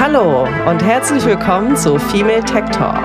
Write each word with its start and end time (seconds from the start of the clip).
Hallo 0.00 0.48
und 0.68 0.82
herzlich 0.82 1.24
willkommen 1.24 1.76
zu 1.76 1.96
Female 1.96 2.42
Tech 2.42 2.64
Talk. 2.70 2.98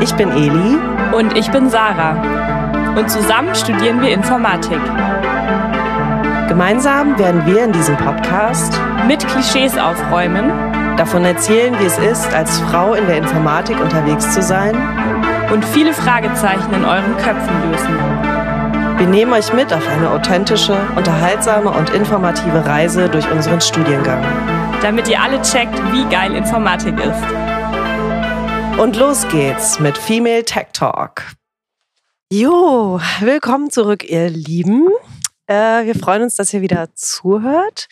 Ich 0.00 0.14
bin 0.14 0.30
Eli 0.30 0.78
und 1.14 1.36
ich 1.36 1.50
bin 1.50 1.68
Sarah 1.68 2.94
und 2.96 3.10
zusammen 3.10 3.54
studieren 3.54 4.00
wir 4.00 4.14
Informatik. 4.14 4.80
Gemeinsam 6.48 7.18
werden 7.18 7.44
wir 7.44 7.64
in 7.64 7.72
diesem 7.72 7.98
Podcast 7.98 8.80
mit 9.06 9.18
Klischees 9.28 9.76
aufräumen, 9.76 10.50
davon 10.96 11.26
erzählen, 11.26 11.78
wie 11.78 11.84
es 11.84 11.98
ist, 11.98 12.32
als 12.32 12.58
Frau 12.60 12.94
in 12.94 13.06
der 13.06 13.18
Informatik 13.18 13.78
unterwegs 13.82 14.32
zu 14.32 14.40
sein 14.40 14.95
und 15.52 15.64
viele 15.64 15.92
Fragezeichen 15.92 16.72
in 16.72 16.84
euren 16.84 17.16
Köpfen 17.16 17.70
lösen. 17.70 17.96
Wir 18.98 19.06
nehmen 19.06 19.32
euch 19.32 19.52
mit 19.52 19.72
auf 19.72 19.86
eine 19.86 20.10
authentische, 20.10 20.76
unterhaltsame 20.96 21.70
und 21.70 21.90
informative 21.90 22.64
Reise 22.64 23.08
durch 23.08 23.30
unseren 23.30 23.60
Studiengang. 23.60 24.22
Damit 24.82 25.08
ihr 25.08 25.20
alle 25.20 25.40
checkt, 25.42 25.76
wie 25.92 26.04
geil 26.08 26.34
Informatik 26.34 26.94
ist. 26.98 28.80
Und 28.80 28.96
los 28.96 29.26
geht's 29.28 29.78
mit 29.78 29.96
Female 29.96 30.44
Tech 30.44 30.68
Talk. 30.72 31.22
Jo, 32.32 33.00
willkommen 33.20 33.70
zurück, 33.70 34.02
ihr 34.08 34.28
Lieben. 34.28 34.88
Äh, 35.46 35.84
wir 35.84 35.94
freuen 35.94 36.22
uns, 36.22 36.34
dass 36.34 36.52
ihr 36.52 36.60
wieder 36.60 36.88
zuhört. 36.94 37.88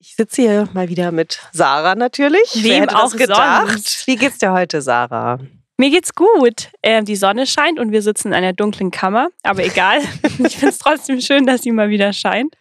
Ich 0.00 0.16
sitze 0.16 0.42
hier 0.42 0.68
mal 0.74 0.88
wieder 0.88 1.12
mit 1.12 1.40
Sarah 1.52 1.94
natürlich. 1.94 2.54
Wem 2.56 2.64
Wer 2.64 2.80
hätte 2.82 2.96
auch 2.98 3.16
gedacht? 3.16 3.68
Sonst? 3.68 4.06
Wie 4.06 4.16
geht's 4.16 4.38
dir 4.38 4.52
heute, 4.52 4.82
Sarah? 4.82 5.38
Mir 5.80 5.90
geht's 5.90 6.14
gut. 6.14 6.70
Äh, 6.82 7.04
die 7.04 7.14
Sonne 7.14 7.46
scheint 7.46 7.78
und 7.78 7.92
wir 7.92 8.02
sitzen 8.02 8.28
in 8.28 8.34
einer 8.34 8.52
dunklen 8.52 8.90
Kammer. 8.90 9.28
Aber 9.44 9.64
egal. 9.64 10.00
ich 10.22 10.56
finde 10.56 10.70
es 10.70 10.78
trotzdem 10.78 11.20
schön, 11.20 11.46
dass 11.46 11.62
sie 11.62 11.70
mal 11.70 11.88
wieder 11.88 12.12
scheint. 12.12 12.56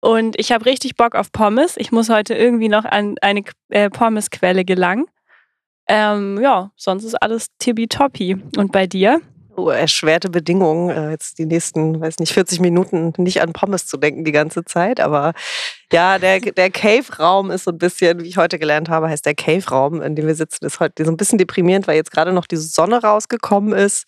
Und 0.00 0.38
ich 0.38 0.52
habe 0.52 0.64
richtig 0.64 0.94
Bock 0.94 1.16
auf 1.16 1.32
Pommes. 1.32 1.76
Ich 1.76 1.90
muss 1.90 2.08
heute 2.08 2.34
irgendwie 2.34 2.68
noch 2.68 2.84
an 2.84 3.16
eine 3.20 3.42
äh, 3.70 3.90
Pommesquelle 3.90 4.64
gelangen. 4.64 5.06
Ähm, 5.88 6.40
ja, 6.40 6.70
sonst 6.76 7.02
ist 7.02 7.14
alles 7.16 7.48
tippitoppi. 7.58 8.36
Und 8.56 8.70
bei 8.70 8.86
dir? 8.86 9.20
Oh, 9.56 9.70
erschwerte 9.70 10.28
Bedingungen, 10.28 10.90
äh, 10.90 11.10
jetzt 11.12 11.38
die 11.38 11.46
nächsten, 11.46 11.98
weiß 11.98 12.18
nicht, 12.18 12.34
40 12.34 12.60
Minuten 12.60 13.14
nicht 13.16 13.40
an 13.40 13.54
Pommes 13.54 13.86
zu 13.86 13.96
denken 13.96 14.22
die 14.22 14.32
ganze 14.32 14.64
Zeit. 14.64 15.00
Aber 15.00 15.32
ja, 15.90 16.18
der, 16.18 16.40
der 16.40 16.70
Cave-Raum 16.70 17.50
ist 17.50 17.64
so 17.64 17.70
ein 17.70 17.78
bisschen, 17.78 18.20
wie 18.20 18.28
ich 18.28 18.36
heute 18.36 18.58
gelernt 18.58 18.90
habe, 18.90 19.08
heißt 19.08 19.24
der 19.24 19.34
Cave-Raum, 19.34 20.02
in 20.02 20.14
dem 20.14 20.26
wir 20.26 20.34
sitzen, 20.34 20.66
ist 20.66 20.78
heute 20.78 21.06
so 21.06 21.10
ein 21.10 21.16
bisschen 21.16 21.38
deprimierend, 21.38 21.86
weil 21.86 21.96
jetzt 21.96 22.10
gerade 22.10 22.32
noch 22.32 22.46
die 22.46 22.56
Sonne 22.56 23.00
rausgekommen 23.00 23.72
ist. 23.72 24.04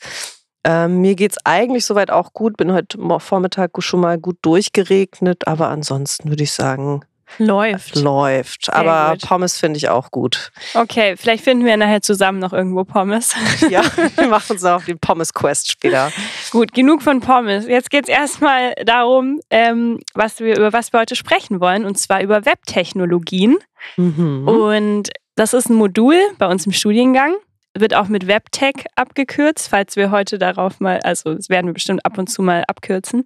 Ähm, 0.65 1.01
mir 1.01 1.15
geht 1.15 1.33
es 1.33 1.39
eigentlich 1.45 1.87
soweit 1.87 2.11
auch 2.11 2.35
gut, 2.35 2.59
bin 2.59 2.73
heute 2.73 2.99
Vormittag 3.19 3.71
schon 3.79 4.01
mal 4.01 4.19
gut 4.19 4.37
durchgeregnet, 4.43 5.47
aber 5.47 5.69
ansonsten 5.69 6.29
würde 6.29 6.43
ich 6.43 6.53
sagen, 6.53 7.01
Läuft. 7.39 7.97
Läuft. 7.97 8.65
Sehr 8.67 8.75
Aber 8.75 9.13
gut. 9.13 9.29
Pommes 9.29 9.59
finde 9.59 9.77
ich 9.77 9.89
auch 9.89 10.11
gut. 10.11 10.51
Okay, 10.75 11.17
vielleicht 11.17 11.45
finden 11.45 11.65
wir 11.65 11.77
nachher 11.77 12.01
zusammen 12.03 12.39
noch 12.39 12.53
irgendwo 12.53 12.85
Pommes. 12.85 13.35
Ja, 13.69 13.83
wir 14.17 14.29
machen 14.29 14.53
uns 14.53 14.65
auch 14.65 14.85
den 14.85 14.99
Pommes-Quest 14.99 15.71
später. 15.71 16.11
gut, 16.51 16.73
genug 16.73 17.03
von 17.03 17.21
Pommes. 17.21 17.67
Jetzt 17.67 17.91
geht 17.91 18.05
es 18.05 18.09
erstmal 18.09 18.75
darum, 18.85 19.41
ähm, 19.51 19.99
was 20.15 20.41
wir, 20.41 20.57
über 20.57 20.73
was 20.73 20.93
wir 20.93 21.01
heute 21.01 21.17
sprechen 21.17 21.61
wollen, 21.61 21.85
und 21.85 21.99
zwar 21.99 22.23
über 22.23 22.47
Webtechnologien. 22.47 23.59
Mhm. 23.97 24.49
Und 24.49 25.11
das 25.35 25.55
ist 25.55 25.69
ein 25.69 25.75
Modul 25.77 26.17
bei 26.39 26.47
uns 26.47 26.67
im 26.67 26.73
Studiengang. 26.73 27.35
Wird 27.75 27.95
auch 27.95 28.09
mit 28.09 28.27
Webtech 28.27 28.87
abgekürzt, 28.97 29.69
falls 29.69 29.97
wir 29.97 30.11
heute 30.11 30.39
darauf 30.39 30.81
mal, 30.81 31.01
also 31.01 31.35
das 31.35 31.49
werden 31.49 31.67
wir 31.67 31.75
bestimmt 31.75 32.05
ab 32.05 32.17
und 32.19 32.29
zu 32.29 32.43
mal 32.43 32.65
abkürzen. 32.67 33.25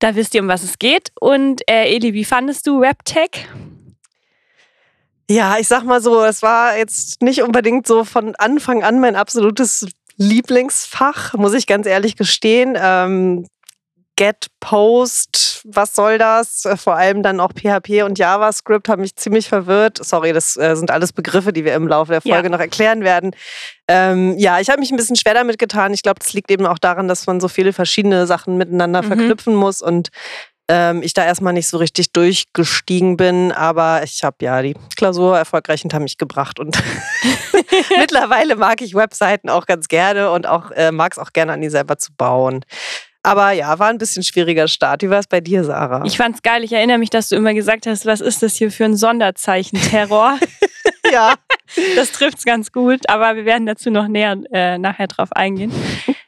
Da 0.00 0.16
wisst 0.16 0.34
ihr, 0.34 0.42
um 0.42 0.48
was 0.48 0.62
es 0.62 0.78
geht. 0.78 1.12
Und 1.20 1.62
äh, 1.70 1.94
Eli, 1.94 2.14
wie 2.14 2.24
fandest 2.24 2.66
du 2.66 2.80
WebTech? 2.80 3.46
Ja, 5.30 5.58
ich 5.58 5.68
sag 5.68 5.84
mal 5.84 6.00
so, 6.00 6.24
es 6.24 6.42
war 6.42 6.76
jetzt 6.76 7.22
nicht 7.22 7.42
unbedingt 7.42 7.86
so 7.86 8.04
von 8.04 8.34
Anfang 8.34 8.82
an 8.82 8.98
mein 8.98 9.14
absolutes 9.14 9.86
Lieblingsfach, 10.16 11.34
muss 11.34 11.54
ich 11.54 11.68
ganz 11.68 11.86
ehrlich 11.86 12.16
gestehen. 12.16 12.76
Ähm, 12.80 13.46
Get, 14.20 14.48
Post, 14.60 15.62
was 15.64 15.94
soll 15.94 16.18
das? 16.18 16.68
Vor 16.76 16.94
allem 16.94 17.22
dann 17.22 17.40
auch 17.40 17.52
PHP 17.54 18.02
und 18.04 18.18
JavaScript 18.18 18.86
haben 18.90 19.00
mich 19.00 19.16
ziemlich 19.16 19.48
verwirrt. 19.48 19.96
Sorry, 20.04 20.34
das 20.34 20.58
äh, 20.58 20.76
sind 20.76 20.90
alles 20.90 21.14
Begriffe, 21.14 21.54
die 21.54 21.64
wir 21.64 21.72
im 21.72 21.88
Laufe 21.88 22.12
der 22.12 22.20
Folge 22.20 22.48
ja. 22.48 22.50
noch 22.50 22.60
erklären 22.60 23.02
werden. 23.02 23.30
Ähm, 23.88 24.36
ja, 24.36 24.60
ich 24.60 24.68
habe 24.68 24.78
mich 24.78 24.90
ein 24.90 24.98
bisschen 24.98 25.16
schwer 25.16 25.32
damit 25.32 25.58
getan. 25.58 25.94
Ich 25.94 26.02
glaube, 26.02 26.18
das 26.20 26.34
liegt 26.34 26.50
eben 26.50 26.66
auch 26.66 26.78
daran, 26.78 27.08
dass 27.08 27.26
man 27.26 27.40
so 27.40 27.48
viele 27.48 27.72
verschiedene 27.72 28.26
Sachen 28.26 28.58
miteinander 28.58 29.00
mhm. 29.00 29.06
verknüpfen 29.06 29.54
muss 29.54 29.80
und 29.80 30.10
ähm, 30.68 31.02
ich 31.02 31.14
da 31.14 31.24
erstmal 31.24 31.54
nicht 31.54 31.68
so 31.68 31.78
richtig 31.78 32.12
durchgestiegen 32.12 33.16
bin. 33.16 33.52
Aber 33.52 34.02
ich 34.02 34.22
habe 34.22 34.36
ja 34.42 34.60
die 34.60 34.76
Klausur 34.96 35.38
erfolgreich 35.38 35.80
hinter 35.80 35.98
mich 35.98 36.18
gebracht 36.18 36.60
und 36.60 36.76
mittlerweile 37.98 38.54
mag 38.56 38.82
ich 38.82 38.94
Webseiten 38.94 39.48
auch 39.48 39.64
ganz 39.64 39.88
gerne 39.88 40.30
und 40.30 40.46
auch 40.46 40.72
äh, 40.72 40.92
mag 40.92 41.12
es 41.12 41.18
auch 41.18 41.32
gerne 41.32 41.54
an 41.54 41.62
die 41.62 41.70
selber 41.70 41.96
zu 41.96 42.12
bauen. 42.12 42.66
Aber 43.22 43.52
ja, 43.52 43.78
war 43.78 43.88
ein 43.88 43.98
bisschen 43.98 44.22
schwieriger 44.22 44.66
Start. 44.66 45.02
Wie 45.02 45.10
war 45.10 45.18
es 45.18 45.26
bei 45.26 45.40
dir, 45.40 45.62
Sarah? 45.64 46.02
Ich 46.06 46.16
fand's 46.16 46.42
geil. 46.42 46.64
Ich 46.64 46.72
erinnere 46.72 46.98
mich, 46.98 47.10
dass 47.10 47.28
du 47.28 47.36
immer 47.36 47.52
gesagt 47.52 47.86
hast, 47.86 48.06
was 48.06 48.20
ist 48.20 48.42
das 48.42 48.56
hier 48.56 48.70
für 48.70 48.86
ein 48.86 48.96
Sonderzeichen-Terror? 48.96 50.38
ja. 51.12 51.34
Das 51.94 52.12
trifft's 52.12 52.44
ganz 52.44 52.72
gut, 52.72 53.08
aber 53.08 53.36
wir 53.36 53.44
werden 53.44 53.66
dazu 53.66 53.90
noch 53.90 54.08
näher 54.08 54.36
äh, 54.52 54.78
nachher 54.78 55.06
drauf 55.06 55.32
eingehen. 55.32 55.72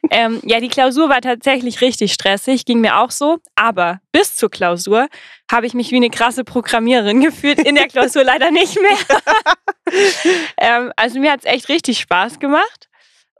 ähm, 0.09 0.39
ja, 0.43 0.59
die 0.59 0.69
Klausur 0.69 1.09
war 1.09 1.21
tatsächlich 1.21 1.81
richtig 1.81 2.13
stressig, 2.13 2.65
ging 2.65 2.79
mir 2.79 2.99
auch 2.99 3.11
so. 3.11 3.39
Aber 3.55 3.99
bis 4.11 4.35
zur 4.35 4.49
Klausur 4.49 5.07
habe 5.51 5.65
ich 5.65 5.73
mich 5.73 5.91
wie 5.91 5.97
eine 5.97 6.09
krasse 6.09 6.43
Programmiererin 6.43 7.21
gefühlt. 7.21 7.59
In 7.59 7.75
der 7.75 7.87
Klausur 7.87 8.23
leider 8.23 8.51
nicht 8.51 8.77
mehr. 8.79 9.19
ähm, 10.57 10.91
also 10.95 11.19
mir 11.19 11.31
hat's 11.31 11.45
echt 11.45 11.67
richtig 11.69 11.99
Spaß 11.99 12.39
gemacht. 12.39 12.89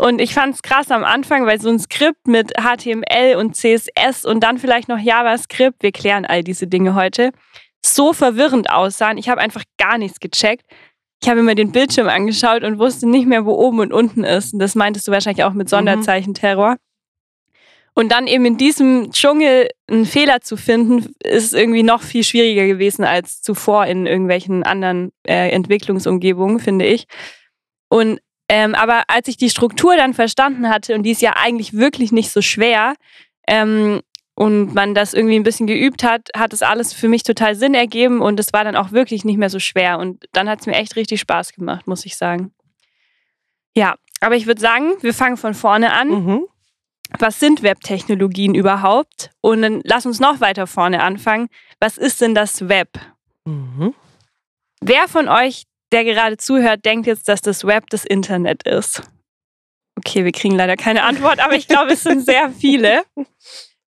Und 0.03 0.19
ich 0.19 0.33
fand 0.33 0.53
es 0.53 0.61
krass 0.61 0.91
am 0.91 1.05
Anfang, 1.05 1.45
weil 1.45 1.61
so 1.61 1.69
ein 1.69 1.79
Skript 1.79 2.27
mit 2.27 2.51
HTML 2.59 3.37
und 3.37 3.55
CSS 3.55 4.25
und 4.25 4.41
dann 4.41 4.57
vielleicht 4.57 4.89
noch 4.89 4.99
JavaScript, 4.99 5.81
wir 5.81 5.93
klären 5.93 6.25
all 6.25 6.43
diese 6.43 6.67
Dinge 6.67 6.93
heute, 6.93 7.31
so 7.81 8.11
verwirrend 8.11 8.69
aussahen. 8.69 9.17
Ich 9.17 9.29
habe 9.29 9.39
einfach 9.39 9.63
gar 9.77 9.97
nichts 9.97 10.19
gecheckt. 10.19 10.65
Ich 11.21 11.29
habe 11.29 11.41
mir 11.41 11.55
den 11.55 11.71
Bildschirm 11.71 12.09
angeschaut 12.09 12.65
und 12.65 12.79
wusste 12.79 13.07
nicht 13.07 13.27
mehr, 13.27 13.45
wo 13.45 13.53
oben 13.53 13.79
und 13.79 13.93
unten 13.93 14.25
ist. 14.25 14.51
Und 14.51 14.59
das 14.59 14.75
meintest 14.75 15.07
du 15.07 15.13
wahrscheinlich 15.13 15.45
auch 15.45 15.53
mit 15.53 15.67
mhm. 15.67 15.69
Sonderzeichen-Terror. 15.69 16.75
Und 17.93 18.11
dann 18.11 18.27
eben 18.27 18.43
in 18.43 18.57
diesem 18.57 19.09
Dschungel 19.13 19.69
einen 19.89 20.05
Fehler 20.05 20.41
zu 20.41 20.57
finden, 20.57 21.15
ist 21.23 21.53
irgendwie 21.53 21.83
noch 21.83 22.01
viel 22.01 22.25
schwieriger 22.25 22.67
gewesen 22.67 23.05
als 23.05 23.41
zuvor 23.41 23.85
in 23.85 24.05
irgendwelchen 24.05 24.63
anderen 24.63 25.13
äh, 25.25 25.51
Entwicklungsumgebungen, 25.51 26.59
finde 26.59 26.87
ich. 26.87 27.05
Und 27.87 28.19
ähm, 28.49 28.75
aber 28.75 29.03
als 29.07 29.27
ich 29.27 29.37
die 29.37 29.49
Struktur 29.49 29.95
dann 29.95 30.13
verstanden 30.13 30.69
hatte, 30.69 30.95
und 30.95 31.03
die 31.03 31.11
ist 31.11 31.21
ja 31.21 31.33
eigentlich 31.35 31.73
wirklich 31.73 32.11
nicht 32.11 32.31
so 32.31 32.41
schwer, 32.41 32.95
ähm, 33.47 34.01
und 34.35 34.73
man 34.73 34.95
das 34.95 35.13
irgendwie 35.13 35.35
ein 35.35 35.43
bisschen 35.43 35.67
geübt 35.67 36.03
hat, 36.03 36.29
hat 36.35 36.53
es 36.53 36.63
alles 36.63 36.93
für 36.93 37.07
mich 37.07 37.23
total 37.23 37.55
Sinn 37.55 37.75
ergeben 37.75 38.21
und 38.21 38.39
es 38.39 38.51
war 38.51 38.63
dann 38.63 38.75
auch 38.75 38.91
wirklich 38.91 39.25
nicht 39.25 39.37
mehr 39.37 39.49
so 39.49 39.59
schwer. 39.59 39.99
Und 39.99 40.25
dann 40.31 40.49
hat 40.49 40.61
es 40.61 40.65
mir 40.65 40.73
echt 40.73 40.95
richtig 40.95 41.19
Spaß 41.21 41.53
gemacht, 41.53 41.87
muss 41.87 42.05
ich 42.05 42.17
sagen. 42.17 42.51
Ja, 43.75 43.95
aber 44.21 44.35
ich 44.35 44.47
würde 44.47 44.61
sagen, 44.61 44.93
wir 45.01 45.13
fangen 45.13 45.37
von 45.37 45.53
vorne 45.53 45.93
an. 45.93 46.09
Mhm. 46.09 46.45
Was 47.19 47.39
sind 47.39 47.61
Webtechnologien 47.61 48.55
überhaupt? 48.55 49.29
Und 49.41 49.61
dann 49.61 49.81
lass 49.83 50.05
uns 50.05 50.19
noch 50.19 50.41
weiter 50.41 50.65
vorne 50.65 51.03
anfangen. 51.03 51.47
Was 51.79 51.97
ist 51.97 52.21
denn 52.21 52.33
das 52.33 52.67
Web? 52.69 52.89
Mhm. 53.45 53.93
Wer 54.81 55.07
von 55.07 55.27
euch 55.27 55.65
der 55.93 56.03
gerade 56.03 56.37
zuhört, 56.37 56.83
denkt 56.85 57.07
jetzt, 57.07 57.29
dass 57.29 57.41
das 57.41 57.65
Web 57.65 57.89
das 57.89 58.03
Internet 58.03 58.63
ist. 58.63 59.03
Okay, 59.97 60.25
wir 60.25 60.31
kriegen 60.31 60.55
leider 60.55 60.75
keine 60.75 61.03
Antwort, 61.03 61.39
aber 61.39 61.55
ich 61.55 61.67
glaube, 61.67 61.93
es 61.93 62.03
sind 62.03 62.25
sehr 62.25 62.49
viele. 62.49 63.03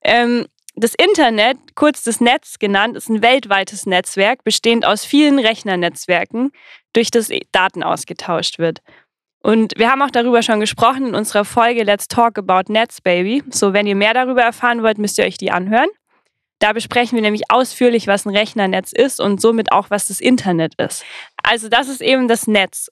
Ähm, 0.09 0.47
das 0.77 0.95
Internet, 0.95 1.57
kurz 1.75 2.03
das 2.05 2.21
Netz 2.21 2.61
genannt, 2.61 2.97
ist 2.97 3.09
ein 3.09 3.23
weltweites 3.23 3.87
Netzwerk, 3.87 4.45
bestehend 4.45 4.87
aus 4.87 5.05
vielen 5.05 5.41
Rechnernetzwerken, 5.41 6.53
durch 6.93 7.11
das 7.11 7.29
Daten 7.51 7.83
ausgetauscht 7.83 8.61
wird. 8.61 8.83
Und 9.43 9.73
wir 9.79 9.91
haben 9.91 10.03
auch 10.03 10.13
darüber 10.13 10.43
schon 10.43 10.61
gesprochen 10.61 11.07
in 11.07 11.15
unserer 11.17 11.45
Folge 11.45 11.83
Let's 11.83 12.07
Talk 12.07 12.39
About 12.39 12.73
Nets, 12.73 13.01
Baby. 13.01 13.43
So, 13.51 13.73
wenn 13.73 13.89
ihr 13.89 13.97
mehr 13.97 14.15
darüber 14.15 14.43
erfahren 14.43 14.85
wollt, 14.85 14.99
müsst 14.99 15.19
ihr 15.19 15.25
euch 15.25 15.39
die 15.39 15.51
anhören. 15.51 15.89
Da 16.59 16.73
besprechen 16.73 17.17
wir 17.17 17.23
nämlich 17.23 17.51
ausführlich, 17.51 18.07
was 18.07 18.25
ein 18.25 18.35
Rechnernetz 18.35 18.93
ist 18.93 19.21
und 19.21 19.41
somit 19.41 19.73
auch, 19.73 19.91
was 19.91 20.07
das 20.07 20.21
Internet 20.21 20.75
ist. 20.81 21.05
Also 21.47 21.69
das 21.69 21.89
ist 21.89 22.03
eben 22.03 22.27
das 22.27 22.49
Netz. 22.49 22.91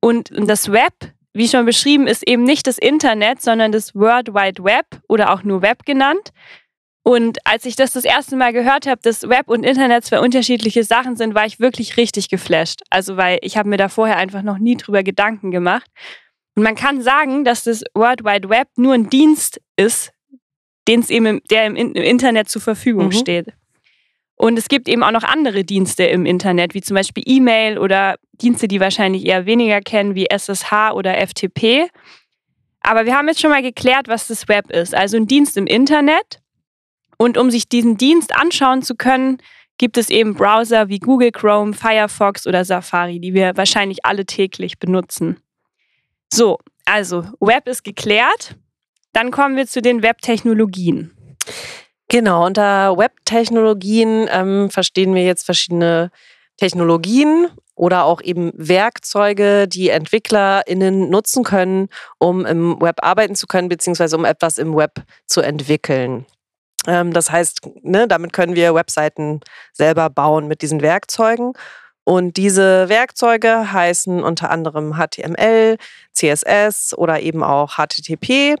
Und 0.00 0.30
das 0.30 0.70
Web, 0.70 0.92
wie 1.32 1.48
schon 1.48 1.64
beschrieben, 1.64 2.06
ist 2.06 2.28
eben 2.28 2.44
nicht 2.44 2.66
das 2.66 2.76
Internet, 2.76 3.40
sondern 3.40 3.72
das 3.72 3.94
World 3.94 4.34
Wide 4.34 4.62
Web 4.62 4.84
oder 5.08 5.32
auch 5.32 5.42
nur 5.42 5.62
Web 5.62 5.86
genannt. 5.86 6.30
Und 7.02 7.38
als 7.46 7.64
ich 7.64 7.76
das 7.76 7.92
das 7.92 8.04
erste 8.04 8.36
Mal 8.36 8.52
gehört 8.52 8.86
habe, 8.86 9.00
dass 9.02 9.28
Web 9.28 9.48
und 9.48 9.64
Internet 9.64 10.04
zwei 10.04 10.20
unterschiedliche 10.20 10.84
Sachen 10.84 11.16
sind, 11.16 11.34
war 11.34 11.46
ich 11.46 11.60
wirklich 11.60 11.96
richtig 11.96 12.28
geflasht. 12.28 12.82
Also 12.90 13.16
weil 13.16 13.38
ich 13.40 13.56
habe 13.56 13.70
mir 13.70 13.78
da 13.78 13.88
vorher 13.88 14.18
einfach 14.18 14.42
noch 14.42 14.58
nie 14.58 14.76
drüber 14.76 15.02
Gedanken 15.02 15.50
gemacht. 15.50 15.90
Und 16.56 16.62
man 16.62 16.74
kann 16.74 17.00
sagen, 17.00 17.44
dass 17.44 17.64
das 17.64 17.84
World 17.94 18.24
Wide 18.24 18.50
Web 18.50 18.68
nur 18.76 18.92
ein 18.92 19.08
Dienst 19.08 19.60
ist, 19.76 20.12
den 20.88 21.00
es 21.00 21.08
eben 21.08 21.26
im, 21.26 21.42
der 21.50 21.66
im, 21.66 21.76
Internet 21.76 22.50
zur 22.50 22.60
Verfügung 22.60 23.06
mhm. 23.06 23.12
steht. 23.12 23.54
Und 24.36 24.58
es 24.58 24.68
gibt 24.68 24.88
eben 24.88 25.02
auch 25.02 25.12
noch 25.12 25.22
andere 25.22 25.64
Dienste 25.64 26.04
im 26.04 26.26
Internet, 26.26 26.74
wie 26.74 26.80
zum 26.80 26.96
Beispiel 26.96 27.22
E-Mail 27.26 27.78
oder 27.78 28.16
Dienste, 28.32 28.66
die 28.66 28.80
wahrscheinlich 28.80 29.24
eher 29.24 29.46
weniger 29.46 29.80
kennen, 29.80 30.14
wie 30.14 30.26
SSH 30.26 30.92
oder 30.92 31.14
FTP. 31.26 31.88
Aber 32.80 33.06
wir 33.06 33.16
haben 33.16 33.28
jetzt 33.28 33.40
schon 33.40 33.50
mal 33.50 33.62
geklärt, 33.62 34.08
was 34.08 34.26
das 34.26 34.48
Web 34.48 34.70
ist. 34.70 34.94
Also 34.94 35.16
ein 35.16 35.26
Dienst 35.26 35.56
im 35.56 35.66
Internet. 35.66 36.40
Und 37.16 37.38
um 37.38 37.50
sich 37.50 37.68
diesen 37.68 37.96
Dienst 37.96 38.36
anschauen 38.36 38.82
zu 38.82 38.96
können, 38.96 39.38
gibt 39.78 39.96
es 39.96 40.10
eben 40.10 40.34
Browser 40.34 40.88
wie 40.88 40.98
Google 40.98 41.32
Chrome, 41.32 41.72
Firefox 41.72 42.46
oder 42.46 42.64
Safari, 42.64 43.20
die 43.20 43.34
wir 43.34 43.56
wahrscheinlich 43.56 44.04
alle 44.04 44.26
täglich 44.26 44.78
benutzen. 44.78 45.38
So, 46.32 46.58
also 46.84 47.24
Web 47.40 47.68
ist 47.68 47.84
geklärt. 47.84 48.56
Dann 49.12 49.30
kommen 49.30 49.56
wir 49.56 49.66
zu 49.66 49.80
den 49.80 50.02
Webtechnologien. 50.02 51.12
Genau, 52.08 52.46
unter 52.46 52.96
Webtechnologien 52.96 54.28
ähm, 54.30 54.70
verstehen 54.70 55.14
wir 55.14 55.24
jetzt 55.24 55.44
verschiedene 55.44 56.10
Technologien 56.56 57.48
oder 57.74 58.04
auch 58.04 58.20
eben 58.20 58.52
Werkzeuge, 58.54 59.66
die 59.66 59.88
EntwicklerInnen 59.88 61.10
nutzen 61.10 61.44
können, 61.44 61.88
um 62.18 62.46
im 62.46 62.80
Web 62.80 62.96
arbeiten 63.02 63.34
zu 63.34 63.46
können, 63.46 63.68
beziehungsweise 63.68 64.16
um 64.16 64.24
etwas 64.24 64.58
im 64.58 64.76
Web 64.76 65.02
zu 65.26 65.40
entwickeln. 65.40 66.26
Ähm, 66.86 67.12
das 67.12 67.30
heißt, 67.30 67.60
ne, 67.82 68.06
damit 68.06 68.32
können 68.32 68.54
wir 68.54 68.74
Webseiten 68.74 69.40
selber 69.72 70.10
bauen 70.10 70.46
mit 70.46 70.62
diesen 70.62 70.82
Werkzeugen. 70.82 71.54
Und 72.04 72.36
diese 72.36 72.88
Werkzeuge 72.90 73.72
heißen 73.72 74.22
unter 74.22 74.50
anderem 74.50 74.94
HTML, 74.98 75.78
CSS 76.12 76.96
oder 76.96 77.20
eben 77.20 77.42
auch 77.42 77.76
HTTP. 77.76 78.56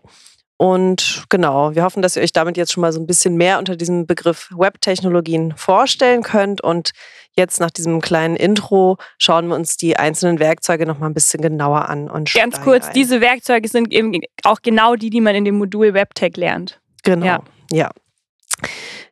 Und 0.56 1.24
genau, 1.30 1.74
wir 1.74 1.82
hoffen, 1.82 2.00
dass 2.00 2.14
ihr 2.16 2.22
euch 2.22 2.32
damit 2.32 2.56
jetzt 2.56 2.72
schon 2.72 2.80
mal 2.80 2.92
so 2.92 3.00
ein 3.00 3.06
bisschen 3.06 3.36
mehr 3.36 3.58
unter 3.58 3.74
diesem 3.76 4.06
Begriff 4.06 4.50
Web-Technologien 4.56 5.54
vorstellen 5.56 6.22
könnt. 6.22 6.60
Und 6.60 6.92
jetzt 7.36 7.58
nach 7.58 7.70
diesem 7.70 8.00
kleinen 8.00 8.36
Intro 8.36 8.96
schauen 9.18 9.48
wir 9.48 9.56
uns 9.56 9.76
die 9.76 9.96
einzelnen 9.96 10.38
Werkzeuge 10.38 10.86
noch 10.86 10.98
mal 10.98 11.06
ein 11.06 11.14
bisschen 11.14 11.40
genauer 11.40 11.88
an. 11.88 12.08
Und 12.08 12.32
Ganz 12.32 12.60
kurz, 12.60 12.86
ein. 12.86 12.92
diese 12.94 13.20
Werkzeuge 13.20 13.68
sind 13.68 13.92
eben 13.92 14.12
auch 14.44 14.62
genau 14.62 14.94
die, 14.94 15.10
die 15.10 15.20
man 15.20 15.34
in 15.34 15.44
dem 15.44 15.58
Modul 15.58 15.92
WebTech 15.92 16.36
lernt. 16.36 16.80
Genau, 17.02 17.26
ja. 17.26 17.42
ja. 17.72 17.90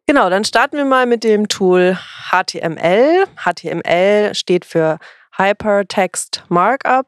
Genau, 0.06 0.30
dann 0.30 0.44
starten 0.44 0.76
wir 0.76 0.84
mal 0.84 1.06
mit 1.06 1.24
dem 1.24 1.48
Tool 1.48 1.98
HTML. 2.30 3.24
HTML 3.36 4.34
steht 4.34 4.64
für 4.64 4.98
Hypertext 5.36 6.44
Markup 6.48 7.06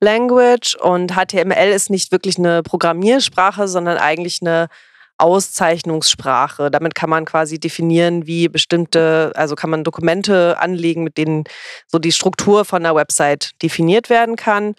Language 0.00 0.76
und 0.76 1.12
HTML 1.12 1.72
ist 1.72 1.90
nicht 1.90 2.12
wirklich 2.12 2.38
eine 2.38 2.62
Programmiersprache, 2.62 3.68
sondern 3.68 3.98
eigentlich 3.98 4.40
eine 4.42 4.68
Auszeichnungssprache. 5.18 6.70
Damit 6.70 6.94
kann 6.94 7.10
man 7.10 7.24
quasi 7.24 7.58
definieren, 7.58 8.26
wie 8.26 8.48
bestimmte, 8.48 9.32
also 9.34 9.54
kann 9.54 9.70
man 9.70 9.84
Dokumente 9.84 10.58
anlegen, 10.58 11.04
mit 11.04 11.16
denen 11.16 11.44
so 11.86 11.98
die 11.98 12.12
Struktur 12.12 12.64
von 12.64 12.84
einer 12.84 12.94
Website 12.94 13.50
definiert 13.62 14.10
werden 14.10 14.36
kann. 14.36 14.74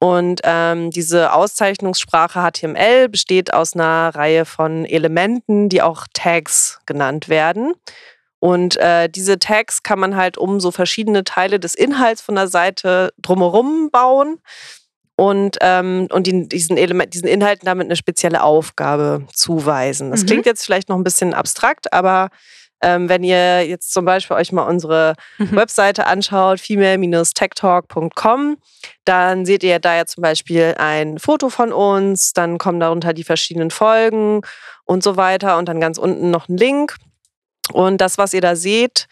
Und 0.00 0.42
ähm, 0.44 0.90
diese 0.90 1.32
Auszeichnungssprache 1.32 2.40
HTML 2.40 3.08
besteht 3.08 3.54
aus 3.54 3.74
einer 3.74 4.14
Reihe 4.14 4.44
von 4.44 4.84
Elementen, 4.84 5.68
die 5.68 5.82
auch 5.82 6.06
Tags 6.12 6.80
genannt 6.84 7.28
werden. 7.28 7.72
Und 8.44 8.76
äh, 8.76 9.08
diese 9.08 9.38
Tags 9.38 9.82
kann 9.82 9.98
man 9.98 10.16
halt 10.16 10.36
um 10.36 10.60
so 10.60 10.70
verschiedene 10.70 11.24
Teile 11.24 11.58
des 11.58 11.74
Inhalts 11.74 12.20
von 12.20 12.34
der 12.34 12.46
Seite 12.46 13.14
drumherum 13.16 13.88
bauen 13.90 14.38
und, 15.16 15.56
ähm, 15.62 16.08
und 16.12 16.26
die, 16.26 16.46
diesen, 16.46 16.76
Element, 16.76 17.14
diesen 17.14 17.26
Inhalten 17.26 17.64
damit 17.64 17.86
eine 17.86 17.96
spezielle 17.96 18.42
Aufgabe 18.42 19.26
zuweisen. 19.32 20.10
Das 20.10 20.24
mhm. 20.24 20.26
klingt 20.26 20.44
jetzt 20.44 20.62
vielleicht 20.62 20.90
noch 20.90 20.98
ein 20.98 21.04
bisschen 21.04 21.32
abstrakt, 21.32 21.90
aber 21.94 22.28
ähm, 22.82 23.08
wenn 23.08 23.24
ihr 23.24 23.66
jetzt 23.66 23.94
zum 23.94 24.04
Beispiel 24.04 24.36
euch 24.36 24.52
mal 24.52 24.68
unsere 24.68 25.14
mhm. 25.38 25.56
Webseite 25.56 26.06
anschaut, 26.06 26.60
female-techtalk.com, 26.60 28.58
dann 29.06 29.46
seht 29.46 29.64
ihr 29.64 29.78
da 29.78 29.96
ja 29.96 30.04
zum 30.04 30.20
Beispiel 30.20 30.74
ein 30.76 31.18
Foto 31.18 31.48
von 31.48 31.72
uns, 31.72 32.34
dann 32.34 32.58
kommen 32.58 32.78
darunter 32.78 33.14
die 33.14 33.24
verschiedenen 33.24 33.70
Folgen 33.70 34.42
und 34.84 35.02
so 35.02 35.16
weiter 35.16 35.56
und 35.56 35.66
dann 35.66 35.80
ganz 35.80 35.96
unten 35.96 36.30
noch 36.30 36.50
ein 36.50 36.58
Link. 36.58 36.96
Und 37.74 38.00
das, 38.00 38.18
was 38.18 38.32
ihr 38.32 38.40
da 38.40 38.54
seht, 38.54 39.08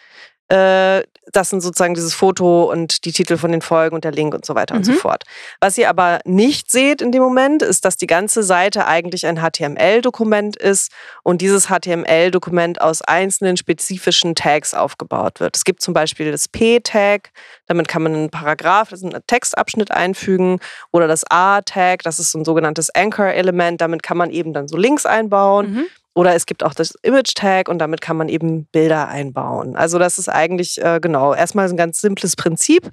äh, 0.49 1.03
das 1.33 1.51
sind 1.51 1.63
sozusagen 1.63 1.95
dieses 1.95 2.15
Foto 2.15 2.71
und 2.71 3.05
die 3.07 3.13
Titel 3.13 3.39
von 3.39 3.53
den 3.53 3.63
Folgen 3.63 3.95
und 3.95 4.05
der 4.05 4.13
Link 4.13 4.35
und 4.35 4.45
so 4.45 4.55
weiter 4.55 4.75
mhm. 4.75 4.79
und 4.79 4.85
so 4.85 4.93
mhm. 4.93 4.97
fort. 4.97 5.25
Was 5.61 5.79
ihr 5.79 5.89
aber 5.89 6.21
nicht 6.25 6.71
seht 6.71 7.01
in 7.01 7.11
dem 7.11 7.23
Moment, 7.23 7.63
ist, 7.63 7.85
dass 7.85 7.97
die 7.97 8.07
ganze 8.07 8.43
Seite 8.43 8.87
eigentlich 8.87 9.25
ein 9.27 9.39
HTML-Dokument 9.39 10.57
ist 10.57 10.93
und 11.23 11.41
dieses 11.41 11.69
HTML-Dokument 11.69 12.81
aus 12.83 13.03
einzelnen 13.03 13.57
spezifischen 13.57 14.35
Tags 14.35 14.75
aufgebaut 14.75 15.41
wird. 15.41 15.57
Es 15.57 15.65
gibt 15.65 15.81
zum 15.81 15.95
Beispiel 15.95 16.31
das 16.31 16.49
P-Tag, 16.49 17.31
damit 17.67 17.89
kann 17.89 18.03
man 18.03 18.15
einen 18.15 18.31
Paragraph, 18.31 18.91
das 18.91 19.03
ist 19.03 19.15
ein 19.15 19.23
Textabschnitt 19.27 19.91
einfügen, 19.91 20.59
oder 20.91 21.09
das 21.09 21.25
A-Tag, 21.31 22.03
das 22.03 22.19
ist 22.19 22.33
so 22.33 22.39
ein 22.39 22.45
sogenanntes 22.45 22.95
Anchor-Element, 22.95 23.81
damit 23.81 24.03
kann 24.03 24.19
man 24.19 24.31
eben 24.31 24.53
dann 24.53 24.69
so 24.69 24.77
Links 24.77 25.07
einbauen. 25.07 25.73
Mhm. 25.73 25.87
Oder 26.15 26.35
es 26.35 26.47
gibt 26.47 26.63
auch 26.63 26.75
das 26.75 26.95
Image-Tag 27.03 27.69
und 27.69 27.79
damit 27.79 28.01
kann 28.01 28.17
man 28.17 28.29
eben 28.29 28.67
Bilder 28.67 29.09
einbauen. 29.09 29.77
Also 29.77 29.99
das 29.99 30.19
ist 30.19 30.29
eigentlich 30.29 30.83
äh, 30.83 31.01
genau 31.01 31.35
erstmal 31.35 31.69
ein 31.69 31.77
ganz 31.77 32.01
simples 32.01 32.37
Prinzip. 32.37 32.91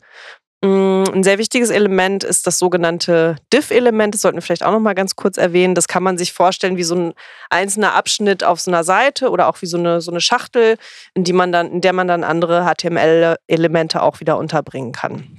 Mm, 0.61 1.03
ein 1.13 1.23
sehr 1.23 1.37
wichtiges 1.37 1.69
Element 1.69 2.25
ist 2.25 2.45
das 2.45 2.59
sogenannte 2.59 3.37
Div-Element. 3.53 4.13
Das 4.13 4.21
sollten 4.21 4.37
wir 4.37 4.41
vielleicht 4.41 4.63
auch 4.63 4.71
noch 4.71 4.79
mal 4.79 4.95
ganz 4.95 5.15
kurz 5.15 5.37
erwähnen. 5.37 5.75
Das 5.75 5.87
kann 5.87 6.03
man 6.03 6.17
sich 6.17 6.33
vorstellen 6.33 6.75
wie 6.75 6.83
so 6.83 6.95
ein 6.95 7.13
einzelner 7.49 7.93
Abschnitt 7.93 8.43
auf 8.43 8.59
so 8.59 8.71
einer 8.71 8.83
Seite 8.83 9.29
oder 9.29 9.47
auch 9.47 9.61
wie 9.61 9.67
so 9.67 9.77
eine, 9.77 10.01
so 10.01 10.11
eine 10.11 10.21
Schachtel, 10.21 10.77
in, 11.13 11.23
die 11.23 11.33
man 11.33 11.51
dann, 11.51 11.71
in 11.71 11.81
der 11.81 11.93
man 11.93 12.07
dann 12.07 12.23
andere 12.25 12.65
HTML-Elemente 12.65 14.01
auch 14.01 14.19
wieder 14.19 14.37
unterbringen 14.37 14.91
kann. 14.91 15.38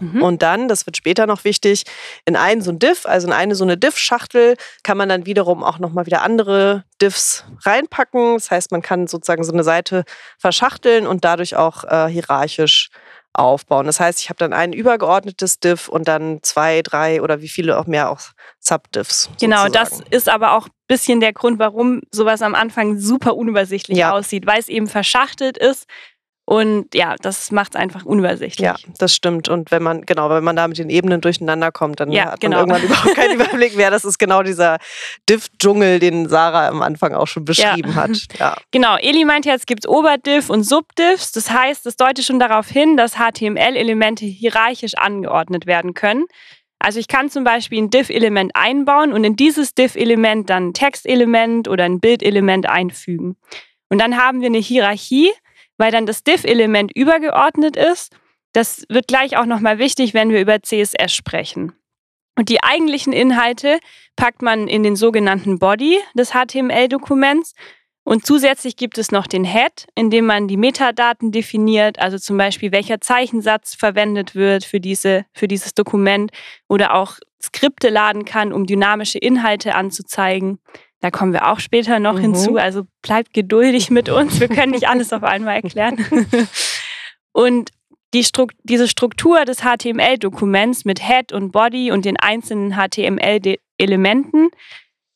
Mhm. 0.00 0.22
Und 0.22 0.42
dann, 0.42 0.68
das 0.68 0.86
wird 0.86 0.96
später 0.96 1.26
noch 1.26 1.44
wichtig, 1.44 1.84
in 2.24 2.36
einen 2.36 2.62
so 2.62 2.70
ein 2.70 2.78
Diff, 2.78 3.06
also 3.06 3.26
in 3.26 3.32
eine 3.32 3.54
so 3.54 3.64
eine 3.64 3.76
Diff-Schachtel, 3.76 4.56
kann 4.82 4.96
man 4.96 5.08
dann 5.08 5.26
wiederum 5.26 5.62
auch 5.62 5.78
nochmal 5.78 6.06
wieder 6.06 6.22
andere 6.22 6.84
Diffs 7.00 7.44
reinpacken. 7.64 8.34
Das 8.34 8.50
heißt, 8.50 8.70
man 8.72 8.82
kann 8.82 9.06
sozusagen 9.06 9.44
so 9.44 9.52
eine 9.52 9.64
Seite 9.64 10.04
verschachteln 10.38 11.06
und 11.06 11.24
dadurch 11.24 11.56
auch 11.56 11.84
äh, 11.84 12.08
hierarchisch 12.08 12.90
aufbauen. 13.32 13.86
Das 13.86 14.00
heißt, 14.00 14.20
ich 14.20 14.28
habe 14.28 14.38
dann 14.38 14.52
ein 14.52 14.72
übergeordnetes 14.72 15.60
Diff 15.60 15.88
und 15.88 16.08
dann 16.08 16.40
zwei, 16.42 16.82
drei 16.82 17.22
oder 17.22 17.40
wie 17.40 17.48
viele 17.48 17.78
auch 17.78 17.86
mehr 17.86 18.10
auch 18.10 18.20
Subdiffs. 18.58 19.30
Genau, 19.40 19.66
sozusagen. 19.66 19.72
das 19.72 20.02
ist 20.10 20.28
aber 20.28 20.52
auch 20.52 20.66
ein 20.66 20.72
bisschen 20.88 21.20
der 21.20 21.32
Grund, 21.32 21.58
warum 21.58 22.02
sowas 22.10 22.42
am 22.42 22.54
Anfang 22.54 22.98
super 22.98 23.36
unübersichtlich 23.36 23.98
ja. 23.98 24.12
aussieht, 24.12 24.46
weil 24.46 24.58
es 24.58 24.68
eben 24.68 24.88
verschachtelt 24.88 25.56
ist 25.56 25.86
und 26.48 26.94
ja, 26.94 27.14
das 27.20 27.50
macht 27.50 27.74
es 27.74 27.76
einfach 27.78 28.06
unübersichtlich. 28.06 28.64
Ja, 28.64 28.76
das 28.96 29.14
stimmt. 29.14 29.50
Und 29.50 29.70
wenn 29.70 29.82
man, 29.82 30.06
genau, 30.06 30.30
wenn 30.30 30.42
man 30.42 30.56
da 30.56 30.66
mit 30.66 30.78
den 30.78 30.88
Ebenen 30.88 31.20
durcheinander 31.20 31.70
kommt, 31.70 32.00
dann 32.00 32.10
ja, 32.10 32.32
hat 32.32 32.40
genau. 32.40 32.64
man 32.64 32.70
irgendwann 32.70 32.84
überhaupt 32.84 33.14
keinen 33.16 33.34
Überblick 33.38 33.76
mehr. 33.76 33.90
Das 33.90 34.06
ist 34.06 34.16
genau 34.16 34.42
dieser 34.42 34.78
Diff-Dschungel, 35.28 35.98
den 35.98 36.26
Sarah 36.26 36.68
am 36.68 36.80
Anfang 36.80 37.12
auch 37.12 37.26
schon 37.26 37.44
beschrieben 37.44 37.90
ja. 37.90 37.94
hat. 37.96 38.10
Ja. 38.38 38.56
Genau, 38.70 38.96
Eli 38.96 39.24
meint 39.24 39.44
jetzt, 39.44 39.60
es 39.60 39.66
gibt 39.66 39.86
Oberdiff 39.86 40.48
und 40.48 40.62
Subdiffs. 40.62 41.32
Das 41.32 41.50
heißt, 41.50 41.84
das 41.84 41.96
deutet 41.96 42.24
schon 42.24 42.38
darauf 42.38 42.68
hin, 42.68 42.96
dass 42.96 43.16
HTML-Elemente 43.16 44.24
hierarchisch 44.24 44.94
angeordnet 44.94 45.66
werden 45.66 45.92
können. 45.92 46.24
Also 46.78 46.98
ich 46.98 47.08
kann 47.08 47.28
zum 47.28 47.44
Beispiel 47.44 47.82
ein 47.82 47.90
Diff-Element 47.90 48.52
einbauen 48.54 49.12
und 49.12 49.24
in 49.24 49.36
dieses 49.36 49.74
Diff-Element 49.74 50.48
dann 50.48 50.68
ein 50.68 50.72
Textelement 50.72 51.68
oder 51.68 51.84
ein 51.84 52.00
Bildelement 52.00 52.68
einfügen. 52.68 53.36
Und 53.90 53.98
dann 53.98 54.16
haben 54.16 54.40
wir 54.40 54.46
eine 54.46 54.58
Hierarchie, 54.58 55.32
weil 55.78 55.90
dann 55.90 56.06
das 56.06 56.22
diff-Element 56.24 56.94
übergeordnet 56.94 57.76
ist. 57.76 58.14
Das 58.52 58.84
wird 58.88 59.08
gleich 59.08 59.36
auch 59.36 59.46
nochmal 59.46 59.78
wichtig, 59.78 60.14
wenn 60.14 60.30
wir 60.30 60.40
über 60.40 60.60
CSS 60.62 61.14
sprechen. 61.14 61.72
Und 62.36 62.48
die 62.50 62.62
eigentlichen 62.62 63.12
Inhalte 63.12 63.80
packt 64.14 64.42
man 64.42 64.68
in 64.68 64.82
den 64.82 64.94
sogenannten 64.94 65.58
Body 65.58 65.98
des 66.14 66.30
HTML-Dokuments. 66.30 67.54
Und 68.04 68.24
zusätzlich 68.24 68.76
gibt 68.76 68.96
es 68.96 69.10
noch 69.10 69.26
den 69.26 69.44
Head, 69.44 69.86
in 69.94 70.08
dem 70.08 70.24
man 70.24 70.48
die 70.48 70.56
Metadaten 70.56 71.30
definiert, 71.30 71.98
also 71.98 72.16
zum 72.16 72.38
Beispiel 72.38 72.72
welcher 72.72 73.00
Zeichensatz 73.00 73.74
verwendet 73.74 74.34
wird 74.34 74.64
für, 74.64 74.80
diese, 74.80 75.26
für 75.34 75.46
dieses 75.48 75.74
Dokument 75.74 76.30
oder 76.68 76.94
auch 76.94 77.18
Skripte 77.42 77.90
laden 77.90 78.24
kann, 78.24 78.52
um 78.52 78.66
dynamische 78.66 79.18
Inhalte 79.18 79.74
anzuzeigen. 79.74 80.58
Da 81.00 81.10
kommen 81.10 81.32
wir 81.32 81.48
auch 81.50 81.60
später 81.60 82.00
noch 82.00 82.14
mhm. 82.14 82.20
hinzu. 82.20 82.56
Also 82.56 82.84
bleibt 83.02 83.32
geduldig 83.32 83.90
mit 83.90 84.08
uns. 84.08 84.40
Wir 84.40 84.48
können 84.48 84.72
nicht 84.72 84.88
alles 84.88 85.12
auf 85.12 85.22
einmal 85.22 85.56
erklären. 85.56 86.04
Und 87.32 87.70
die 88.14 88.24
Strukt 88.24 88.56
diese 88.64 88.88
Struktur 88.88 89.44
des 89.44 89.60
HTML-Dokuments 89.60 90.84
mit 90.84 91.06
Head 91.06 91.32
und 91.32 91.52
Body 91.52 91.92
und 91.92 92.06
den 92.06 92.16
einzelnen 92.16 92.74
HTML-Elementen 92.74 94.48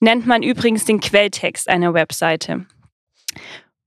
nennt 0.00 0.26
man 0.26 0.42
übrigens 0.42 0.84
den 0.84 1.00
Quelltext 1.00 1.70
einer 1.70 1.94
Webseite. 1.94 2.66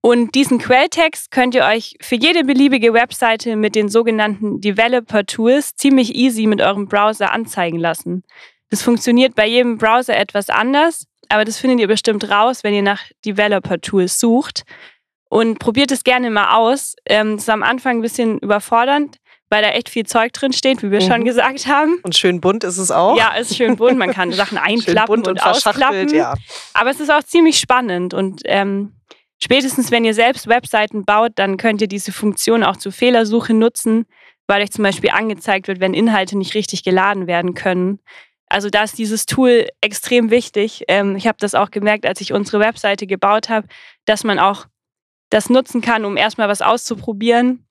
Und 0.01 0.33
diesen 0.35 0.59
Quelltext 0.59 1.31
könnt 1.31 1.55
ihr 1.55 1.65
euch 1.65 1.95
für 2.01 2.15
jede 2.15 2.43
beliebige 2.43 2.93
Webseite 2.93 3.55
mit 3.55 3.75
den 3.75 3.89
sogenannten 3.89 4.61
Developer 4.61 5.25
Tools 5.25 5.75
ziemlich 5.75 6.15
easy 6.15 6.47
mit 6.47 6.61
eurem 6.61 6.87
Browser 6.87 7.31
anzeigen 7.31 7.79
lassen. 7.79 8.23
Das 8.69 8.81
funktioniert 8.81 9.35
bei 9.35 9.47
jedem 9.47 9.77
Browser 9.77 10.17
etwas 10.17 10.49
anders, 10.49 11.07
aber 11.29 11.45
das 11.45 11.57
findet 11.57 11.79
ihr 11.79 11.87
bestimmt 11.87 12.29
raus, 12.29 12.63
wenn 12.63 12.73
ihr 12.73 12.81
nach 12.81 13.01
Developer 13.25 13.79
Tools 13.79 14.19
sucht. 14.19 14.63
Und 15.29 15.59
probiert 15.59 15.91
es 15.91 16.03
gerne 16.03 16.29
mal 16.29 16.55
aus. 16.55 16.95
Ähm, 17.05 17.33
das 17.33 17.43
ist 17.43 17.49
am 17.49 17.63
Anfang 17.63 17.97
ein 17.97 18.01
bisschen 18.01 18.39
überfordernd, 18.39 19.17
weil 19.49 19.63
da 19.63 19.69
echt 19.69 19.89
viel 19.89 20.05
Zeug 20.05 20.33
drin 20.33 20.53
steht, 20.53 20.83
wie 20.83 20.91
wir 20.91 21.01
mhm. 21.01 21.07
schon 21.07 21.25
gesagt 21.25 21.67
haben. 21.67 21.99
Und 22.03 22.15
schön 22.15 22.41
bunt 22.41 22.63
ist 22.63 22.77
es 22.77 22.91
auch. 22.91 23.17
Ja, 23.17 23.33
es 23.37 23.51
ist 23.51 23.57
schön 23.57 23.75
bunt. 23.75 23.97
Man 23.97 24.11
kann 24.11 24.31
Sachen 24.33 24.57
einklappen 24.57 25.15
und, 25.15 25.27
und 25.27 25.43
ausklappen. 25.43 26.09
Ja. 26.09 26.35
Aber 26.73 26.89
es 26.89 26.99
ist 26.99 27.11
auch 27.11 27.23
ziemlich 27.23 27.59
spannend 27.59 28.13
und 28.13 28.41
ähm, 28.45 28.93
spätestens, 29.43 29.91
wenn 29.91 30.05
ihr 30.05 30.13
selbst 30.13 30.47
Webseiten 30.47 31.05
baut, 31.05 31.33
dann 31.35 31.57
könnt 31.57 31.81
ihr 31.81 31.87
diese 31.87 32.11
Funktion 32.11 32.63
auch 32.63 32.77
zur 32.77 32.91
Fehlersuche 32.91 33.53
nutzen, 33.53 34.05
weil 34.47 34.61
euch 34.61 34.71
zum 34.71 34.83
Beispiel 34.83 35.09
angezeigt 35.09 35.67
wird, 35.67 35.79
wenn 35.79 35.93
Inhalte 35.93 36.37
nicht 36.37 36.53
richtig 36.53 36.83
geladen 36.83 37.27
werden 37.27 37.55
können. 37.55 37.99
Also 38.47 38.69
da 38.69 38.83
ist 38.83 38.97
dieses 38.97 39.25
Tool 39.25 39.67
extrem 39.81 40.29
wichtig. 40.29 40.83
Ähm, 40.87 41.15
ich 41.15 41.27
habe 41.27 41.37
das 41.39 41.55
auch 41.55 41.71
gemerkt, 41.71 42.05
als 42.05 42.21
ich 42.21 42.33
unsere 42.33 42.59
Webseite 42.59 43.07
gebaut 43.07 43.49
habe, 43.49 43.67
dass 44.05 44.23
man 44.23 44.39
auch 44.39 44.67
das 45.29 45.49
nutzen 45.49 45.81
kann, 45.81 46.05
um 46.05 46.17
erstmal 46.17 46.47
was 46.47 46.61
auszuprobieren 46.61 47.65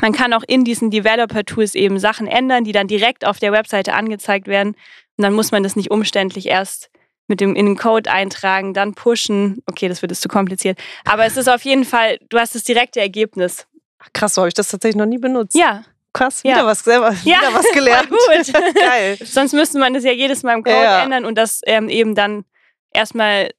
man 0.00 0.12
kann 0.12 0.32
auch 0.32 0.42
in 0.46 0.64
diesen 0.64 0.90
Developer-Tools 0.90 1.74
eben 1.74 1.98
Sachen 1.98 2.26
ändern, 2.26 2.64
die 2.64 2.72
dann 2.72 2.88
direkt 2.88 3.24
auf 3.24 3.38
der 3.38 3.52
Webseite 3.52 3.94
angezeigt 3.94 4.46
werden. 4.46 4.74
Und 5.16 5.22
dann 5.22 5.34
muss 5.34 5.52
man 5.52 5.62
das 5.62 5.76
nicht 5.76 5.90
umständlich 5.90 6.46
erst 6.46 6.90
mit 7.26 7.40
dem 7.40 7.54
in 7.54 7.66
den 7.66 7.76
Code 7.76 8.10
eintragen, 8.10 8.74
dann 8.74 8.94
pushen. 8.94 9.62
Okay, 9.66 9.88
das 9.88 10.02
wird 10.02 10.10
jetzt 10.10 10.22
zu 10.22 10.28
kompliziert. 10.28 10.78
Aber 11.04 11.26
es 11.26 11.36
ist 11.36 11.48
auf 11.48 11.64
jeden 11.64 11.84
Fall, 11.84 12.18
du 12.28 12.38
hast 12.38 12.54
das 12.54 12.64
direkte 12.64 13.00
Ergebnis. 13.00 13.66
Ach, 13.98 14.08
krass, 14.12 14.34
so 14.34 14.42
habe 14.42 14.48
ich 14.48 14.54
das 14.54 14.68
tatsächlich 14.68 14.96
noch 14.96 15.06
nie 15.06 15.18
benutzt. 15.18 15.54
Ja. 15.54 15.84
Krass, 16.12 16.42
wieder 16.42 16.56
ja. 16.58 16.66
was 16.66 16.80
selber, 16.80 17.12
ja. 17.24 17.38
wieder 17.38 17.54
was 17.54 17.66
gelernt. 17.74 18.10
gut. 18.10 18.52
Geil. 18.74 19.18
Sonst 19.24 19.52
müsste 19.52 19.78
man 19.78 19.94
das 19.94 20.04
ja 20.04 20.12
jedes 20.12 20.42
Mal 20.42 20.54
im 20.54 20.64
Code 20.64 20.76
ja. 20.76 21.02
ändern 21.02 21.24
und 21.24 21.36
das 21.36 21.60
ähm, 21.66 21.88
eben 21.88 22.14
dann 22.14 22.44
erstmal 22.92 23.50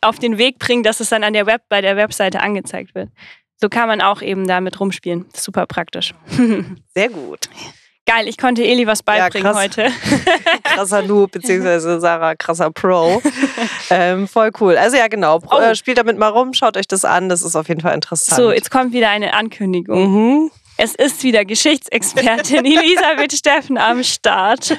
auf 0.00 0.18
den 0.18 0.38
Weg 0.38 0.58
bringen, 0.58 0.82
dass 0.82 1.00
es 1.00 1.08
dann 1.08 1.24
an 1.24 1.32
der 1.32 1.46
Web 1.46 1.62
bei 1.68 1.80
der 1.80 1.96
Webseite 1.96 2.40
angezeigt 2.40 2.94
wird 2.94 3.08
so 3.58 3.68
kann 3.68 3.88
man 3.88 4.00
auch 4.00 4.22
eben 4.22 4.46
damit 4.46 4.78
rumspielen. 4.80 5.26
Super 5.34 5.66
praktisch. 5.66 6.14
Sehr 6.94 7.08
gut. 7.08 7.48
Geil, 8.08 8.28
ich 8.28 8.38
konnte 8.38 8.62
Eli 8.62 8.86
was 8.86 9.02
beibringen 9.02 9.52
ja, 9.52 9.60
heute. 9.60 9.90
krasser 10.62 11.02
Noob, 11.02 11.32
beziehungsweise 11.32 11.98
Sarah, 11.98 12.36
krasser 12.36 12.70
Pro. 12.70 13.20
ähm, 13.90 14.28
voll 14.28 14.52
cool. 14.60 14.76
Also 14.76 14.96
ja, 14.96 15.08
genau. 15.08 15.40
Oh. 15.50 15.58
Äh, 15.58 15.74
spielt 15.74 15.98
damit 15.98 16.16
mal 16.16 16.28
rum, 16.28 16.54
schaut 16.54 16.76
euch 16.76 16.86
das 16.86 17.04
an, 17.04 17.28
das 17.28 17.42
ist 17.42 17.56
auf 17.56 17.68
jeden 17.68 17.80
Fall 17.80 17.94
interessant. 17.94 18.36
So, 18.36 18.52
jetzt 18.52 18.70
kommt 18.70 18.92
wieder 18.92 19.08
eine 19.08 19.34
Ankündigung. 19.34 20.42
Mhm. 20.42 20.50
Es 20.78 20.94
ist 20.94 21.22
wieder 21.22 21.46
Geschichtsexpertin 21.46 22.66
Elisabeth 22.66 23.32
Steffen 23.36 23.78
am 23.78 24.04
Start. 24.04 24.76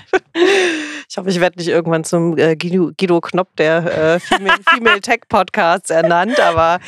Ich 1.09 1.17
hoffe, 1.17 1.29
ich 1.29 1.39
werde 1.39 1.57
nicht 1.57 1.69
irgendwann 1.69 2.03
zum 2.03 2.37
äh, 2.37 2.55
Guido, 2.55 2.91
Guido 2.95 3.19
Knopp 3.19 3.55
der 3.55 3.77
äh, 3.77 4.19
Female, 4.19 4.59
Female, 4.69 5.01
Tech 5.01 5.21
Podcasts 5.27 5.89
ernannt, 5.89 6.39
aber 6.39 6.79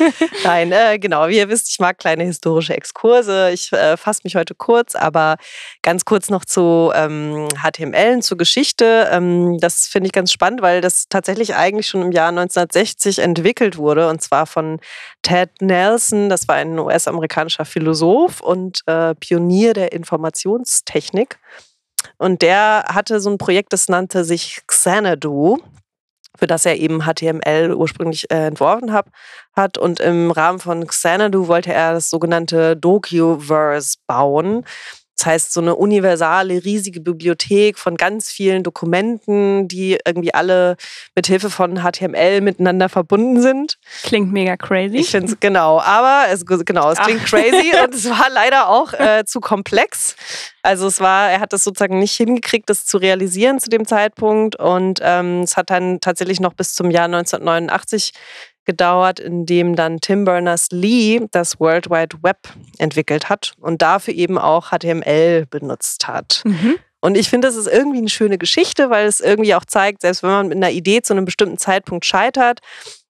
nein, 0.44 0.72
äh, 0.72 1.00
genau, 1.00 1.28
wie 1.28 1.38
ihr 1.38 1.50
wisst, 1.50 1.70
ich 1.70 1.80
mag 1.80 1.98
kleine 1.98 2.24
historische 2.24 2.76
Exkurse. 2.76 3.50
Ich 3.52 3.74
äh, 3.74 3.98
fasse 3.98 4.22
mich 4.26 4.36
heute 4.36 4.54
kurz, 4.54 4.94
aber 4.94 5.38
ganz 5.82 6.06
kurz 6.06 6.30
noch 6.30 6.46
zu 6.46 6.92
ähm, 6.94 7.48
HTML 7.64 8.16
und 8.16 8.22
zur 8.22 8.38
Geschichte. 8.38 9.10
Ähm, 9.12 9.58
das 9.60 9.88
finde 9.88 10.08
ich 10.08 10.14
ganz 10.14 10.32
spannend, 10.32 10.62
weil 10.62 10.82
das 10.82 11.08
tatsächlich 11.10 11.56
eigentlich 11.56 11.88
schon 11.88 12.04
im 12.04 12.12
Jahr 12.12 12.30
1960 12.30 13.20
entwickelt 13.20 13.78
wurde 13.78 14.08
und 14.08 14.22
zwar 14.22 14.46
von 14.46 14.80
Ted 15.24 15.50
Nelson, 15.62 16.30
das 16.30 16.48
war 16.48 16.56
ein 16.56 16.78
US-amerikanischer 16.78 17.66
Philosoph 17.66 18.42
und 18.42 18.82
äh, 18.86 18.99
Pionier 19.20 19.74
der 19.74 19.92
Informationstechnik. 19.92 21.40
Und 22.18 22.42
der 22.42 22.86
hatte 22.88 23.20
so 23.20 23.30
ein 23.30 23.38
Projekt, 23.38 23.74
das 23.74 23.90
nannte 23.90 24.24
sich 24.24 24.62
Xanadu, 24.68 25.60
für 26.38 26.48
das 26.48 26.66
er 26.66 26.78
eben 26.78 27.02
HTML 27.02 27.74
ursprünglich 27.74 28.32
äh, 28.32 28.48
entworfen 28.48 28.94
hab, 28.94 29.10
hat. 29.56 29.78
Und 29.78 30.00
im 30.00 30.32
Rahmen 30.32 30.60
von 30.60 30.88
Xanadu 30.88 31.48
wollte 31.48 31.74
er 31.74 31.94
das 31.94 32.10
sogenannte 32.10 32.78
Docuverse 32.78 33.98
bauen. 34.08 34.64
Das 35.20 35.26
heißt, 35.26 35.52
so 35.52 35.60
eine 35.60 35.76
universale, 35.76 36.64
riesige 36.64 37.02
Bibliothek 37.02 37.78
von 37.78 37.98
ganz 37.98 38.32
vielen 38.32 38.64
Dokumenten, 38.64 39.68
die 39.68 39.98
irgendwie 40.06 40.34
alle 40.34 40.78
mit 41.14 41.28
Hilfe 41.28 41.50
von 41.50 41.84
HTML 41.84 42.40
miteinander 42.40 42.88
verbunden 42.88 43.42
sind. 43.42 43.78
Klingt 44.04 44.32
mega 44.32 44.56
crazy. 44.56 44.96
Ich 44.96 45.12
finde 45.12 45.34
es 45.34 45.38
genau, 45.42 45.82
aber 45.82 46.32
es, 46.32 46.46
genau, 46.46 46.90
es 46.90 47.00
klingt 47.00 47.24
Ach. 47.26 47.30
crazy 47.32 47.74
und 47.84 47.94
es 47.94 48.10
war 48.10 48.30
leider 48.34 48.70
auch 48.70 48.94
äh, 48.94 49.26
zu 49.26 49.42
komplex. 49.42 50.16
Also 50.62 50.88
es 50.88 51.02
war, 51.02 51.30
er 51.30 51.42
hat 51.42 51.52
es 51.52 51.66
sozusagen 51.66 52.00
nicht 52.00 52.16
hingekriegt, 52.16 52.70
das 52.70 52.86
zu 52.86 52.98
realisieren 52.98 53.60
zu 53.60 53.70
dem 53.70 53.86
Zeitpunkt 53.86 54.56
und 54.56 55.02
ähm, 55.04 55.42
es 55.42 55.58
hat 55.58 55.70
dann 55.70 56.00
tatsächlich 56.00 56.40
noch 56.40 56.54
bis 56.54 56.76
zum 56.76 56.92
Jahr 56.92 57.06
1989 57.06 58.14
gedauert, 58.70 59.20
in 59.20 59.48
dem 59.48 59.76
dann 59.76 60.00
Tim 60.00 60.26
Berners-Lee 60.26 61.22
das 61.32 61.60
World 61.60 61.90
Wide 61.90 62.18
Web 62.22 62.38
entwickelt 62.78 63.28
hat 63.28 63.54
und 63.60 63.82
dafür 63.82 64.14
eben 64.14 64.38
auch 64.38 64.70
HTML 64.70 65.48
benutzt 65.48 66.08
hat. 66.08 66.44
Mhm. 66.46 66.76
Und 67.02 67.18
ich 67.18 67.30
finde, 67.30 67.48
das 67.48 67.56
ist 67.56 67.68
irgendwie 67.68 67.98
eine 67.98 68.10
schöne 68.10 68.38
Geschichte, 68.38 68.92
weil 68.92 69.08
es 69.08 69.22
irgendwie 69.22 69.56
auch 69.56 69.66
zeigt, 69.66 70.02
selbst 70.02 70.22
wenn 70.22 70.30
man 70.30 70.48
mit 70.50 70.58
einer 70.58 70.70
Idee 70.70 71.02
zu 71.02 71.14
einem 71.14 71.26
bestimmten 71.26 71.58
Zeitpunkt 71.58 72.06
scheitert, 72.06 72.60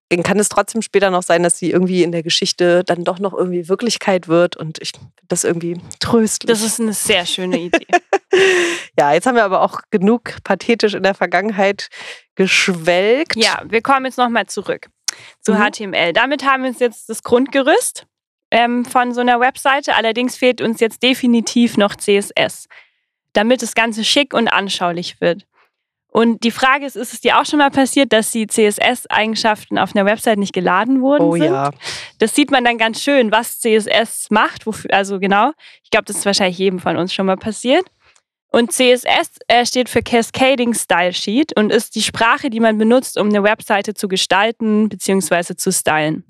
dann 0.08 0.24
kann 0.24 0.40
es 0.40 0.48
trotzdem 0.48 0.82
später 0.82 1.10
noch 1.12 1.24
sein, 1.24 1.44
dass 1.44 1.58
sie 1.58 1.72
irgendwie 1.72 2.04
in 2.04 2.14
der 2.14 2.24
Geschichte 2.24 2.84
dann 2.86 3.04
doch 3.04 3.20
noch 3.20 3.34
irgendwie 3.34 3.68
Wirklichkeit 3.68 4.30
wird. 4.30 4.56
Und 4.56 4.82
ich 4.82 4.94
finde 4.96 5.12
das 5.28 5.44
irgendwie 5.44 5.82
tröstlich. 6.00 6.50
Das 6.50 6.64
ist 6.64 6.80
eine 6.80 6.94
sehr 6.94 7.26
schöne 7.26 7.60
Idee. 7.60 7.86
ja, 8.98 9.12
jetzt 9.12 9.28
haben 9.28 9.36
wir 9.36 9.44
aber 9.44 9.62
auch 9.62 9.82
genug 9.92 10.38
pathetisch 10.46 10.94
in 10.94 11.04
der 11.04 11.16
Vergangenheit 11.16 11.90
geschwelgt. 12.36 13.36
Ja, 13.36 13.62
wir 13.68 13.82
kommen 13.82 14.06
jetzt 14.06 14.18
nochmal 14.18 14.48
zurück 14.48 14.90
zu 15.42 15.54
mhm. 15.54 15.58
HTML. 15.58 16.14
Damit 16.14 16.46
haben 16.46 16.64
wir 16.64 16.70
uns 16.70 16.80
jetzt 16.80 17.10
das 17.10 17.24
Grundgerüst 17.24 18.06
ähm, 18.52 18.86
von 18.86 19.14
so 19.14 19.22
einer 19.22 19.40
Webseite. 19.40 19.96
Allerdings 19.96 20.38
fehlt 20.38 20.62
uns 20.62 20.80
jetzt 20.80 21.04
definitiv 21.04 21.78
noch 21.78 21.96
CSS, 21.96 22.68
damit 23.34 23.62
das 23.62 23.76
Ganze 23.76 24.04
schick 24.04 24.34
und 24.34 24.48
anschaulich 24.48 25.22
wird. 25.22 25.46
Und 26.12 26.44
die 26.44 26.52
Frage 26.52 26.88
ist, 26.88 26.96
ist 26.96 27.14
es 27.14 27.22
dir 27.22 27.40
auch 27.40 27.46
schon 27.46 27.60
mal 27.60 27.70
passiert, 27.70 28.12
dass 28.12 28.32
die 28.32 28.48
CSS-Eigenschaften 28.48 29.78
auf 29.78 29.96
einer 29.96 30.06
Website 30.06 30.40
nicht 30.40 30.54
geladen 30.54 31.02
wurden? 31.02 31.24
Oh 31.24 31.34
sind? 31.34 31.44
ja. 31.44 31.70
Das 32.18 32.34
sieht 32.34 32.50
man 32.50 32.64
dann 32.64 32.80
ganz 32.80 33.04
schön, 33.04 33.32
was 33.32 33.60
CSS 33.60 34.32
macht. 34.32 34.66
Wofür, 34.66 34.92
also 34.92 35.20
genau, 35.20 35.52
ich 35.84 35.92
glaube, 35.92 36.06
das 36.06 36.18
ist 36.18 36.26
wahrscheinlich 36.26 36.58
jedem 36.58 36.80
von 36.80 36.98
uns 36.98 37.14
schon 37.14 37.28
mal 37.28 37.38
passiert. 37.38 37.86
Und 38.52 38.72
CSS 38.72 39.38
äh, 39.48 39.66
steht 39.66 39.90
für 39.90 40.02
Cascading 40.02 40.74
Style 40.74 41.14
Sheet 41.14 41.56
und 41.56 41.72
ist 41.72 41.96
die 41.96 42.02
Sprache, 42.02 42.50
die 42.50 42.60
man 42.60 42.78
benutzt, 42.78 43.18
um 43.18 43.28
eine 43.28 43.44
Webseite 43.44 43.94
zu 43.94 44.08
gestalten 44.08 44.90
bzw. 44.90 45.56
zu 45.56 45.72
stylen. 45.72 46.24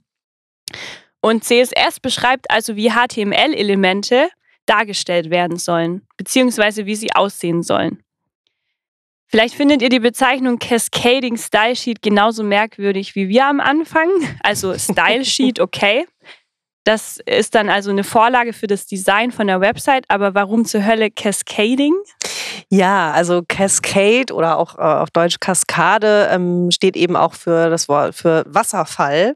Und 1.21 1.43
CSS 1.43 1.99
beschreibt 2.01 2.51
also, 2.51 2.75
wie 2.75 2.91
HTML-Elemente 2.91 4.29
dargestellt 4.65 5.29
werden 5.29 5.57
sollen, 5.57 6.05
beziehungsweise 6.17 6.85
wie 6.85 6.95
sie 6.95 7.11
aussehen 7.13 7.63
sollen. 7.63 8.03
Vielleicht 9.31 9.53
findet 9.53 9.81
ihr 9.81 9.89
die 9.89 9.99
Bezeichnung 9.99 10.57
Cascading 10.57 11.37
Style 11.37 11.75
Sheet 11.75 12.01
genauso 12.01 12.43
merkwürdig 12.43 13.15
wie 13.15 13.29
wir 13.29 13.45
am 13.45 13.59
Anfang. 13.59 14.09
Also 14.41 14.75
Style 14.77 15.23
Sheet, 15.23 15.59
okay. 15.59 16.07
Das 16.89 17.19
ist 17.27 17.53
dann 17.53 17.69
also 17.69 17.91
eine 17.91 18.03
Vorlage 18.03 18.51
für 18.51 18.65
das 18.65 18.87
Design 18.87 19.29
von 19.31 19.45
der 19.45 19.61
Website, 19.61 20.05
aber 20.07 20.33
warum 20.33 20.65
zur 20.65 20.83
Hölle 20.83 21.11
Cascading? 21.11 21.93
Ja, 22.69 23.11
also 23.11 23.43
Cascade 23.47 24.33
oder 24.33 24.57
auch 24.57 24.75
äh, 24.75 24.81
auf 24.81 25.11
Deutsch 25.11 25.39
Kaskade 25.39 26.29
ähm, 26.31 26.71
steht 26.71 26.97
eben 26.97 27.15
auch 27.15 27.35
für 27.35 27.69
das 27.69 27.89
Wort 27.89 28.15
für 28.15 28.43
Wasserfall. 28.47 29.35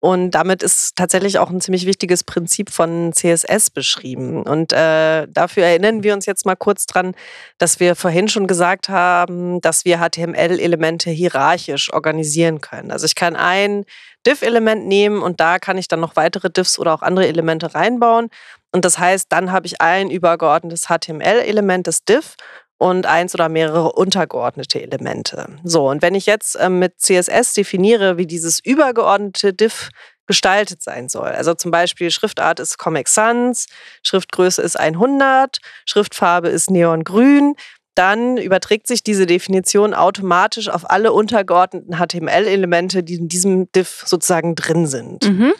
Und 0.00 0.32
damit 0.32 0.64
ist 0.64 0.96
tatsächlich 0.96 1.38
auch 1.38 1.50
ein 1.50 1.60
ziemlich 1.60 1.86
wichtiges 1.86 2.24
Prinzip 2.24 2.70
von 2.70 3.12
CSS 3.12 3.70
beschrieben. 3.70 4.42
Und 4.42 4.72
äh, 4.72 5.28
dafür 5.28 5.64
erinnern 5.64 6.02
wir 6.02 6.14
uns 6.14 6.26
jetzt 6.26 6.46
mal 6.46 6.56
kurz 6.56 6.86
dran, 6.86 7.14
dass 7.58 7.78
wir 7.78 7.94
vorhin 7.94 8.28
schon 8.28 8.48
gesagt 8.48 8.88
haben, 8.88 9.60
dass 9.60 9.84
wir 9.84 9.98
HTML-Elemente 9.98 11.10
hierarchisch 11.10 11.92
organisieren 11.92 12.60
können. 12.60 12.90
Also 12.90 13.06
ich 13.06 13.14
kann 13.14 13.36
ein 13.36 13.84
Div-Element 14.26 14.86
nehmen 14.86 15.22
und 15.22 15.40
da 15.40 15.58
kann 15.58 15.78
ich 15.78 15.88
dann 15.88 16.00
noch 16.00 16.16
weitere 16.16 16.50
Divs 16.50 16.78
oder 16.78 16.94
auch 16.94 17.02
andere 17.02 17.26
Elemente 17.26 17.74
reinbauen. 17.74 18.28
Und 18.72 18.84
das 18.84 18.98
heißt, 18.98 19.26
dann 19.30 19.52
habe 19.52 19.66
ich 19.66 19.80
ein 19.80 20.10
übergeordnetes 20.10 20.86
HTML-Element, 20.88 21.86
das 21.86 22.04
Div, 22.04 22.36
und 22.78 23.06
eins 23.06 23.34
oder 23.34 23.48
mehrere 23.48 23.92
untergeordnete 23.92 24.80
Elemente. 24.80 25.56
So, 25.64 25.88
und 25.88 26.00
wenn 26.00 26.14
ich 26.14 26.26
jetzt 26.26 26.54
äh, 26.54 26.68
mit 26.68 27.00
CSS 27.00 27.54
definiere, 27.54 28.16
wie 28.18 28.26
dieses 28.26 28.60
übergeordnete 28.64 29.52
Div 29.52 29.90
gestaltet 30.28 30.82
sein 30.82 31.08
soll. 31.08 31.30
Also 31.30 31.54
zum 31.54 31.70
Beispiel 31.70 32.10
Schriftart 32.10 32.60
ist 32.60 32.78
Comic 32.78 33.08
Sans, 33.08 33.66
Schriftgröße 34.02 34.62
ist 34.62 34.78
100, 34.78 35.58
Schriftfarbe 35.86 36.48
ist 36.48 36.70
Neongrün. 36.70 37.54
Dann 37.98 38.36
überträgt 38.36 38.86
sich 38.86 39.02
diese 39.02 39.26
Definition 39.26 39.92
automatisch 39.92 40.68
auf 40.68 40.88
alle 40.88 41.12
untergeordneten 41.12 41.96
HTML-Elemente, 41.96 43.02
die 43.02 43.16
in 43.16 43.26
diesem 43.26 43.72
Div 43.72 44.04
sozusagen 44.06 44.54
drin 44.54 44.86
sind. 44.86 45.28
Mhm. 45.28 45.52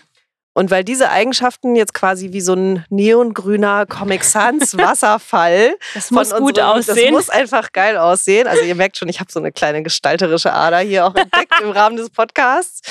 Und 0.58 0.72
weil 0.72 0.82
diese 0.82 1.10
Eigenschaften 1.10 1.76
jetzt 1.76 1.94
quasi 1.94 2.32
wie 2.32 2.40
so 2.40 2.54
ein 2.54 2.84
neongrüner 2.90 3.86
Comic 3.86 4.24
Sans 4.24 4.76
Wasserfall. 4.76 5.76
Das 5.94 6.10
muss 6.10 6.34
gut 6.34 6.58
aussehen. 6.58 6.96
Das 6.96 7.10
muss 7.12 7.30
einfach 7.30 7.70
geil 7.70 7.96
aussehen. 7.96 8.48
Also 8.48 8.64
ihr 8.64 8.74
merkt 8.74 8.96
schon, 8.96 9.08
ich 9.08 9.20
habe 9.20 9.30
so 9.30 9.38
eine 9.38 9.52
kleine 9.52 9.84
gestalterische 9.84 10.52
Ader 10.52 10.80
hier 10.80 11.06
auch 11.06 11.14
entdeckt 11.14 11.54
im 11.62 11.70
Rahmen 11.70 11.96
des 11.96 12.10
Podcasts. 12.10 12.82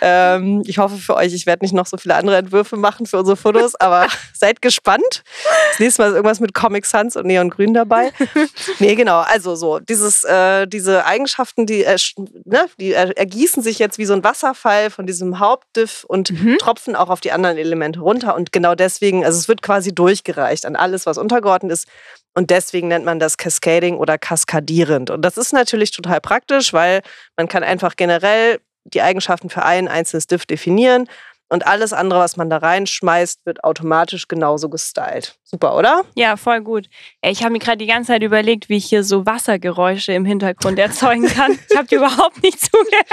Ähm, 0.00 0.62
ich 0.66 0.78
hoffe 0.78 0.98
für 0.98 1.16
euch, 1.16 1.34
ich 1.34 1.46
werde 1.46 1.64
nicht 1.64 1.74
noch 1.74 1.86
so 1.86 1.96
viele 1.96 2.14
andere 2.14 2.36
Entwürfe 2.36 2.76
machen 2.76 3.06
für 3.06 3.18
unsere 3.18 3.36
Fotos, 3.36 3.74
aber 3.74 4.06
seid 4.32 4.62
gespannt. 4.62 5.24
Das 5.70 5.80
nächste 5.80 6.02
Mal 6.02 6.08
ist 6.10 6.14
irgendwas 6.14 6.38
mit 6.38 6.54
Comic 6.54 6.86
Sans 6.86 7.16
und 7.16 7.26
Neongrün 7.26 7.74
dabei. 7.74 8.12
Nee, 8.78 8.94
genau. 8.94 9.20
Also 9.20 9.54
so, 9.54 9.78
dieses, 9.78 10.22
äh, 10.24 10.66
diese 10.66 11.06
Eigenschaften, 11.06 11.66
die, 11.66 11.84
äh, 11.84 11.96
ne, 12.44 12.66
die 12.78 12.92
ergießen 12.92 13.62
sich 13.62 13.78
jetzt 13.78 13.96
wie 13.96 14.04
so 14.04 14.12
ein 14.12 14.22
Wasserfall 14.22 14.90
von 14.90 15.06
diesem 15.06 15.38
Hauptdiff 15.38 16.04
und 16.04 16.30
mhm. 16.30 16.58
tropfen 16.58 16.94
auch 16.94 17.08
auf 17.15 17.15
auf 17.16 17.22
die 17.22 17.32
anderen 17.32 17.56
Elemente 17.56 18.00
runter. 18.00 18.34
Und 18.34 18.52
genau 18.52 18.74
deswegen, 18.74 19.24
also 19.24 19.38
es 19.38 19.48
wird 19.48 19.62
quasi 19.62 19.94
durchgereicht 19.94 20.66
an 20.66 20.76
alles, 20.76 21.06
was 21.06 21.16
untergeordnet 21.16 21.72
ist. 21.72 21.88
Und 22.34 22.50
deswegen 22.50 22.88
nennt 22.88 23.06
man 23.06 23.18
das 23.18 23.38
Cascading 23.38 23.96
oder 23.96 24.18
kaskadierend. 24.18 25.08
Und 25.08 25.22
das 25.22 25.38
ist 25.38 25.54
natürlich 25.54 25.92
total 25.92 26.20
praktisch, 26.20 26.74
weil 26.74 27.00
man 27.38 27.48
kann 27.48 27.62
einfach 27.62 27.96
generell 27.96 28.60
die 28.84 29.00
Eigenschaften 29.00 29.48
für 29.48 29.62
ein 29.62 29.88
einzelnes 29.88 30.26
Diff 30.26 30.44
definieren 30.44 31.08
und 31.48 31.66
alles 31.66 31.92
andere, 31.92 32.20
was 32.20 32.36
man 32.36 32.50
da 32.50 32.58
reinschmeißt, 32.58 33.46
wird 33.46 33.62
automatisch 33.62 34.26
genauso 34.28 34.68
gestylt. 34.68 35.36
Super, 35.44 35.76
oder? 35.76 36.04
Ja, 36.16 36.36
voll 36.36 36.60
gut. 36.60 36.88
Ich 37.22 37.42
habe 37.42 37.52
mir 37.52 37.60
gerade 37.60 37.76
die 37.78 37.86
ganze 37.86 38.08
Zeit 38.08 38.22
überlegt, 38.22 38.68
wie 38.68 38.78
ich 38.78 38.86
hier 38.86 39.04
so 39.04 39.26
Wassergeräusche 39.26 40.12
im 40.12 40.24
Hintergrund 40.24 40.78
erzeugen 40.78 41.28
kann. 41.28 41.56
Ich 41.70 41.76
habe 41.76 41.86
dir 41.86 41.98
überhaupt 41.98 42.42
nicht 42.42 42.60
zugehört. 42.60 43.06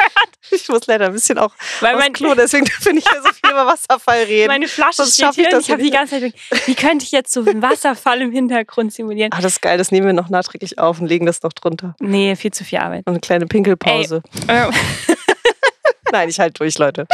Ich 0.50 0.68
muss 0.68 0.88
leider 0.88 1.06
ein 1.06 1.14
bisschen 1.14 1.38
auch 1.38 1.54
Weil 1.80 1.96
mein 1.96 2.12
Klo, 2.12 2.34
deswegen 2.34 2.66
finde 2.82 3.00
ich 3.00 3.08
hier 3.08 3.22
so 3.22 3.30
viel 3.30 3.52
über 3.52 3.68
Wasserfall 3.68 4.24
reden. 4.24 4.48
Meine 4.48 4.68
Flasche 4.68 5.04
Sonst 5.04 5.16
steht 5.16 5.36
hier 5.36 5.60
ich, 5.60 5.68
ich 5.68 5.72
habe 5.72 5.84
die 5.84 5.92
ganze 5.92 6.20
Zeit, 6.20 6.34
wie 6.66 6.76
könnte 6.76 7.06
ich 7.06 7.12
jetzt 7.12 7.32
so 7.32 7.42
einen 7.42 7.62
Wasserfall 7.62 8.22
im 8.22 8.32
Hintergrund 8.32 8.94
simulieren? 8.94 9.32
Ah, 9.32 9.42
das 9.42 9.54
ist 9.54 9.62
geil, 9.62 9.78
das 9.78 9.92
nehmen 9.92 10.08
wir 10.08 10.14
noch 10.14 10.30
nachträglich 10.30 10.80
auf 10.80 11.00
und 11.00 11.08
legen 11.08 11.28
das 11.28 11.44
noch 11.44 11.54
drunter. 11.54 11.96
Nee, 12.00 12.36
viel 12.36 12.52
zu 12.52 12.64
viel 12.64 12.80
Arbeit. 12.80 13.06
Und 13.06 13.14
eine 13.14 13.20
kleine 13.20 13.46
Pinkelpause. 13.46 14.24
Äh. 14.48 14.72
Nein, 16.12 16.30
ich 16.30 16.40
halte 16.40 16.54
durch, 16.54 16.78
Leute. 16.78 17.08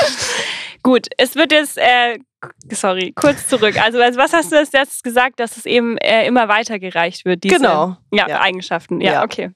Gut, 0.83 1.07
es 1.17 1.35
wird 1.35 1.51
jetzt, 1.51 1.77
äh, 1.77 2.19
sorry, 2.69 3.11
kurz 3.15 3.47
zurück. 3.47 3.81
Also, 3.81 4.01
also 4.01 4.19
was 4.19 4.33
hast 4.33 4.51
du 4.51 4.57
als 4.57 4.71
letztes 4.71 5.03
gesagt, 5.03 5.39
dass 5.39 5.57
es 5.57 5.65
eben 5.65 5.97
äh, 5.97 6.25
immer 6.25 6.47
weitergereicht 6.47 7.25
wird? 7.25 7.43
Diese, 7.43 7.57
genau. 7.57 7.97
Ja, 8.11 8.27
ja. 8.27 8.41
Eigenschaften. 8.41 9.01
Ja, 9.01 9.13
ja, 9.13 9.23
okay. 9.23 9.51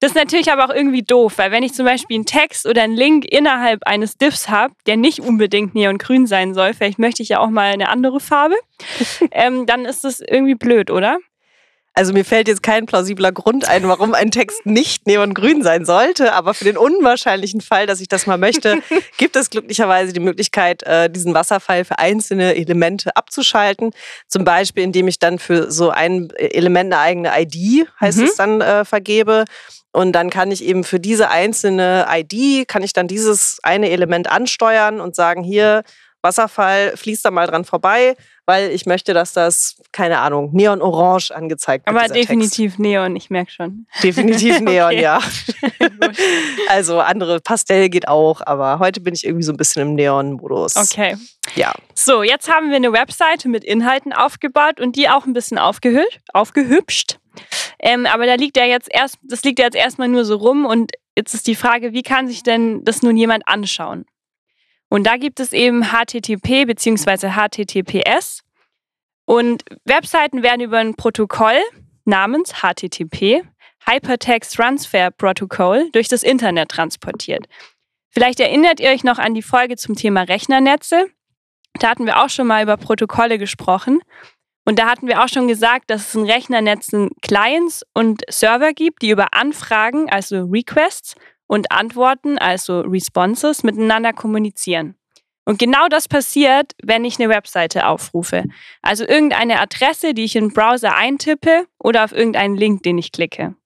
Das 0.00 0.12
ist 0.12 0.16
natürlich 0.16 0.50
aber 0.50 0.64
auch 0.64 0.74
irgendwie 0.74 1.02
doof, 1.02 1.34
weil 1.36 1.50
wenn 1.50 1.62
ich 1.62 1.74
zum 1.74 1.84
Beispiel 1.84 2.16
einen 2.16 2.24
Text 2.24 2.66
oder 2.66 2.82
einen 2.82 2.96
Link 2.96 3.26
innerhalb 3.26 3.86
eines 3.86 4.16
Diffs 4.16 4.48
habe, 4.48 4.74
der 4.86 4.96
nicht 4.96 5.20
unbedingt 5.20 5.74
neongrün 5.74 6.26
sein 6.26 6.54
soll, 6.54 6.72
vielleicht 6.72 6.98
möchte 6.98 7.22
ich 7.22 7.28
ja 7.30 7.40
auch 7.40 7.50
mal 7.50 7.72
eine 7.72 7.88
andere 7.88 8.20
Farbe, 8.20 8.54
ähm, 9.30 9.66
dann 9.66 9.84
ist 9.84 10.04
das 10.04 10.20
irgendwie 10.20 10.54
blöd, 10.54 10.90
oder? 10.90 11.18
Also 11.92 12.12
mir 12.12 12.24
fällt 12.24 12.46
jetzt 12.46 12.62
kein 12.62 12.86
plausibler 12.86 13.32
Grund 13.32 13.68
ein, 13.68 13.86
warum 13.88 14.14
ein 14.14 14.30
Text 14.30 14.64
nicht 14.64 15.06
neongrün 15.06 15.62
sein 15.62 15.84
sollte, 15.84 16.32
aber 16.32 16.54
für 16.54 16.64
den 16.64 16.76
unwahrscheinlichen 16.76 17.60
Fall, 17.60 17.86
dass 17.86 18.00
ich 18.00 18.08
das 18.08 18.26
mal 18.26 18.38
möchte, 18.38 18.80
gibt 19.18 19.34
es 19.34 19.50
glücklicherweise 19.50 20.12
die 20.12 20.20
Möglichkeit, 20.20 20.84
äh, 20.84 21.10
diesen 21.10 21.34
Wasserfall 21.34 21.84
für 21.84 21.98
einzelne 21.98 22.54
Elemente 22.54 23.16
abzuschalten. 23.16 23.90
Zum 24.28 24.44
Beispiel, 24.44 24.84
indem 24.84 25.08
ich 25.08 25.18
dann 25.18 25.38
für 25.38 25.70
so 25.70 25.90
ein 25.90 26.30
Element 26.36 26.92
eine 26.92 27.02
eigene 27.02 27.32
ID, 27.36 27.88
heißt 28.00 28.18
mhm. 28.18 28.24
es 28.24 28.36
dann, 28.36 28.60
äh, 28.60 28.84
vergebe. 28.84 29.44
Und 29.92 30.12
dann 30.12 30.30
kann 30.30 30.52
ich 30.52 30.62
eben 30.62 30.84
für 30.84 31.00
diese 31.00 31.30
einzelne 31.30 32.06
ID, 32.08 32.68
kann 32.68 32.84
ich 32.84 32.92
dann 32.92 33.08
dieses 33.08 33.58
eine 33.64 33.90
Element 33.90 34.30
ansteuern 34.30 35.00
und 35.00 35.16
sagen, 35.16 35.42
hier, 35.42 35.82
Wasserfall, 36.22 36.96
fließt 36.96 37.24
da 37.24 37.30
mal 37.30 37.46
dran 37.46 37.64
vorbei, 37.64 38.16
weil 38.46 38.70
ich 38.70 38.84
möchte, 38.84 39.14
dass 39.14 39.32
das, 39.32 39.80
keine 39.92 40.18
Ahnung, 40.18 40.50
neon-orange 40.52 41.30
angezeigt 41.30 41.86
wird. 41.86 41.96
Aber 41.96 42.12
definitiv 42.12 42.72
Text. 42.72 42.80
Neon, 42.80 43.16
ich 43.16 43.30
merke 43.30 43.50
schon. 43.50 43.86
Definitiv 44.02 44.60
Neon, 44.60 44.92
ja. 44.92 45.20
also 46.68 47.00
andere 47.00 47.40
Pastell 47.40 47.88
geht 47.88 48.08
auch, 48.08 48.40
aber 48.44 48.78
heute 48.78 49.00
bin 49.00 49.14
ich 49.14 49.24
irgendwie 49.24 49.44
so 49.44 49.52
ein 49.52 49.56
bisschen 49.56 49.82
im 49.82 49.94
Neon-Modus. 49.94 50.76
Okay. 50.76 51.16
Ja. 51.54 51.72
So, 51.94 52.22
jetzt 52.22 52.50
haben 52.50 52.70
wir 52.70 52.76
eine 52.76 52.92
Webseite 52.92 53.48
mit 53.48 53.64
Inhalten 53.64 54.12
aufgebaut 54.12 54.80
und 54.80 54.96
die 54.96 55.08
auch 55.08 55.26
ein 55.26 55.32
bisschen 55.32 55.58
aufgehübscht. 55.58 56.20
aufgehübscht. 56.32 57.18
Ähm, 57.78 58.06
aber 58.06 58.26
da 58.26 58.34
liegt 58.34 58.56
ja 58.56 58.64
jetzt 58.64 58.88
erst, 58.90 59.18
das 59.22 59.42
liegt 59.42 59.58
ja 59.58 59.66
jetzt 59.66 59.76
erstmal 59.76 60.08
nur 60.08 60.24
so 60.24 60.36
rum 60.36 60.66
und 60.66 60.92
jetzt 61.16 61.34
ist 61.34 61.46
die 61.46 61.54
Frage, 61.54 61.92
wie 61.92 62.02
kann 62.02 62.28
sich 62.28 62.42
denn 62.42 62.84
das 62.84 63.02
nun 63.02 63.16
jemand 63.16 63.46
anschauen? 63.46 64.04
Und 64.90 65.06
da 65.06 65.16
gibt 65.16 65.40
es 65.40 65.52
eben 65.52 65.84
HTTP 65.84 66.66
bzw. 66.66 67.30
HTTPS. 67.30 68.42
Und 69.24 69.62
Webseiten 69.84 70.42
werden 70.42 70.60
über 70.60 70.78
ein 70.78 70.94
Protokoll 70.96 71.60
namens 72.04 72.52
HTTP, 72.60 73.44
Hypertext 73.86 74.54
Transfer 74.56 75.12
Protocol, 75.12 75.88
durch 75.92 76.08
das 76.08 76.24
Internet 76.24 76.70
transportiert. 76.70 77.46
Vielleicht 78.10 78.40
erinnert 78.40 78.80
ihr 78.80 78.90
euch 78.90 79.04
noch 79.04 79.18
an 79.18 79.34
die 79.34 79.42
Folge 79.42 79.76
zum 79.76 79.94
Thema 79.94 80.22
Rechnernetze. 80.22 81.06
Da 81.78 81.90
hatten 81.90 82.06
wir 82.06 82.20
auch 82.22 82.28
schon 82.28 82.48
mal 82.48 82.64
über 82.64 82.76
Protokolle 82.76 83.38
gesprochen. 83.38 84.00
Und 84.64 84.80
da 84.80 84.90
hatten 84.90 85.06
wir 85.06 85.22
auch 85.22 85.28
schon 85.28 85.46
gesagt, 85.46 85.88
dass 85.90 86.08
es 86.08 86.14
in 86.16 86.24
Rechnernetzen 86.24 87.10
Clients 87.22 87.84
und 87.94 88.22
Server 88.28 88.72
gibt, 88.72 89.02
die 89.02 89.10
über 89.10 89.32
Anfragen, 89.32 90.10
also 90.10 90.44
Requests, 90.46 91.14
und 91.50 91.72
Antworten, 91.72 92.38
also 92.38 92.82
Responses, 92.82 93.64
miteinander 93.64 94.12
kommunizieren. 94.12 94.94
Und 95.44 95.58
genau 95.58 95.88
das 95.88 96.06
passiert, 96.06 96.74
wenn 96.80 97.04
ich 97.04 97.18
eine 97.18 97.28
Webseite 97.28 97.88
aufrufe. 97.88 98.44
Also 98.82 99.04
irgendeine 99.04 99.58
Adresse, 99.58 100.14
die 100.14 100.22
ich 100.22 100.36
im 100.36 100.52
Browser 100.52 100.94
eintippe 100.94 101.66
oder 101.80 102.04
auf 102.04 102.12
irgendeinen 102.12 102.54
Link, 102.54 102.84
den 102.84 102.98
ich 102.98 103.10
klicke. 103.10 103.56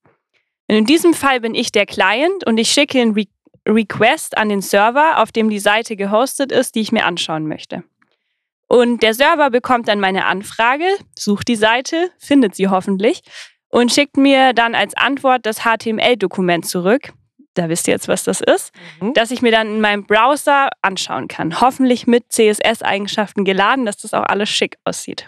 Und 0.67 0.77
in 0.77 0.87
diesem 0.87 1.13
Fall 1.13 1.43
bin 1.43 1.55
ich 1.55 1.73
der 1.73 1.85
Client 1.85 2.47
und 2.47 2.57
ich 2.57 2.71
schicke 2.71 3.03
einen 3.03 3.13
Re 3.13 3.27
Request 3.69 4.39
an 4.39 4.49
den 4.49 4.63
Server, 4.63 5.23
auf 5.23 5.31
dem 5.31 5.51
die 5.51 5.59
Seite 5.59 5.95
gehostet 5.95 6.53
ist, 6.53 6.75
die 6.75 6.81
ich 6.81 6.93
mir 6.93 7.05
anschauen 7.05 7.47
möchte. 7.47 7.85
Und 8.67 9.03
der 9.03 9.13
Server 9.13 9.51
bekommt 9.51 9.89
dann 9.89 10.01
meine 10.01 10.25
Anfrage, 10.25 10.87
sucht 11.19 11.49
die 11.49 11.57
Seite, 11.57 12.11
findet 12.19 12.55
sie 12.55 12.69
hoffentlich 12.69 13.21
und 13.69 13.93
schickt 13.93 14.17
mir 14.17 14.55
dann 14.55 14.75
als 14.75 14.97
Antwort 14.97 15.45
das 15.45 15.65
HTML-Dokument 15.65 16.67
zurück, 16.67 17.13
da 17.55 17.69
wisst 17.69 17.89
ihr 17.89 17.95
jetzt, 17.95 18.09
was 18.09 18.25
das 18.25 18.41
ist, 18.41 18.73
mhm. 19.01 19.15
dass 19.15 19.31
ich 19.31 19.43
mir 19.43 19.53
dann 19.53 19.69
in 19.69 19.81
meinem 19.81 20.05
Browser 20.05 20.69
anschauen 20.83 21.29
kann. 21.29 21.61
Hoffentlich 21.61 22.07
mit 22.07 22.33
CSS-Eigenschaften 22.33 23.45
geladen, 23.45 23.87
dass 23.87 23.97
das 23.97 24.15
auch 24.15 24.25
alles 24.25 24.49
schick 24.49 24.77
aussieht. 24.85 25.27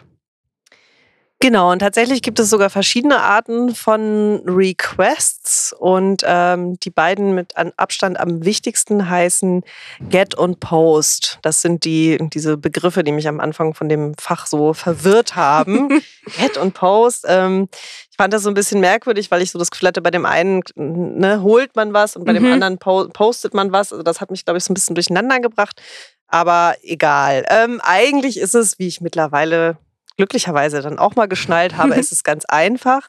Genau, 1.38 1.70
und 1.70 1.80
tatsächlich 1.80 2.22
gibt 2.22 2.40
es 2.40 2.48
sogar 2.48 2.70
verschiedene 2.70 3.20
Arten 3.20 3.74
von 3.74 4.40
Requests 4.46 5.74
und 5.78 6.22
ähm, 6.26 6.80
die 6.80 6.88
beiden 6.88 7.34
mit 7.34 7.58
an 7.58 7.72
Abstand 7.76 8.18
am 8.18 8.42
wichtigsten 8.46 9.10
heißen 9.10 9.62
Get 10.08 10.34
und 10.34 10.60
Post. 10.60 11.38
Das 11.42 11.60
sind 11.60 11.84
die, 11.84 12.16
diese 12.32 12.56
Begriffe, 12.56 13.04
die 13.04 13.12
mich 13.12 13.28
am 13.28 13.40
Anfang 13.40 13.74
von 13.74 13.90
dem 13.90 14.14
Fach 14.18 14.46
so 14.46 14.72
verwirrt 14.72 15.36
haben. 15.36 16.02
Get 16.38 16.56
und 16.56 16.72
Post. 16.72 17.26
Ähm, 17.28 17.68
ich 18.10 18.16
fand 18.16 18.32
das 18.32 18.42
so 18.42 18.48
ein 18.48 18.54
bisschen 18.54 18.80
merkwürdig, 18.80 19.30
weil 19.30 19.42
ich 19.42 19.50
so 19.50 19.58
das 19.58 19.70
Gefühl 19.70 19.88
hatte, 19.88 20.00
bei 20.00 20.10
dem 20.10 20.24
einen 20.24 20.62
ne, 20.74 21.42
holt 21.42 21.76
man 21.76 21.92
was 21.92 22.16
und 22.16 22.24
bei 22.24 22.32
mhm. 22.32 22.36
dem 22.36 22.52
anderen 22.54 22.78
po 22.78 23.08
postet 23.08 23.52
man 23.52 23.72
was. 23.72 23.92
Also 23.92 24.02
das 24.02 24.22
hat 24.22 24.30
mich, 24.30 24.46
glaube 24.46 24.56
ich, 24.56 24.64
so 24.64 24.72
ein 24.72 24.74
bisschen 24.74 24.94
durcheinander 24.94 25.40
gebracht. 25.40 25.82
Aber 26.28 26.76
egal. 26.82 27.44
Ähm, 27.50 27.78
eigentlich 27.84 28.38
ist 28.40 28.54
es, 28.54 28.78
wie 28.78 28.86
ich 28.86 29.02
mittlerweile 29.02 29.76
glücklicherweise 30.16 30.82
dann 30.82 30.98
auch 30.98 31.16
mal 31.16 31.26
geschnallt 31.26 31.76
habe, 31.76 31.94
ist 31.96 32.12
es 32.12 32.24
ganz 32.24 32.44
einfach. 32.46 33.08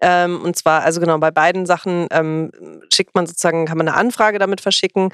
Ähm, 0.00 0.42
und 0.42 0.56
zwar, 0.56 0.82
also 0.82 1.00
genau, 1.00 1.18
bei 1.18 1.30
beiden 1.30 1.64
Sachen 1.66 2.06
ähm, 2.10 2.50
schickt 2.92 3.14
man 3.14 3.26
sozusagen, 3.26 3.66
kann 3.66 3.78
man 3.78 3.88
eine 3.88 3.96
Anfrage 3.96 4.38
damit 4.38 4.60
verschicken, 4.60 5.10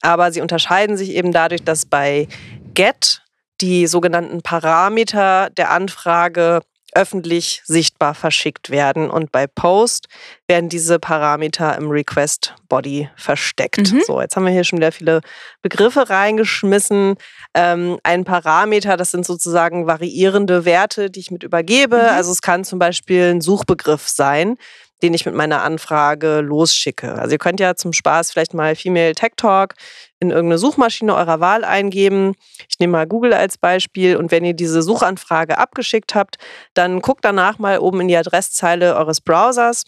aber 0.00 0.32
sie 0.32 0.40
unterscheiden 0.40 0.96
sich 0.96 1.10
eben 1.10 1.32
dadurch, 1.32 1.62
dass 1.62 1.84
bei 1.84 2.28
GET 2.74 3.22
die 3.60 3.86
sogenannten 3.86 4.42
Parameter 4.42 5.50
der 5.50 5.70
Anfrage 5.70 6.60
öffentlich 6.94 7.62
sichtbar 7.64 8.14
verschickt 8.14 8.70
werden. 8.70 9.10
Und 9.10 9.32
bei 9.32 9.46
Post 9.46 10.08
werden 10.46 10.68
diese 10.68 10.98
Parameter 10.98 11.76
im 11.76 11.90
Request 11.90 12.54
Body 12.68 13.08
versteckt. 13.16 13.92
Mhm. 13.92 14.02
So, 14.06 14.20
jetzt 14.20 14.36
haben 14.36 14.44
wir 14.44 14.52
hier 14.52 14.64
schon 14.64 14.78
wieder 14.78 14.92
viele 14.92 15.20
Begriffe 15.62 16.08
reingeschmissen. 16.10 17.16
Ähm, 17.54 17.98
ein 18.02 18.24
Parameter, 18.24 18.96
das 18.96 19.10
sind 19.10 19.26
sozusagen 19.26 19.86
variierende 19.86 20.64
Werte, 20.64 21.10
die 21.10 21.20
ich 21.20 21.30
mit 21.30 21.42
übergebe. 21.42 21.96
Mhm. 21.96 22.16
Also 22.16 22.32
es 22.32 22.42
kann 22.42 22.64
zum 22.64 22.78
Beispiel 22.78 23.30
ein 23.30 23.40
Suchbegriff 23.40 24.08
sein 24.08 24.56
den 25.02 25.12
ich 25.14 25.26
mit 25.26 25.34
meiner 25.34 25.62
Anfrage 25.62 26.40
losschicke. 26.40 27.12
Also 27.14 27.32
ihr 27.32 27.38
könnt 27.38 27.60
ja 27.60 27.74
zum 27.74 27.92
Spaß 27.92 28.30
vielleicht 28.32 28.54
mal 28.54 28.74
Female 28.76 29.14
Tech 29.14 29.32
Talk 29.36 29.74
in 30.20 30.30
irgendeine 30.30 30.58
Suchmaschine 30.58 31.14
eurer 31.14 31.40
Wahl 31.40 31.64
eingeben. 31.64 32.34
Ich 32.68 32.78
nehme 32.78 32.92
mal 32.92 33.06
Google 33.06 33.32
als 33.34 33.58
Beispiel 33.58 34.16
und 34.16 34.30
wenn 34.30 34.44
ihr 34.44 34.54
diese 34.54 34.80
Suchanfrage 34.82 35.58
abgeschickt 35.58 36.14
habt, 36.14 36.36
dann 36.74 37.00
guckt 37.00 37.24
danach 37.24 37.58
mal 37.58 37.78
oben 37.80 38.00
in 38.02 38.08
die 38.08 38.16
Adresszeile 38.16 38.94
eures 38.96 39.20
Browsers 39.20 39.84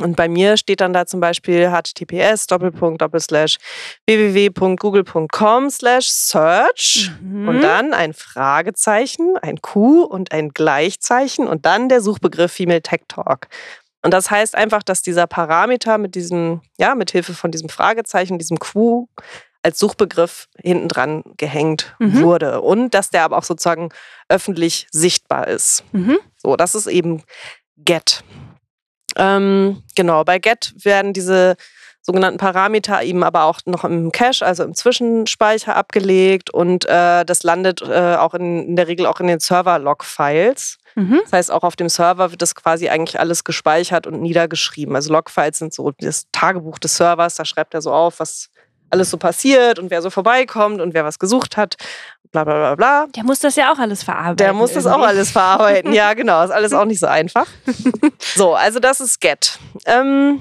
Und 0.00 0.16
bei 0.16 0.26
mir 0.26 0.56
steht 0.56 0.80
dann 0.80 0.94
da 0.94 1.04
zum 1.04 1.20
Beispiel 1.20 1.68
https 1.70 2.46
doppelpunkt 2.46 3.02
doppelslash 3.02 3.58
www.google.com 4.06 5.70
slash 5.70 6.08
search 6.08 7.10
Mhm. 7.20 7.48
und 7.48 7.60
dann 7.60 7.92
ein 7.94 8.14
Fragezeichen, 8.14 9.36
ein 9.42 9.60
Q 9.60 10.02
und 10.02 10.32
ein 10.32 10.48
Gleichzeichen 10.50 11.46
und 11.46 11.66
dann 11.66 11.88
der 11.88 12.00
Suchbegriff 12.00 12.52
Female 12.52 12.82
Tech 12.82 13.02
Talk. 13.08 13.48
Und 14.02 14.12
das 14.12 14.30
heißt 14.30 14.54
einfach, 14.56 14.82
dass 14.82 15.02
dieser 15.02 15.26
Parameter 15.26 15.96
mit 15.98 16.14
diesem, 16.14 16.60
ja, 16.76 16.94
mit 16.94 17.12
Hilfe 17.12 17.34
von 17.34 17.50
diesem 17.52 17.68
Fragezeichen, 17.68 18.38
diesem 18.38 18.58
Q 18.58 19.06
als 19.62 19.78
Suchbegriff 19.78 20.48
hinten 20.60 20.88
dran 20.88 21.22
gehängt 21.36 21.94
Mhm. 22.00 22.22
wurde 22.22 22.60
und 22.62 22.94
dass 22.94 23.10
der 23.10 23.22
aber 23.22 23.38
auch 23.38 23.44
sozusagen 23.44 23.90
öffentlich 24.28 24.88
sichtbar 24.90 25.46
ist. 25.46 25.84
Mhm. 25.92 26.18
So, 26.36 26.56
das 26.56 26.74
ist 26.74 26.88
eben 26.88 27.22
Get. 27.76 28.24
Ähm, 29.16 29.82
genau, 29.94 30.24
bei 30.24 30.38
Get 30.40 30.74
werden 30.84 31.12
diese 31.12 31.54
sogenannten 32.00 32.38
Parameter 32.38 33.02
eben 33.02 33.22
aber 33.22 33.44
auch 33.44 33.60
noch 33.66 33.84
im 33.84 34.10
Cache, 34.10 34.44
also 34.44 34.64
im 34.64 34.74
Zwischenspeicher 34.74 35.76
abgelegt 35.76 36.50
und 36.50 36.84
äh, 36.86 37.24
das 37.24 37.44
landet 37.44 37.82
äh, 37.82 38.16
auch 38.16 38.34
in, 38.34 38.66
in 38.70 38.76
der 38.76 38.88
Regel 38.88 39.06
auch 39.06 39.20
in 39.20 39.28
den 39.28 39.38
Server-Log-Files. 39.38 40.78
Mhm. 40.94 41.20
Das 41.22 41.32
heißt, 41.32 41.50
auch 41.50 41.62
auf 41.62 41.76
dem 41.76 41.88
Server 41.88 42.30
wird 42.30 42.42
das 42.42 42.54
quasi 42.54 42.88
eigentlich 42.88 43.18
alles 43.18 43.44
gespeichert 43.44 44.06
und 44.06 44.20
niedergeschrieben. 44.20 44.94
Also 44.94 45.12
Logfiles 45.12 45.58
sind 45.58 45.74
so 45.74 45.92
das 45.98 46.26
Tagebuch 46.32 46.78
des 46.78 46.96
Servers, 46.96 47.34
da 47.36 47.44
schreibt 47.44 47.74
er 47.74 47.82
so 47.82 47.92
auf, 47.92 48.20
was 48.20 48.50
alles 48.90 49.10
so 49.10 49.16
passiert 49.16 49.78
und 49.78 49.90
wer 49.90 50.02
so 50.02 50.10
vorbeikommt 50.10 50.80
und 50.80 50.92
wer 50.94 51.04
was 51.04 51.18
gesucht 51.18 51.56
hat, 51.56 51.76
bla 52.30 52.44
bla 52.44 52.54
bla 52.54 52.74
bla. 52.74 53.06
Der 53.14 53.24
muss 53.24 53.38
das 53.38 53.56
ja 53.56 53.72
auch 53.72 53.78
alles 53.78 54.02
verarbeiten. 54.02 54.36
Der 54.36 54.52
muss 54.52 54.72
das 54.72 54.86
auch 54.86 54.92
irgendwie. 54.92 55.08
alles 55.08 55.30
verarbeiten. 55.30 55.92
Ja, 55.92 56.12
genau. 56.14 56.42
Ist 56.44 56.50
alles 56.50 56.72
auch 56.72 56.84
nicht 56.84 57.00
so 57.00 57.06
einfach. 57.06 57.46
So, 58.34 58.54
also 58.54 58.78
das 58.78 59.00
ist 59.00 59.20
Get. 59.20 59.58
Ähm, 59.84 60.40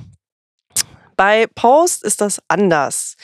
bei 1.17 1.47
Post 1.55 2.03
ist 2.03 2.21
das 2.21 2.41
anders. 2.47 3.17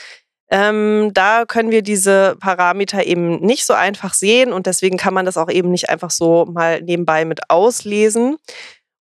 Ähm, 0.50 1.12
da 1.14 1.46
können 1.46 1.72
wir 1.72 1.82
diese 1.82 2.38
Parameter 2.40 3.06
eben 3.06 3.40
nicht 3.42 3.66
so 3.66 3.74
einfach 3.74 4.14
sehen 4.14 4.54
und 4.54 4.66
deswegen 4.66 4.98
kann 4.98 5.14
man 5.14 5.26
das 5.26 5.38
auch 5.38 5.50
eben 5.50 5.72
nicht 5.72 5.90
einfach 5.90 6.10
so 6.10 6.46
mal 6.46 6.82
nebenbei 6.82 7.26
mit 7.26 7.50
auslesen. 7.50 8.38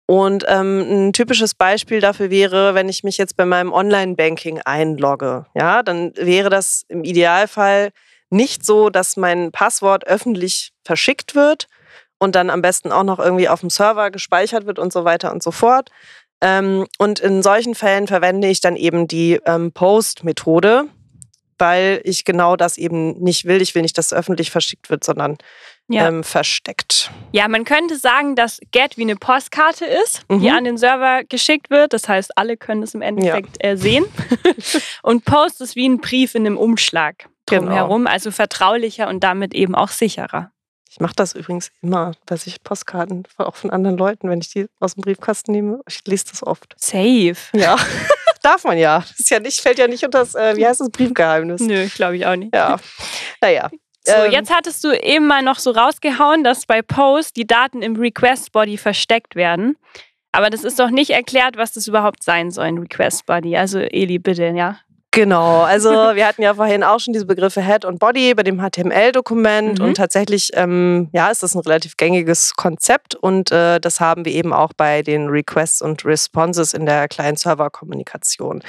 Und 0.09 0.45
ähm, 0.47 1.09
ein 1.09 1.13
typisches 1.13 1.55
Beispiel 1.55 2.01
dafür 2.01 2.31
wäre, 2.31 2.75
wenn 2.75 2.89
ich 2.89 3.03
mich 3.03 3.19
jetzt 3.19 3.37
bei 3.37 3.45
meinem 3.45 3.73
Online-Banking 3.73 4.61
einlogge. 4.65 5.47
Ja, 5.55 5.83
dann 5.83 6.13
wäre 6.17 6.49
das 6.49 6.85
im 6.89 7.03
Idealfall 7.03 7.91
nicht 8.31 8.65
so, 8.65 8.89
dass 8.89 9.17
mein 9.17 9.51
Passwort 9.51 10.07
öffentlich 10.07 10.73
verschickt 10.85 11.35
wird 11.35 11.67
und 12.19 12.37
dann 12.37 12.51
am 12.51 12.63
besten 12.63 12.93
auch 12.93 13.03
noch 13.03 13.19
irgendwie 13.19 13.49
auf 13.49 13.61
dem 13.61 13.71
Server 13.71 14.11
gespeichert 14.11 14.67
wird 14.67 14.79
und 14.79 14.93
so 14.93 15.05
weiter 15.05 15.33
und 15.33 15.43
so 15.43 15.51
fort. 15.51 15.91
Ähm, 16.41 16.87
und 16.99 17.19
in 17.19 17.43
solchen 17.43 17.75
Fällen 17.75 18.07
verwende 18.07 18.49
ich 18.49 18.61
dann 18.61 18.77
eben 18.77 19.09
die 19.09 19.41
ähm, 19.47 19.73
Post-Methode, 19.73 20.85
weil 21.59 22.01
ich 22.05 22.25
genau 22.25 22.57
das 22.57 22.79
eben 22.79 23.19
nicht 23.23 23.45
will. 23.45 23.63
Ich 23.63 23.75
will 23.75 23.83
nicht, 23.83 23.97
dass 23.99 24.07
es 24.07 24.13
öffentlich 24.13 24.51
verschickt 24.51 24.91
wird, 24.91 25.05
sondern 25.05 25.37
Ja. 25.89 26.09
ähm, 26.09 26.25
versteckt. 26.25 27.11
Ja, 27.33 27.47
man 27.49 27.65
könnte 27.65 27.97
sagen, 27.97 28.35
dass 28.35 28.59
Get 28.73 28.97
wie 28.97 29.03
eine 29.03 29.17
Postkarte 29.17 29.85
ist, 29.85 30.23
die 30.31 30.35
Mhm. 30.35 30.49
an 30.57 30.65
den 30.65 30.77
Server 30.79 31.23
geschickt 31.25 31.71
wird. 31.71 31.93
Das 31.93 32.09
heißt, 32.09 32.37
alle 32.37 32.57
können 32.57 32.83
es 32.83 32.95
im 32.95 33.03
Endeffekt 33.03 33.63
äh, 33.65 33.77
sehen. 33.77 34.05
und 35.03 35.25
Post 35.25 35.61
ist 35.61 35.77
wie 35.77 35.89
ein 35.89 35.99
Brief 36.01 36.35
in 36.35 36.47
einem 36.47 36.57
Umschlag 36.59 37.29
Genau. 37.49 37.63
drumherum, 37.67 38.07
also 38.09 38.31
vertraulicher 38.33 39.09
und 39.09 39.21
damit 39.23 39.55
eben 39.55 39.75
auch 39.77 39.91
sicherer. 39.91 40.51
Ich 40.91 40.99
mache 41.01 41.15
das 41.15 41.35
übrigens 41.35 41.71
immer, 41.83 42.13
dass 42.25 42.47
ich 42.47 42.63
Postkarten 42.65 43.25
auch 43.37 43.55
von 43.55 43.71
anderen 43.71 43.97
Leuten, 43.99 44.29
wenn 44.31 44.41
ich 44.41 44.49
die 44.53 44.67
aus 44.81 44.95
dem 44.95 45.03
Briefkasten 45.03 45.53
nehme, 45.53 45.81
ich 45.89 46.01
lese 46.07 46.25
das 46.31 46.43
oft. 46.43 46.75
Safe. 46.79 47.37
Ja, 47.53 47.77
darf 48.47 48.65
man 48.65 48.79
ja. 48.79 49.01
Das 49.01 49.19
ist 49.19 49.31
ja 49.31 49.41
nicht, 49.41 49.61
fällt 49.61 49.79
ja 49.79 49.89
nicht 49.89 50.05
unter 50.05 50.21
das, 50.21 50.35
äh, 50.35 50.57
wie 50.57 50.67
heißt 50.67 50.81
das, 50.81 50.91
Briefgeheimnis. 50.91 51.61
Nö, 51.61 51.89
glaube 51.95 52.17
ich 52.17 52.27
auch 52.27 52.37
nicht. 52.37 52.55
Ja, 52.55 52.77
naja. 53.41 53.71
So, 54.05 54.13
Ähm, 54.13 54.31
jetzt 54.33 54.55
hattest 54.55 54.85
du 54.85 54.93
eben 54.93 55.27
mal 55.27 55.43
noch 55.43 55.59
so 55.59 55.73
rausgehauen, 55.73 56.45
dass 56.45 56.65
bei 56.65 56.81
Post 56.81 57.37
die 57.37 57.47
Daten 57.47 57.83
im 57.83 57.97
Request 57.97 58.53
Body 58.53 58.77
versteckt 58.77 59.35
werden. 59.35 59.77
Aber 60.31 60.51
das 60.51 60.65
ist 60.65 60.79
doch 60.79 60.91
nicht 60.91 61.11
erklärt, 61.11 61.57
was 61.57 61.73
das 61.73 61.89
überhaupt 61.89 62.23
sein 62.23 62.51
soll, 62.51 62.67
ein 62.67 62.79
Request 62.79 63.27
Body. 63.27 63.57
Also 63.57 63.79
Eli, 63.81 64.19
bitte, 64.19 64.53
ja. 64.55 64.79
Genau, 65.13 65.63
also 65.63 65.91
wir 66.15 66.27
hatten 66.27 66.43
ja 66.43 66.55
vorhin 66.55 66.83
auch 66.83 67.01
schon 67.01 67.13
diese 67.15 67.27
Begriffe 67.27 67.63
Head 67.63 67.85
und 67.85 67.99
Body 67.99 68.35
bei 68.35 68.43
dem 68.43 68.61
HTML-Dokument 68.61 69.79
Mhm. 69.79 69.85
und 69.85 69.97
tatsächlich 69.97 70.51
ähm, 70.55 71.09
ja, 71.13 71.31
ist 71.31 71.43
das 71.43 71.55
ein 71.55 71.61
relativ 71.61 71.97
gängiges 71.97 72.55
Konzept 72.55 73.15
und 73.15 73.51
äh, 73.51 73.81
das 73.81 74.01
haben 74.01 74.25
wir 74.25 74.33
eben 74.33 74.53
auch 74.53 74.73
bei 74.77 75.03
den 75.03 75.29
Requests 75.29 75.81
und 75.81 76.05
Responses 76.05 76.75
in 76.75 76.85
der 76.87 77.09
Client-Server-Kommunikation. 77.09 78.63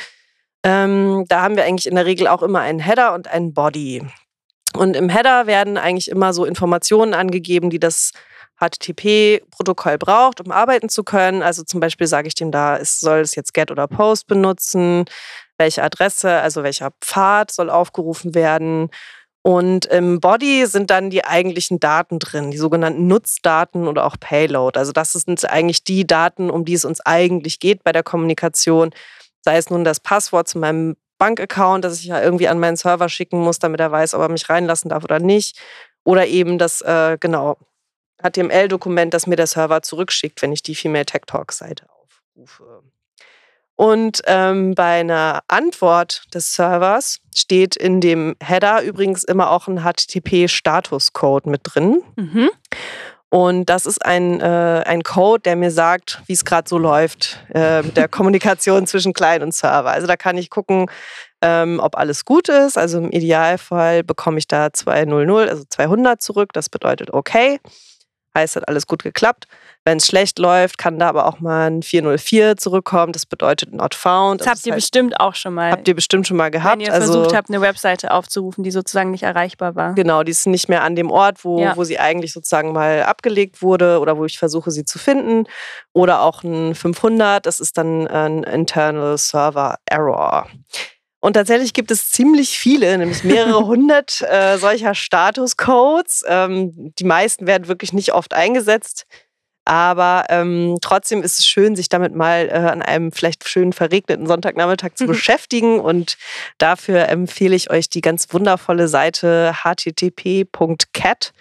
Ähm, 0.64 1.26
da 1.28 1.42
haben 1.42 1.56
wir 1.56 1.66
eigentlich 1.66 1.88
in 1.88 1.96
der 1.96 2.06
Regel 2.06 2.28
auch 2.28 2.42
immer 2.44 2.60
einen 2.62 2.80
Header 2.80 3.14
und 3.14 3.28
einen 3.28 3.54
Body. 3.54 4.06
Und 4.76 4.96
im 4.96 5.10
Header 5.10 5.48
werden 5.48 5.78
eigentlich 5.78 6.10
immer 6.10 6.34
so 6.34 6.46
Informationen 6.46 7.14
angegeben, 7.14 7.70
die 7.70 7.80
das 7.80 8.12
HTTP-Protokoll 8.60 9.98
braucht, 9.98 10.42
um 10.42 10.52
arbeiten 10.52 10.90
zu 10.90 11.04
können. 11.04 11.44
Also 11.44 11.64
zum 11.64 11.80
Beispiel 11.80 12.08
sage 12.08 12.28
ich 12.28 12.36
dem 12.36 12.52
da, 12.52 12.78
es 12.78 13.00
soll 13.00 13.20
es 13.20 13.36
jetzt 13.36 13.54
Get 13.54 13.72
oder 13.72 13.88
Post 13.88 14.28
benutzen, 14.28 15.06
welche 15.58 15.84
Adresse, 15.84 16.32
also 16.42 16.64
welcher 16.64 16.92
Pfad 17.02 17.52
soll 17.52 17.70
aufgerufen 17.70 18.36
werden. 18.36 18.90
Und 19.44 19.86
im 19.86 20.20
Body 20.20 20.66
sind 20.66 20.90
dann 20.90 21.10
die 21.10 21.24
eigentlichen 21.24 21.80
Daten 21.80 22.20
drin, 22.20 22.52
die 22.52 22.58
sogenannten 22.58 23.08
Nutzdaten 23.08 23.88
oder 23.88 24.06
auch 24.06 24.18
Payload. 24.20 24.78
Also 24.78 24.92
das 24.92 25.14
sind 25.14 25.50
eigentlich 25.50 25.84
die 25.84 26.06
Daten, 26.06 26.50
um 26.50 26.66
die 26.66 26.74
es 26.74 26.84
uns 26.84 27.00
eigentlich 27.06 27.60
geht 27.60 27.84
bei 27.84 27.94
der 27.94 28.04
Kommunikation. 28.04 28.92
Sei 29.42 29.58
es 29.58 29.70
nun 29.70 29.86
das 29.86 30.02
Passwort 30.02 30.50
zu 30.50 30.60
meinem 30.60 30.98
Bankaccount, 31.18 31.86
das 31.86 32.00
ich 32.00 32.08
ja 32.08 32.22
irgendwie 32.22 32.48
an 32.48 32.60
meinen 32.60 32.76
Server 32.76 33.10
schicken 33.10 33.40
muss, 33.40 33.60
damit 33.60 33.80
er 33.80 33.92
weiß, 33.92 34.14
ob 34.16 34.22
er 34.22 34.30
mich 34.30 34.50
reinlassen 34.50 34.90
darf 34.90 35.04
oder 35.04 35.20
nicht. 35.20 35.58
Oder 36.04 36.28
eben 36.28 36.58
das, 36.58 36.82
äh, 36.82 37.18
genau, 37.20 37.58
HTML-Dokument, 38.22 39.14
das 39.14 39.28
mir 39.28 39.36
der 39.36 39.48
Server 39.48 39.82
zurückschickt, 39.82 40.42
wenn 40.42 40.52
ich 40.52 40.64
die 40.64 40.76
Female 40.76 41.06
Tech 41.06 41.22
Talk-Seite 41.26 41.86
aufrufe. 41.90 42.84
Und 43.78 44.24
ähm, 44.26 44.74
bei 44.74 45.00
einer 45.00 45.42
Antwort 45.48 46.24
des 46.34 46.54
Servers 46.54 47.20
steht 47.34 47.76
in 47.76 48.02
dem 48.02 48.36
Header 48.44 48.82
übrigens 48.82 49.24
immer 49.24 49.52
auch 49.52 49.68
ein 49.68 49.84
HTTP-Statuscode 49.84 51.46
mit 51.46 51.62
drin. 51.64 52.02
Mhm. 52.16 52.50
Und 53.30 53.66
das 53.66 53.86
ist 53.86 54.04
ein, 54.04 54.42
äh, 54.42 54.84
ein 54.86 55.04
Code, 55.04 55.42
der 55.42 55.56
mir 55.56 55.70
sagt, 55.70 56.24
wie 56.26 56.34
es 56.34 56.44
gerade 56.44 56.68
so 56.68 56.80
läuft 56.80 57.46
äh, 57.54 57.84
mit 57.84 57.98
der 57.98 58.08
Kommunikation 58.08 58.88
zwischen 58.88 59.14
Client 59.14 59.44
und 59.44 59.54
Server. 59.54 59.92
Also 59.92 60.08
da 60.08 60.18
kann 60.18 60.38
ich 60.38 60.50
gucken, 60.50 60.90
ähm, 61.44 61.80
ob 61.80 61.98
alles 61.98 62.26
gut 62.26 62.50
ist. 62.50 62.80
Also 62.80 62.98
im 62.98 63.12
Idealfall 63.12 64.04
bekomme 64.04 64.40
ich 64.40 64.48
da 64.48 64.74
200, 64.74 65.50
also 65.50 65.64
200 65.70 66.20
zurück. 66.20 66.52
Das 66.54 66.70
bedeutet 66.70 67.14
okay. 67.14 67.60
Heißt, 68.38 68.56
hat 68.56 68.68
alles 68.68 68.86
gut 68.86 69.02
geklappt. 69.02 69.48
Wenn 69.84 69.98
es 69.98 70.06
schlecht 70.06 70.38
läuft, 70.38 70.78
kann 70.78 71.00
da 71.00 71.10
aber 71.10 71.26
auch 71.26 71.40
mal 71.40 71.72
ein 71.72 71.82
404 71.82 72.56
zurückkommen. 72.58 73.14
Das 73.14 73.26
bedeutet 73.26 73.74
not 73.74 73.96
found. 73.96 74.42
Das 74.42 74.48
Also 74.48 74.58
habt 74.60 74.66
ihr 74.68 74.74
heißt, 74.74 74.78
bestimmt 74.84 75.20
auch 75.20 75.34
schon 75.34 75.56
mal, 75.56 75.72
habt 75.72 75.88
ihr 75.88 75.96
bestimmt 75.96 76.28
schon 76.28 76.38
mal 76.38 76.52
gehabt. 76.52 76.74
wenn 76.76 76.82
ihr 76.86 76.94
also, 76.94 77.14
versucht 77.14 77.36
habt, 77.36 77.50
eine 77.50 77.62
Webseite 77.62 78.12
aufzurufen, 78.12 78.64
die 78.64 78.70
sozusagen 78.70 79.10
nicht 79.10 79.24
erreichbar 79.24 79.76
war. 79.76 79.94
Genau, 79.96 80.22
die 80.22 80.32
ist 80.32 80.46
nicht 80.46 80.70
mehr 80.70 80.84
an 80.84 80.96
dem 80.96 81.10
Ort, 81.10 81.44
wo, 81.44 81.60
Ja. 81.60 81.76
wo 81.76 81.84
sie 81.84 81.98
eigentlich 82.00 82.32
sozusagen 82.34 82.74
mal 82.74 83.04
abgelegt 83.04 83.62
wurde 83.64 84.00
oder 84.00 84.18
wo 84.18 84.26
ich 84.26 84.38
versuche, 84.38 84.70
sie 84.70 84.86
zu 84.86 85.00
finden. 85.00 85.46
Oder 85.94 86.22
auch 86.22 86.44
ein 86.44 86.76
500, 86.76 87.46
das 87.46 87.60
ist 87.60 87.78
dann 87.78 88.08
ein 88.08 88.44
Internal 88.44 89.18
Server 89.18 89.78
Error. 89.86 90.48
Und 91.20 91.34
tatsächlich 91.34 91.74
gibt 91.74 91.90
es 91.92 92.12
ziemlich 92.12 92.58
viele, 92.60 92.96
nämlich 92.98 93.24
mehrere 93.24 93.66
hundert 93.66 94.22
äh, 94.30 94.58
solcher 94.58 94.94
Statuscodes. 94.96 96.24
Ähm, 96.28 96.94
die 97.00 97.04
meisten 97.06 97.48
werden 97.48 97.68
wirklich 97.68 97.92
nicht 97.94 98.14
oft 98.14 98.34
eingesetzt. 98.34 99.06
Aber 99.66 100.24
ähm, 100.30 100.78
trotzdem 100.82 101.22
ist 101.24 101.40
es 101.40 101.46
schön, 101.46 101.76
sich 101.76 101.90
damit 101.90 102.16
mal 102.16 102.48
äh, 102.48 102.54
an 102.54 102.82
einem 102.82 103.12
vielleicht 103.12 103.50
schönen 103.50 103.74
verregneten 103.74 104.26
Sonntagnachmittag 104.26 104.92
zu 104.96 105.04
Mhm. 105.04 105.08
beschäftigen. 105.12 105.80
Und 105.82 106.18
dafür 106.58 107.10
empfehle 107.10 107.56
ich 107.56 107.70
euch 107.70 107.90
die 107.90 108.00
ganz 108.00 108.32
wundervolle 108.34 108.88
Seite 108.88 109.54
http.cat. 109.64 111.34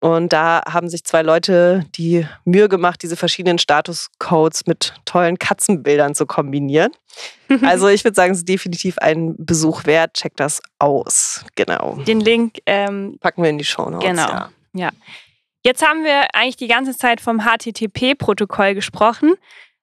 Und 0.00 0.32
da 0.32 0.62
haben 0.66 0.88
sich 0.88 1.04
zwei 1.04 1.20
Leute 1.20 1.84
die 1.94 2.26
Mühe 2.46 2.70
gemacht, 2.70 3.02
diese 3.02 3.16
verschiedenen 3.16 3.58
Statuscodes 3.58 4.66
mit 4.66 4.94
tollen 5.04 5.38
Katzenbildern 5.38 6.14
zu 6.14 6.26
kombinieren. 6.26 6.92
Also 7.62 7.88
ich 7.88 8.04
würde 8.04 8.14
sagen, 8.14 8.30
es 8.30 8.38
ist 8.38 8.48
definitiv 8.48 8.96
ein 8.98 9.34
Besuch 9.36 9.84
wert. 9.84 10.14
Checkt 10.14 10.38
das 10.38 10.62
aus. 10.78 11.44
Genau. 11.56 11.98
Den 12.06 12.20
Link 12.20 12.58
ähm, 12.64 13.18
Packen 13.20 13.42
wir 13.42 13.50
in 13.50 13.58
die 13.58 13.64
Show 13.64 13.90
Notes. 13.90 14.08
Genau. 14.08 14.46
Ja. 14.72 14.90
Jetzt 15.64 15.84
haben 15.84 16.04
wir 16.04 16.32
eigentlich 16.32 16.56
die 16.56 16.68
ganze 16.68 16.96
Zeit 16.96 17.20
vom 17.20 17.40
HTTP-Protokoll 17.40 18.74
gesprochen, 18.74 19.34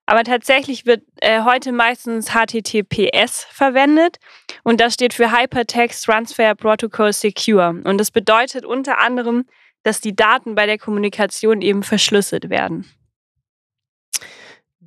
aber 0.06 0.24
tatsächlich 0.24 0.86
wird 0.86 1.02
äh, 1.20 1.42
heute 1.42 1.70
meistens 1.72 2.30
HTTPS 2.30 3.46
verwendet 3.50 4.16
und 4.64 4.80
das 4.80 4.94
steht 4.94 5.14
für 5.14 5.30
Hypertext 5.30 6.04
Transfer 6.04 6.54
Protocol 6.56 7.12
Secure 7.12 7.80
und 7.84 7.98
das 7.98 8.10
bedeutet 8.10 8.64
unter 8.64 8.98
anderem, 8.98 9.44
dass 9.82 10.00
die 10.00 10.14
Daten 10.14 10.54
bei 10.54 10.66
der 10.66 10.78
Kommunikation 10.78 11.62
eben 11.62 11.82
verschlüsselt 11.82 12.50
werden. 12.50 12.86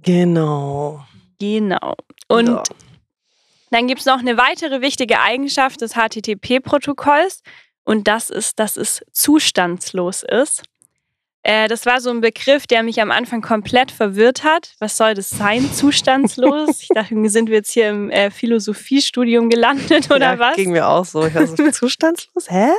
Genau. 0.03 1.05
Genau. 1.39 1.95
Und 2.27 2.47
Ja. 2.47 2.63
dann 3.71 3.87
gibt 3.87 3.99
es 4.01 4.05
noch 4.05 4.19
eine 4.19 4.37
weitere 4.37 4.81
wichtige 4.81 5.19
Eigenschaft 5.19 5.81
des 5.81 5.93
HTTP-Protokolls 5.95 7.41
und 7.83 8.07
das 8.07 8.29
ist, 8.29 8.59
dass 8.59 8.77
es 8.77 9.03
zustandslos 9.11 10.23
ist. 10.23 10.63
Äh, 11.43 11.67
das 11.67 11.85
war 11.85 12.01
so 12.01 12.11
ein 12.11 12.21
Begriff, 12.21 12.67
der 12.67 12.83
mich 12.83 13.01
am 13.01 13.09
Anfang 13.09 13.41
komplett 13.41 13.91
verwirrt 13.91 14.43
hat. 14.43 14.75
Was 14.79 14.97
soll 14.97 15.15
das 15.15 15.29
sein, 15.29 15.71
zustandslos? 15.73 16.81
ich 16.83 16.89
dachte, 16.89 17.15
sind 17.29 17.49
wir 17.49 17.57
jetzt 17.57 17.71
hier 17.71 17.89
im 17.89 18.09
äh, 18.11 18.29
Philosophiestudium 18.29 19.49
gelandet 19.49 20.11
oder 20.11 20.33
ja, 20.33 20.39
was? 20.39 20.55
Ging 20.55 20.71
mir 20.71 20.87
auch 20.87 21.05
so. 21.05 21.25
Ich 21.25 21.33
war 21.33 21.47
so 21.47 21.55
zustandslos. 21.71 22.49
Hä? 22.49 22.69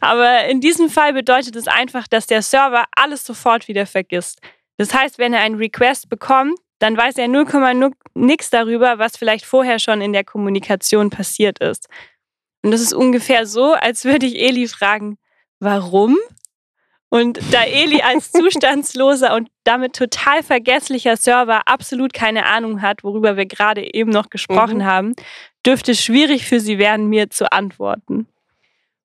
Aber 0.00 0.44
in 0.44 0.60
diesem 0.60 0.90
Fall 0.90 1.14
bedeutet 1.14 1.56
es 1.56 1.66
einfach, 1.66 2.06
dass 2.06 2.26
der 2.26 2.42
Server 2.42 2.84
alles 2.94 3.24
sofort 3.24 3.68
wieder 3.68 3.86
vergisst. 3.86 4.40
Das 4.76 4.92
heißt, 4.92 5.18
wenn 5.18 5.32
er 5.32 5.40
einen 5.40 5.56
Request 5.56 6.10
bekommt, 6.10 6.58
dann 6.80 6.96
weiß 6.96 7.16
er 7.16 7.26
0,0 7.26 7.92
nichts 8.14 8.50
darüber, 8.50 8.98
was 8.98 9.16
vielleicht 9.16 9.46
vorher 9.46 9.78
schon 9.78 10.02
in 10.02 10.12
der 10.12 10.24
Kommunikation 10.24 11.08
passiert 11.08 11.60
ist. 11.60 11.88
Und 12.62 12.72
das 12.72 12.80
ist 12.80 12.92
ungefähr 12.92 13.46
so, 13.46 13.72
als 13.72 14.04
würde 14.04 14.26
ich 14.26 14.38
Eli 14.38 14.68
fragen, 14.68 15.16
warum? 15.60 16.18
Und 17.10 17.38
da 17.52 17.62
Eli 17.62 18.02
als 18.02 18.32
zustandsloser 18.32 19.34
und 19.34 19.48
damit 19.64 19.94
total 19.94 20.42
vergesslicher 20.42 21.16
Server 21.16 21.62
absolut 21.68 22.12
keine 22.12 22.46
Ahnung 22.46 22.82
hat, 22.82 23.04
worüber 23.04 23.36
wir 23.36 23.46
gerade 23.46 23.94
eben 23.94 24.10
noch 24.10 24.30
gesprochen 24.30 24.78
Mhm. 24.78 24.84
haben, 24.84 25.14
dürfte 25.64 25.92
es 25.92 26.02
schwierig 26.02 26.46
für 26.46 26.60
sie 26.60 26.78
werden, 26.78 27.08
mir 27.08 27.30
zu 27.30 27.50
antworten. 27.52 28.26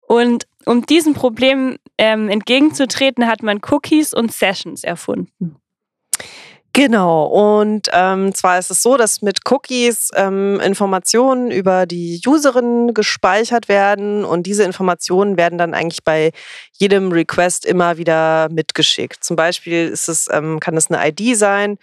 Und 0.02 0.48
um 0.66 0.86
diesem 0.86 1.14
Problem 1.14 1.78
ähm, 2.00 2.30
entgegenzutreten, 2.30 3.28
hat 3.28 3.44
man 3.44 3.62
Cookies 3.70 4.14
und 4.14 4.32
Sessions 4.32 4.84
erfunden. 4.84 5.59
Genau, 6.74 7.26
und 7.26 7.90
ähm, 7.94 8.34
zwar 8.34 8.60
ist 8.60 8.70
es 8.70 8.84
so, 8.84 8.96
dass 8.96 9.22
mit 9.22 9.40
Cookies 9.50 10.12
ähm, 10.16 10.60
Informationen 10.60 11.50
über 11.50 11.86
die 11.88 12.22
Userin 12.26 12.94
gespeichert 12.94 13.68
werden 13.68 14.24
und 14.24 14.46
diese 14.46 14.64
Informationen 14.64 15.36
werden 15.36 15.58
dann 15.58 15.74
eigentlich 15.74 16.04
bei 16.04 16.32
jedem 16.74 17.12
Request 17.12 17.66
immer 17.66 17.98
wieder 17.98 18.50
mitgeschickt. 18.52 19.24
Zum 19.24 19.36
Beispiel 19.36 19.88
ist 19.88 20.08
es, 20.10 20.28
ähm, 20.32 20.60
kann 20.60 20.78
es 20.78 20.92
eine 20.92 21.06
ID 21.08 21.36
sein, 21.36 21.78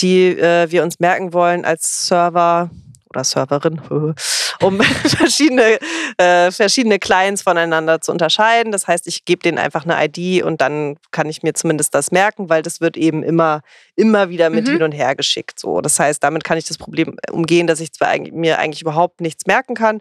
die 0.00 0.26
äh, 0.26 0.70
wir 0.70 0.82
uns 0.82 0.98
merken 0.98 1.32
wollen 1.32 1.64
als 1.64 2.08
Server 2.08 2.70
oder 3.16 3.24
Serverin, 3.24 3.80
um 4.60 4.80
verschiedene, 4.80 5.78
äh, 6.18 6.50
verschiedene 6.50 6.98
Clients 6.98 7.42
voneinander 7.42 8.00
zu 8.00 8.12
unterscheiden. 8.12 8.72
Das 8.72 8.86
heißt, 8.86 9.06
ich 9.06 9.24
gebe 9.24 9.42
denen 9.42 9.58
einfach 9.58 9.84
eine 9.86 9.96
ID 10.04 10.44
und 10.44 10.60
dann 10.60 10.96
kann 11.10 11.28
ich 11.28 11.42
mir 11.42 11.54
zumindest 11.54 11.94
das 11.94 12.12
merken, 12.12 12.48
weil 12.48 12.62
das 12.62 12.80
wird 12.80 12.96
eben 12.96 13.22
immer, 13.22 13.62
immer 13.96 14.28
wieder 14.28 14.50
mit 14.50 14.66
Mhm. 14.66 14.72
hin 14.72 14.82
und 14.82 14.92
her 14.92 15.14
geschickt. 15.16 15.58
So. 15.58 15.80
Das 15.80 15.98
heißt, 15.98 16.22
damit 16.22 16.44
kann 16.44 16.58
ich 16.58 16.66
das 16.66 16.78
Problem 16.78 17.16
umgehen, 17.30 17.66
dass 17.66 17.80
ich 17.80 17.92
zwar 17.92 18.08
eigentlich, 18.08 18.34
mir 18.34 18.58
eigentlich 18.58 18.82
überhaupt 18.82 19.20
nichts 19.20 19.46
merken 19.46 19.74
kann, 19.74 20.00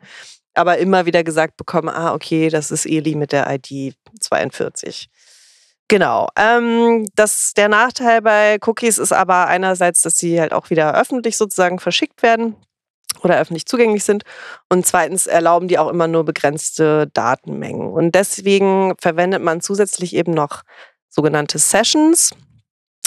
aber 0.54 0.78
immer 0.78 1.06
wieder 1.06 1.24
gesagt 1.24 1.58
bekomme, 1.58 1.94
ah, 1.96 2.14
okay, 2.14 2.50
das 2.50 2.72
ist 2.72 2.86
Eli 2.86 3.16
mit 3.16 3.32
der 3.32 3.48
ID 3.50 3.96
42. 4.20 5.10
Genau. 5.88 6.30
Ähm, 6.36 7.06
das, 7.16 7.54
der 7.54 7.70
Nachteil 7.70 8.22
bei 8.22 8.58
Cookies 8.66 8.98
ist 8.98 9.12
aber 9.12 9.48
einerseits, 9.48 10.02
dass 10.02 10.18
sie 10.18 10.40
halt 10.40 10.52
auch 10.52 10.70
wieder 10.72 11.00
öffentlich 11.00 11.38
sozusagen 11.38 11.80
verschickt 11.80 12.24
werden 12.24 12.56
oder 13.26 13.40
öffentlich 13.40 13.66
zugänglich 13.66 14.04
sind. 14.04 14.24
Und 14.70 14.86
zweitens 14.86 15.26
erlauben 15.26 15.68
die 15.68 15.80
auch 15.80 15.90
immer 15.90 16.08
nur 16.08 16.24
begrenzte 16.24 17.10
Datenmengen. 17.14 17.92
Und 17.92 18.14
deswegen 18.14 18.94
verwendet 19.00 19.42
man 19.42 19.62
zusätzlich 19.62 20.16
eben 20.16 20.34
noch 20.34 20.62
sogenannte 21.10 21.58
Sessions 21.58 22.32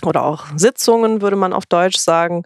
oder 0.04 0.24
auch 0.24 0.46
Sitzungen, 0.56 1.22
würde 1.22 1.36
man 1.36 1.52
auf 1.52 1.66
Deutsch 1.66 1.98
sagen. 1.98 2.42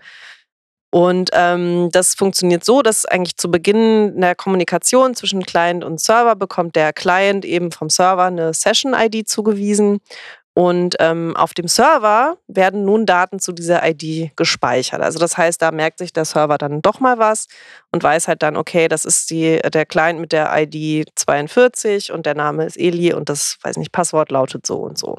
Und 0.95 1.31
ähm, 1.33 1.89
das 1.91 2.15
funktioniert 2.15 2.65
so, 2.65 2.83
dass 2.83 3.07
eigentlich 3.07 3.39
zu 3.39 3.51
Beginn 3.51 4.21
der 4.21 4.35
Kommunikation 4.35 5.15
zwischen 5.15 5.43
Client 5.43 5.85
und 5.85 5.99
Server 5.99 6.37
bekommt 6.37 6.77
der 6.77 6.93
Client 6.93 7.47
eben 7.47 7.73
vom 7.73 7.89
Server 7.89 8.25
eine 8.25 8.53
Session-ID 8.53 9.27
zugewiesen. 9.27 10.01
Und 10.55 10.97
ähm, 10.99 11.35
auf 11.35 11.55
dem 11.55 11.67
Server 11.67 12.37
werden 12.47 12.85
nun 12.85 13.07
Daten 13.07 13.39
zu 13.39 13.53
dieser 13.53 13.89
ID 13.89 14.37
gespeichert. 14.37 15.01
Also 15.01 15.19
das 15.19 15.39
heißt, 15.39 15.63
da 15.63 15.71
merkt 15.71 15.99
sich 15.99 16.13
der 16.13 16.27
Server 16.27 16.59
dann 16.59 16.83
doch 16.83 17.01
mal 17.01 17.19
was 17.19 17.47
und 17.91 18.03
weiß 18.03 18.29
halt 18.29 18.43
dann, 18.43 18.59
okay, 18.59 18.89
das 18.89 19.07
ist 19.07 19.31
die, 19.31 19.61
der 19.61 19.87
Client 19.87 20.21
mit 20.21 20.33
der 20.33 20.51
ID 20.55 21.09
42 21.17 22.13
und 22.13 22.27
der 22.27 22.35
Name 22.35 22.67
ist 22.67 22.79
Eli 22.79 23.15
und 23.15 23.31
das, 23.31 23.57
weiß 23.63 23.79
nicht, 23.79 23.93
Passwort 23.93 24.31
lautet 24.31 24.67
so 24.67 24.77
und 24.77 24.99
so. 24.99 25.19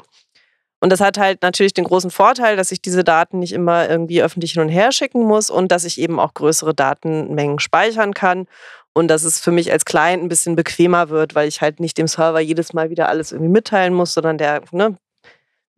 Und 0.80 0.90
das 0.90 1.00
hat 1.00 1.18
halt 1.18 1.42
natürlich 1.42 1.74
den 1.74 1.84
großen 1.84 2.10
Vorteil, 2.10 2.56
dass 2.56 2.70
ich 2.70 2.82
diese 2.82 3.02
Daten 3.02 3.38
nicht 3.40 3.54
immer 3.54 3.88
irgendwie 3.88 4.22
öffentlich 4.22 4.52
hin 4.52 4.62
und 4.62 4.68
her 4.68 4.92
schicken 4.92 5.24
muss 5.24 5.50
und 5.50 5.72
dass 5.72 5.84
ich 5.84 5.98
eben 5.98 6.20
auch 6.20 6.34
größere 6.34 6.74
Datenmengen 6.74 7.58
speichern 7.58 8.14
kann 8.14 8.46
und 8.92 9.08
dass 9.08 9.24
es 9.24 9.40
für 9.40 9.50
mich 9.50 9.72
als 9.72 9.84
Client 9.84 10.22
ein 10.22 10.28
bisschen 10.28 10.56
bequemer 10.56 11.08
wird, 11.08 11.34
weil 11.34 11.48
ich 11.48 11.60
halt 11.60 11.80
nicht 11.80 11.98
dem 11.98 12.06
Server 12.06 12.38
jedes 12.38 12.72
Mal 12.74 12.90
wieder 12.90 13.08
alles 13.08 13.32
irgendwie 13.32 13.50
mitteilen 13.50 13.94
muss, 13.94 14.14
sondern 14.14 14.38
der 14.38 14.62
ne, 14.72 14.96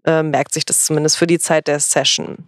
äh, 0.07 0.23
merkt 0.23 0.55
sich 0.55 0.64
das 0.64 0.85
zumindest 0.85 1.16
für 1.16 1.27
die 1.27 1.38
Zeit 1.38 1.69
der 1.69 1.81
Session. 1.81 2.45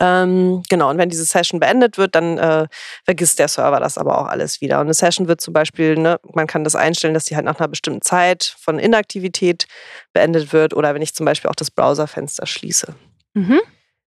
Ähm, 0.00 0.62
genau, 0.68 0.90
und 0.90 0.98
wenn 0.98 1.08
diese 1.08 1.24
Session 1.24 1.60
beendet 1.60 1.96
wird, 1.96 2.14
dann 2.14 2.36
äh, 2.36 2.66
vergisst 3.04 3.38
der 3.38 3.48
Server 3.48 3.80
das 3.80 3.96
aber 3.96 4.20
auch 4.20 4.26
alles 4.26 4.60
wieder. 4.60 4.76
Und 4.76 4.86
eine 4.86 4.94
Session 4.94 5.28
wird 5.28 5.40
zum 5.40 5.54
Beispiel, 5.54 5.96
ne, 5.96 6.20
man 6.34 6.46
kann 6.46 6.64
das 6.64 6.76
einstellen, 6.76 7.14
dass 7.14 7.24
die 7.24 7.36
halt 7.36 7.46
nach 7.46 7.58
einer 7.58 7.68
bestimmten 7.68 8.02
Zeit 8.02 8.54
von 8.58 8.78
Inaktivität 8.78 9.66
beendet 10.12 10.52
wird 10.52 10.74
oder 10.74 10.94
wenn 10.94 11.02
ich 11.02 11.14
zum 11.14 11.24
Beispiel 11.24 11.50
auch 11.50 11.54
das 11.54 11.70
Browserfenster 11.70 12.46
schließe. 12.46 12.94
Mhm. 13.34 13.60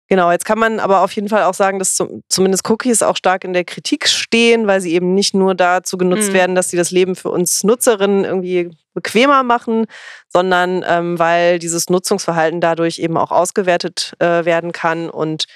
Genau, 0.09 0.31
jetzt 0.31 0.45
kann 0.45 0.59
man 0.59 0.79
aber 0.79 1.01
auf 1.03 1.11
jeden 1.13 1.29
Fall 1.29 1.43
auch 1.43 1.55
sagen, 1.55 1.79
dass 1.81 1.97
zum, 1.97 2.23
zumindest 2.29 2.69
Cookies 2.71 3.03
auch 3.03 3.17
stark 3.17 3.43
in 3.43 3.53
der 3.53 3.65
Kritik 3.65 4.07
stehen, 4.09 4.67
weil 4.69 4.81
sie 4.81 4.95
eben 4.95 5.15
nicht 5.15 5.35
nur 5.35 5.55
dazu 5.55 5.99
genutzt 5.99 6.29
Mhm. 6.31 6.35
werden, 6.35 6.55
dass 6.55 6.71
sie 6.71 6.77
das 6.77 6.93
Leben 6.93 7.17
für 7.17 7.31
uns 7.31 7.65
Nutzerinnen 7.65 8.25
irgendwie 8.25 8.71
bequemer 8.95 9.43
machen, 9.43 9.87
sondern 10.29 10.85
ähm, 10.87 11.19
weil 11.19 11.59
dieses 11.59 11.91
Nutzungsverhalten 11.91 12.61
dadurch 12.61 12.99
eben 12.99 13.17
auch 13.17 13.33
ausgewertet 13.33 14.13
äh, 14.21 14.45
werden 14.45 14.71
kann 14.73 15.11
und 15.11 15.47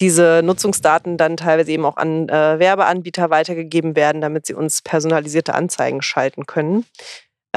diese 0.00 0.42
Nutzungsdaten 0.44 1.16
dann 1.16 1.36
teilweise 1.36 1.70
eben 1.72 1.84
auch 1.84 1.96
an 1.96 2.28
äh, 2.28 2.58
Werbeanbieter 2.58 3.30
weitergegeben 3.30 3.96
werden, 3.96 4.20
damit 4.20 4.44
sie 4.44 4.54
uns 4.54 4.82
personalisierte 4.82 5.54
Anzeigen 5.54 6.02
schalten 6.02 6.46
können. 6.46 6.84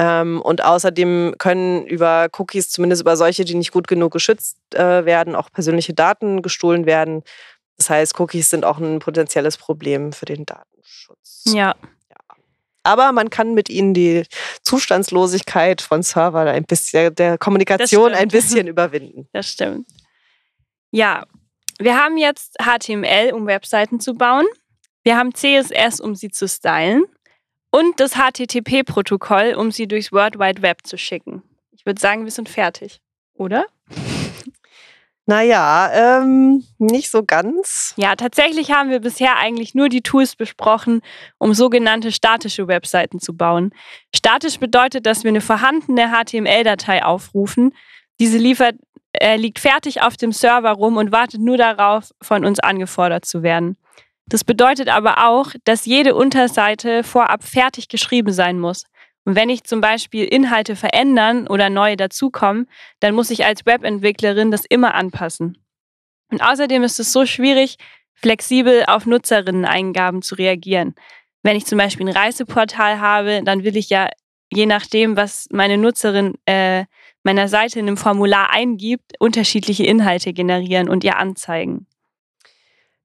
Ähm, 0.00 0.40
und 0.40 0.62
außerdem 0.62 1.34
können 1.38 1.84
über 1.84 2.28
Cookies, 2.38 2.70
zumindest 2.70 3.02
über 3.02 3.16
solche, 3.16 3.44
die 3.44 3.56
nicht 3.56 3.72
gut 3.72 3.88
genug 3.88 4.12
geschützt 4.12 4.56
äh, 4.74 5.04
werden, 5.04 5.34
auch 5.34 5.50
persönliche 5.50 5.92
Daten 5.92 6.40
gestohlen 6.40 6.86
werden. 6.86 7.24
Das 7.78 7.90
heißt, 7.90 8.18
Cookies 8.20 8.48
sind 8.48 8.64
auch 8.64 8.78
ein 8.78 9.00
potenzielles 9.00 9.56
Problem 9.56 10.12
für 10.12 10.24
den 10.24 10.46
Datenschutz. 10.46 11.42
Ja. 11.48 11.74
Aber 12.84 13.10
man 13.10 13.28
kann 13.28 13.54
mit 13.54 13.68
ihnen 13.68 13.92
die 13.92 14.22
Zustandslosigkeit 14.62 15.82
von 15.82 16.04
Servern 16.04 16.46
ein 16.46 16.64
bisschen, 16.64 17.12
der 17.16 17.36
Kommunikation 17.36 18.14
ein 18.14 18.28
bisschen 18.28 18.68
überwinden. 18.68 19.28
Das 19.32 19.48
stimmt. 19.48 19.88
Ja, 20.92 21.24
wir 21.80 21.96
haben 21.96 22.16
jetzt 22.16 22.56
HTML, 22.62 23.32
um 23.34 23.48
Webseiten 23.48 23.98
zu 23.98 24.14
bauen. 24.14 24.46
Wir 25.02 25.16
haben 25.16 25.34
CSS, 25.34 26.00
um 26.00 26.14
sie 26.14 26.30
zu 26.30 26.46
stylen. 26.46 27.04
Und 27.70 28.00
das 28.00 28.14
HTTP-Protokoll, 28.14 29.54
um 29.54 29.70
sie 29.70 29.86
durchs 29.86 30.12
World 30.12 30.38
Wide 30.38 30.62
Web 30.62 30.86
zu 30.86 30.96
schicken. 30.96 31.42
Ich 31.72 31.84
würde 31.84 32.00
sagen, 32.00 32.24
wir 32.24 32.30
sind 32.32 32.48
fertig, 32.48 33.00
oder? 33.34 33.66
Naja, 35.30 35.90
ähm, 35.92 36.64
nicht 36.78 37.10
so 37.10 37.22
ganz. 37.22 37.92
Ja, 37.98 38.16
tatsächlich 38.16 38.70
haben 38.70 38.88
wir 38.88 39.00
bisher 39.00 39.36
eigentlich 39.36 39.74
nur 39.74 39.90
die 39.90 40.00
Tools 40.00 40.36
besprochen, 40.36 41.02
um 41.36 41.52
sogenannte 41.52 42.12
statische 42.12 42.66
Webseiten 42.66 43.20
zu 43.20 43.36
bauen. 43.36 43.74
Statisch 44.16 44.58
bedeutet, 44.58 45.04
dass 45.04 45.24
wir 45.24 45.28
eine 45.28 45.42
vorhandene 45.42 46.14
HTML-Datei 46.14 47.04
aufrufen. 47.04 47.74
Diese 48.18 48.38
liefert, 48.38 48.76
äh, 49.12 49.36
liegt 49.36 49.58
fertig 49.58 50.00
auf 50.00 50.16
dem 50.16 50.32
Server 50.32 50.70
rum 50.70 50.96
und 50.96 51.12
wartet 51.12 51.42
nur 51.42 51.58
darauf, 51.58 52.10
von 52.22 52.46
uns 52.46 52.58
angefordert 52.58 53.26
zu 53.26 53.42
werden. 53.42 53.76
Das 54.28 54.44
bedeutet 54.44 54.88
aber 54.88 55.26
auch, 55.26 55.52
dass 55.64 55.86
jede 55.86 56.14
Unterseite 56.14 57.02
vorab 57.02 57.42
fertig 57.44 57.88
geschrieben 57.88 58.32
sein 58.32 58.60
muss. 58.60 58.84
Und 59.24 59.34
wenn 59.36 59.48
ich 59.48 59.64
zum 59.64 59.80
Beispiel 59.80 60.24
Inhalte 60.24 60.76
verändern 60.76 61.46
oder 61.46 61.70
neue 61.70 61.96
dazukommen, 61.96 62.66
dann 63.00 63.14
muss 63.14 63.30
ich 63.30 63.44
als 63.44 63.66
Webentwicklerin 63.66 64.50
das 64.50 64.64
immer 64.64 64.94
anpassen. 64.94 65.58
Und 66.30 66.42
außerdem 66.42 66.82
ist 66.82 67.00
es 67.00 67.12
so 67.12 67.26
schwierig, 67.26 67.76
flexibel 68.14 68.84
auf 68.86 69.06
Nutzerinnen-Eingaben 69.06 70.22
zu 70.22 70.34
reagieren. 70.34 70.94
Wenn 71.42 71.56
ich 71.56 71.66
zum 71.66 71.78
Beispiel 71.78 72.08
ein 72.08 72.16
Reiseportal 72.16 73.00
habe, 73.00 73.42
dann 73.44 73.64
will 73.64 73.76
ich 73.76 73.90
ja 73.90 74.08
je 74.50 74.66
nachdem, 74.66 75.16
was 75.16 75.46
meine 75.50 75.78
Nutzerin 75.78 76.34
äh, 76.46 76.84
meiner 77.22 77.48
Seite 77.48 77.78
in 77.78 77.86
einem 77.86 77.96
Formular 77.96 78.50
eingibt, 78.50 79.12
unterschiedliche 79.18 79.84
Inhalte 79.84 80.32
generieren 80.32 80.88
und 80.88 81.04
ihr 81.04 81.18
anzeigen. 81.18 81.86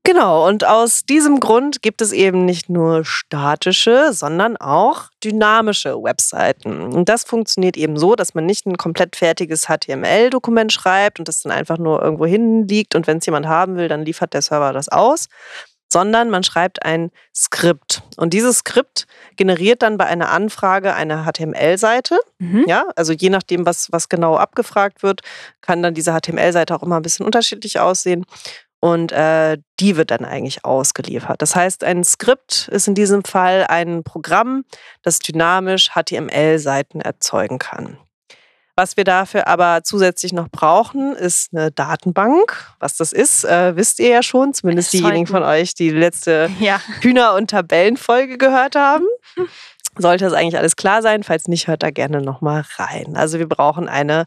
Genau, 0.06 0.46
und 0.46 0.66
aus 0.66 1.06
diesem 1.06 1.40
Grund 1.40 1.82
gibt 1.82 2.02
es 2.02 2.12
eben 2.12 2.44
nicht 2.44 2.70
nur 2.70 3.06
statische, 3.06 4.12
sondern 4.12 4.58
auch 4.58 5.06
dynamische 5.24 5.96
Webseiten. 5.96 6.82
Und 6.94 7.08
das 7.08 7.24
funktioniert 7.24 7.78
eben 7.78 7.96
so, 7.98 8.16
dass 8.16 8.34
man 8.34 8.46
nicht 8.46 8.66
ein 8.66 8.76
komplett 8.76 9.16
fertiges 9.16 9.68
HTML-Dokument 9.68 10.74
schreibt 10.74 11.20
und 11.20 11.30
das 11.30 11.40
dann 11.40 11.54
einfach 11.54 11.78
nur 11.78 12.02
irgendwo 12.02 12.26
hin 12.26 12.68
liegt 12.68 12.96
und 12.96 13.08
wenn 13.08 13.20
es 13.20 13.26
jemand 13.26 13.48
haben 13.48 13.78
will, 13.78 13.88
dann 13.88 14.04
liefert 14.04 14.34
der 14.34 14.42
Server 14.42 14.74
das 14.74 14.90
aus, 14.90 15.30
sondern 15.94 16.30
man 16.30 16.44
schreibt 16.44 16.84
ein 16.84 17.12
Skript. 17.34 18.02
Und 18.18 18.34
dieses 18.34 18.58
Skript 18.58 19.06
generiert 19.38 19.84
dann 19.84 19.98
bei 19.98 20.06
einer 20.06 20.32
Anfrage 20.32 20.96
eine 20.96 21.24
HTML-Seite. 21.24 22.20
Mhm. 22.40 22.66
Ja, 22.68 22.86
also 22.96 23.14
je 23.14 23.30
nachdem, 23.30 23.66
was, 23.66 23.92
was 23.92 24.10
genau 24.10 24.36
abgefragt 24.36 25.04
wird, 25.04 25.22
kann 25.62 25.84
dann 25.84 25.94
diese 25.94 26.12
HTML-Seite 26.12 26.76
auch 26.76 26.84
immer 26.84 26.98
ein 26.98 27.04
bisschen 27.04 27.26
unterschiedlich 27.26 27.80
aussehen. 27.80 28.26
Und 28.84 29.14
äh, 29.14 29.60
die 29.80 29.96
wird 29.96 30.12
dann 30.12 30.26
eigentlich 30.26 30.66
ausgeliefert. 30.66 31.42
Das 31.42 31.56
heißt, 31.56 31.86
ein 31.86 32.04
Skript 32.04 32.68
ist 32.70 32.86
in 32.86 32.96
diesem 32.96 33.24
Fall 33.24 33.66
ein 33.70 34.04
Programm, 34.04 34.66
das 35.04 35.20
dynamisch 35.20 35.92
HTML-Seiten 35.92 37.00
erzeugen 37.00 37.60
kann. 37.60 37.98
Was 38.76 38.98
wir 38.98 39.06
dafür 39.06 39.48
aber 39.48 39.84
zusätzlich 39.86 40.34
noch 40.34 40.50
brauchen, 40.50 41.16
ist 41.16 41.54
eine 41.54 41.72
Datenbank. 41.72 42.74
Was 42.80 42.98
das 42.98 43.14
ist, 43.14 43.46
äh, 43.46 43.78
wisst 43.78 44.02
ihr 44.02 44.10
ja 44.10 44.22
schon, 44.22 44.54
zumindest 44.54 44.92
diejenigen 44.92 45.28
von 45.28 45.44
euch, 45.44 45.76
die 45.76 45.92
die 45.92 45.98
letzte 45.98 46.52
ja. 46.60 46.82
Hühner- 47.00 47.36
und 47.36 47.52
Tabellenfolge 47.52 48.38
gehört 48.38 48.76
haben. 48.76 49.06
Sollte 49.98 50.26
das 50.26 50.34
eigentlich 50.34 50.58
alles 50.58 50.76
klar 50.76 51.02
sein? 51.02 51.24
Falls 51.24 51.48
nicht, 51.48 51.68
hört 51.68 51.84
da 51.84 51.90
gerne 51.90 52.22
nochmal 52.22 52.66
rein. 52.76 53.16
Also 53.16 53.40
wir 53.40 53.48
brauchen 53.48 53.88
eine 53.88 54.26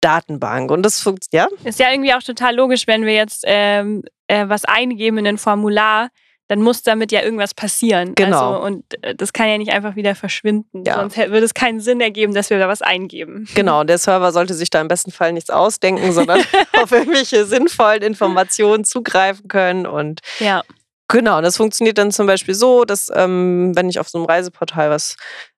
Datenbank. 0.00 0.70
Und 0.70 0.82
das 0.82 1.00
funktioniert, 1.00 1.50
ja? 1.50 1.68
Ist 1.68 1.78
ja 1.78 1.90
irgendwie 1.90 2.14
auch 2.14 2.22
total 2.22 2.54
logisch, 2.56 2.86
wenn 2.86 3.04
wir 3.04 3.14
jetzt 3.14 3.44
ähm, 3.46 4.02
äh, 4.28 4.48
was 4.48 4.64
eingeben 4.64 5.18
in 5.18 5.26
ein 5.26 5.38
Formular, 5.38 6.08
dann 6.50 6.62
muss 6.62 6.82
damit 6.82 7.12
ja 7.12 7.22
irgendwas 7.22 7.54
passieren. 7.54 8.16
Genau. 8.16 8.54
Also, 8.54 8.66
und 8.66 9.04
äh, 9.04 9.14
das 9.14 9.32
kann 9.32 9.48
ja 9.48 9.56
nicht 9.56 9.70
einfach 9.70 9.94
wieder 9.94 10.16
verschwinden. 10.16 10.82
Ja. 10.84 10.96
Sonst 10.96 11.16
würde 11.16 11.44
es 11.44 11.54
keinen 11.54 11.78
Sinn 11.78 12.00
ergeben, 12.00 12.34
dass 12.34 12.50
wir 12.50 12.58
da 12.58 12.66
was 12.66 12.82
eingeben. 12.82 13.46
Genau, 13.54 13.84
der 13.84 13.98
Server 13.98 14.32
sollte 14.32 14.54
sich 14.54 14.68
da 14.68 14.80
im 14.80 14.88
besten 14.88 15.12
Fall 15.12 15.32
nichts 15.32 15.48
ausdenken, 15.48 16.10
sondern 16.10 16.40
auf 16.82 16.90
irgendwelche 16.90 17.44
sinnvollen 17.44 18.02
Informationen 18.02 18.82
zugreifen 18.82 19.46
können. 19.46 19.86
Und 19.86 20.22
ja. 20.40 20.62
genau, 21.06 21.40
das 21.40 21.56
funktioniert 21.56 21.98
dann 21.98 22.10
zum 22.10 22.26
Beispiel 22.26 22.54
so, 22.54 22.84
dass 22.84 23.12
ähm, 23.14 23.70
wenn 23.76 23.88
ich 23.88 24.00
auf 24.00 24.08
so 24.08 24.18
einem 24.18 24.26
Reiseportal 24.26 24.90
was 24.90 25.16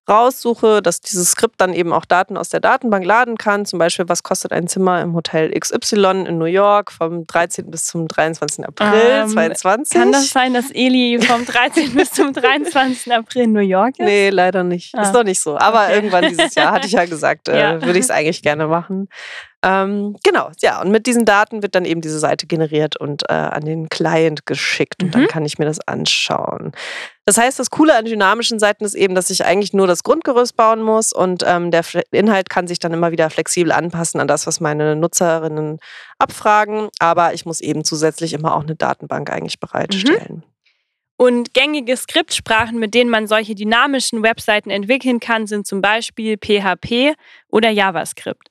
raussuche, 0.08 0.82
dass 0.82 1.00
dieses 1.00 1.30
Skript 1.30 1.60
dann 1.60 1.72
eben 1.72 1.92
auch 1.92 2.04
Daten 2.04 2.36
aus 2.36 2.48
der 2.48 2.60
Datenbank 2.60 3.04
laden 3.04 3.38
kann. 3.38 3.64
Zum 3.64 3.78
Beispiel, 3.78 4.08
was 4.08 4.22
kostet 4.22 4.52
ein 4.52 4.66
Zimmer 4.66 5.00
im 5.00 5.14
Hotel 5.14 5.50
XY 5.58 6.24
in 6.26 6.38
New 6.38 6.46
York 6.46 6.90
vom 6.90 7.26
13. 7.26 7.70
bis 7.70 7.86
zum 7.86 8.08
23. 8.08 8.66
April 8.66 8.92
ähm, 8.94 9.28
2020. 9.28 9.98
Kann 9.98 10.12
das 10.12 10.30
sein, 10.30 10.54
dass 10.54 10.70
Eli 10.72 11.20
vom 11.20 11.44
13. 11.44 11.94
bis 11.94 12.10
zum 12.10 12.32
23. 12.32 13.12
April 13.12 13.42
in 13.42 13.52
New 13.52 13.60
York 13.60 13.98
ist? 13.98 14.04
Nee, 14.04 14.30
leider 14.30 14.64
nicht. 14.64 14.94
Ah. 14.96 15.02
Ist 15.02 15.14
noch 15.14 15.24
nicht 15.24 15.40
so. 15.40 15.56
Aber 15.56 15.84
okay. 15.84 15.94
irgendwann 15.94 16.28
dieses 16.28 16.54
Jahr, 16.54 16.72
hatte 16.72 16.86
ich 16.86 16.92
ja 16.92 17.04
gesagt, 17.04 17.48
äh, 17.48 17.58
ja. 17.58 17.82
würde 17.82 17.98
ich 17.98 18.06
es 18.06 18.10
eigentlich 18.10 18.42
gerne 18.42 18.66
machen. 18.66 19.08
Ähm, 19.64 20.16
genau, 20.24 20.50
ja, 20.60 20.80
und 20.80 20.90
mit 20.90 21.06
diesen 21.06 21.24
Daten 21.24 21.62
wird 21.62 21.76
dann 21.76 21.84
eben 21.84 22.00
diese 22.00 22.18
Seite 22.18 22.48
generiert 22.48 22.96
und 22.96 23.22
äh, 23.28 23.32
an 23.32 23.64
den 23.64 23.88
Client 23.88 24.44
geschickt 24.44 25.00
und 25.02 25.08
mhm. 25.08 25.12
dann 25.12 25.26
kann 25.28 25.44
ich 25.44 25.58
mir 25.58 25.66
das 25.66 25.78
anschauen. 25.86 26.72
Das 27.24 27.38
heißt, 27.38 27.58
das 27.58 27.70
Coole 27.70 27.96
an 27.96 28.04
dynamischen 28.04 28.58
Seiten 28.58 28.84
ist 28.84 28.94
eben, 28.94 29.14
dass 29.14 29.30
ich 29.30 29.44
eigentlich 29.44 29.72
nur 29.72 29.86
das 29.86 30.02
Grundgerüst 30.02 30.56
bauen 30.56 30.82
muss 30.82 31.12
und 31.12 31.44
ähm, 31.46 31.70
der 31.70 31.84
Inhalt 32.10 32.50
kann 32.50 32.66
sich 32.66 32.80
dann 32.80 32.92
immer 32.92 33.12
wieder 33.12 33.30
flexibel 33.30 33.70
anpassen 33.70 34.20
an 34.20 34.26
das, 34.26 34.46
was 34.48 34.58
meine 34.58 34.96
Nutzerinnen 34.96 35.78
abfragen. 36.18 36.88
Aber 36.98 37.32
ich 37.32 37.46
muss 37.46 37.60
eben 37.60 37.84
zusätzlich 37.84 38.32
immer 38.32 38.56
auch 38.56 38.62
eine 38.62 38.74
Datenbank 38.74 39.30
eigentlich 39.30 39.60
bereitstellen. 39.60 40.38
Mhm. 40.38 40.52
Und 41.16 41.54
gängige 41.54 41.96
Skriptsprachen, 41.96 42.80
mit 42.80 42.94
denen 42.94 43.08
man 43.08 43.28
solche 43.28 43.54
dynamischen 43.54 44.24
Webseiten 44.24 44.70
entwickeln 44.70 45.20
kann, 45.20 45.46
sind 45.46 45.68
zum 45.68 45.80
Beispiel 45.80 46.36
PHP 46.36 47.14
oder 47.48 47.70
JavaScript. 47.70 48.48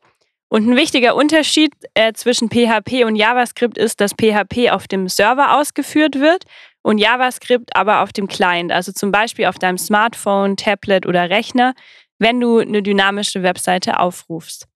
Und 0.47 0.69
ein 0.69 0.75
wichtiger 0.77 1.15
Unterschied 1.15 1.73
äh, 1.93 2.13
zwischen 2.13 2.49
PHP 2.49 3.05
und 3.05 3.15
JavaScript 3.17 3.77
ist, 3.77 3.99
dass 3.99 4.13
PHP 4.13 4.69
auf 4.71 4.87
dem 4.87 5.09
Server 5.09 5.57
ausgeführt 5.57 6.19
wird 6.19 6.43
und 6.83 6.97
JavaScript 6.97 7.75
aber 7.75 8.01
auf 8.01 8.11
dem 8.11 8.27
Client, 8.27 8.71
also 8.71 8.91
zum 8.91 9.11
Beispiel 9.11 9.45
auf 9.45 9.59
deinem 9.59 9.77
Smartphone, 9.77 10.57
Tablet 10.57 11.05
oder 11.05 11.29
Rechner, 11.29 11.73
wenn 12.19 12.39
du 12.39 12.59
eine 12.59 12.81
dynamische 12.83 13.43
Webseite 13.43 13.99
aufrufst. 13.99 14.67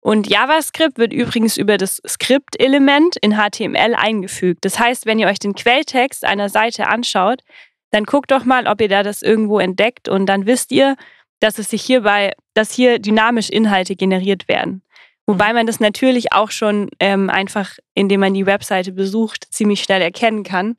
Und 0.00 0.28
JavaScript 0.28 0.96
wird 0.96 1.12
übrigens 1.12 1.58
über 1.58 1.76
das 1.76 2.00
Skript-Element 2.06 3.16
in 3.16 3.36
HTML 3.36 3.94
eingefügt. 3.94 4.64
Das 4.64 4.78
heißt, 4.78 5.04
wenn 5.04 5.18
ihr 5.18 5.26
euch 5.26 5.38
den 5.38 5.54
Quelltext 5.54 6.24
einer 6.24 6.48
Seite 6.48 6.86
anschaut, 6.88 7.42
dann 7.90 8.04
guckt 8.04 8.30
doch 8.30 8.44
mal, 8.44 8.66
ob 8.66 8.80
ihr 8.80 8.88
da 8.88 9.02
das 9.02 9.20
irgendwo 9.20 9.58
entdeckt 9.58 10.08
und 10.08 10.26
dann 10.26 10.46
wisst 10.46 10.72
ihr, 10.72 10.96
dass 11.40 11.58
es 11.58 11.68
sich 11.68 11.82
hierbei, 11.82 12.32
dass 12.54 12.72
hier 12.72 12.98
dynamisch 12.98 13.50
Inhalte 13.50 13.96
generiert 13.96 14.48
werden. 14.48 14.82
Wobei 15.26 15.52
man 15.52 15.66
das 15.66 15.80
natürlich 15.80 16.32
auch 16.32 16.50
schon 16.50 16.88
ähm, 16.98 17.30
einfach, 17.30 17.76
indem 17.94 18.20
man 18.20 18.34
die 18.34 18.46
Webseite 18.46 18.92
besucht, 18.92 19.46
ziemlich 19.50 19.82
schnell 19.82 20.02
erkennen 20.02 20.44
kann, 20.44 20.76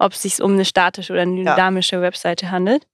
ob 0.00 0.14
es 0.14 0.22
sich 0.22 0.42
um 0.42 0.54
eine 0.54 0.64
statische 0.64 1.12
oder 1.12 1.22
eine 1.22 1.36
dynamische 1.36 1.96
ja. 1.96 2.02
Webseite 2.02 2.50
handelt. 2.50 2.86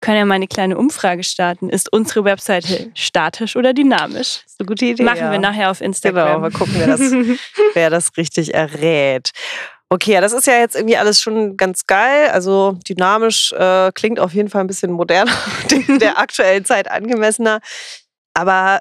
Können 0.00 0.18
ja 0.18 0.24
mal 0.24 0.36
eine 0.36 0.46
kleine 0.46 0.78
Umfrage 0.78 1.24
starten. 1.24 1.68
Ist 1.68 1.92
unsere 1.92 2.24
Webseite 2.24 2.92
statisch 2.94 3.56
oder 3.56 3.74
dynamisch? 3.74 4.42
Das 4.44 4.52
ist 4.52 4.60
eine 4.60 4.66
gute 4.66 4.84
Idee. 4.84 5.02
Machen 5.02 5.18
ja. 5.18 5.32
wir 5.32 5.40
nachher 5.40 5.72
auf 5.72 5.80
Instagram. 5.80 6.26
Genau, 6.26 6.38
mal 6.38 6.52
gucken, 6.52 6.74
wer 6.76 6.86
das, 6.86 7.00
wer 7.74 7.90
das 7.90 8.16
richtig 8.16 8.54
errät. 8.54 9.30
Okay, 9.90 10.12
ja, 10.12 10.20
das 10.20 10.32
ist 10.32 10.46
ja 10.46 10.58
jetzt 10.58 10.76
irgendwie 10.76 10.96
alles 10.96 11.20
schon 11.20 11.56
ganz 11.56 11.86
geil. 11.86 12.28
Also 12.30 12.78
dynamisch 12.88 13.52
äh, 13.52 13.90
klingt 13.92 14.20
auf 14.20 14.32
jeden 14.34 14.50
Fall 14.50 14.60
ein 14.60 14.68
bisschen 14.68 14.92
moderner, 14.92 15.32
der 16.00 16.18
aktuellen 16.18 16.64
Zeit 16.64 16.88
angemessener. 16.88 17.60
Aber 18.34 18.78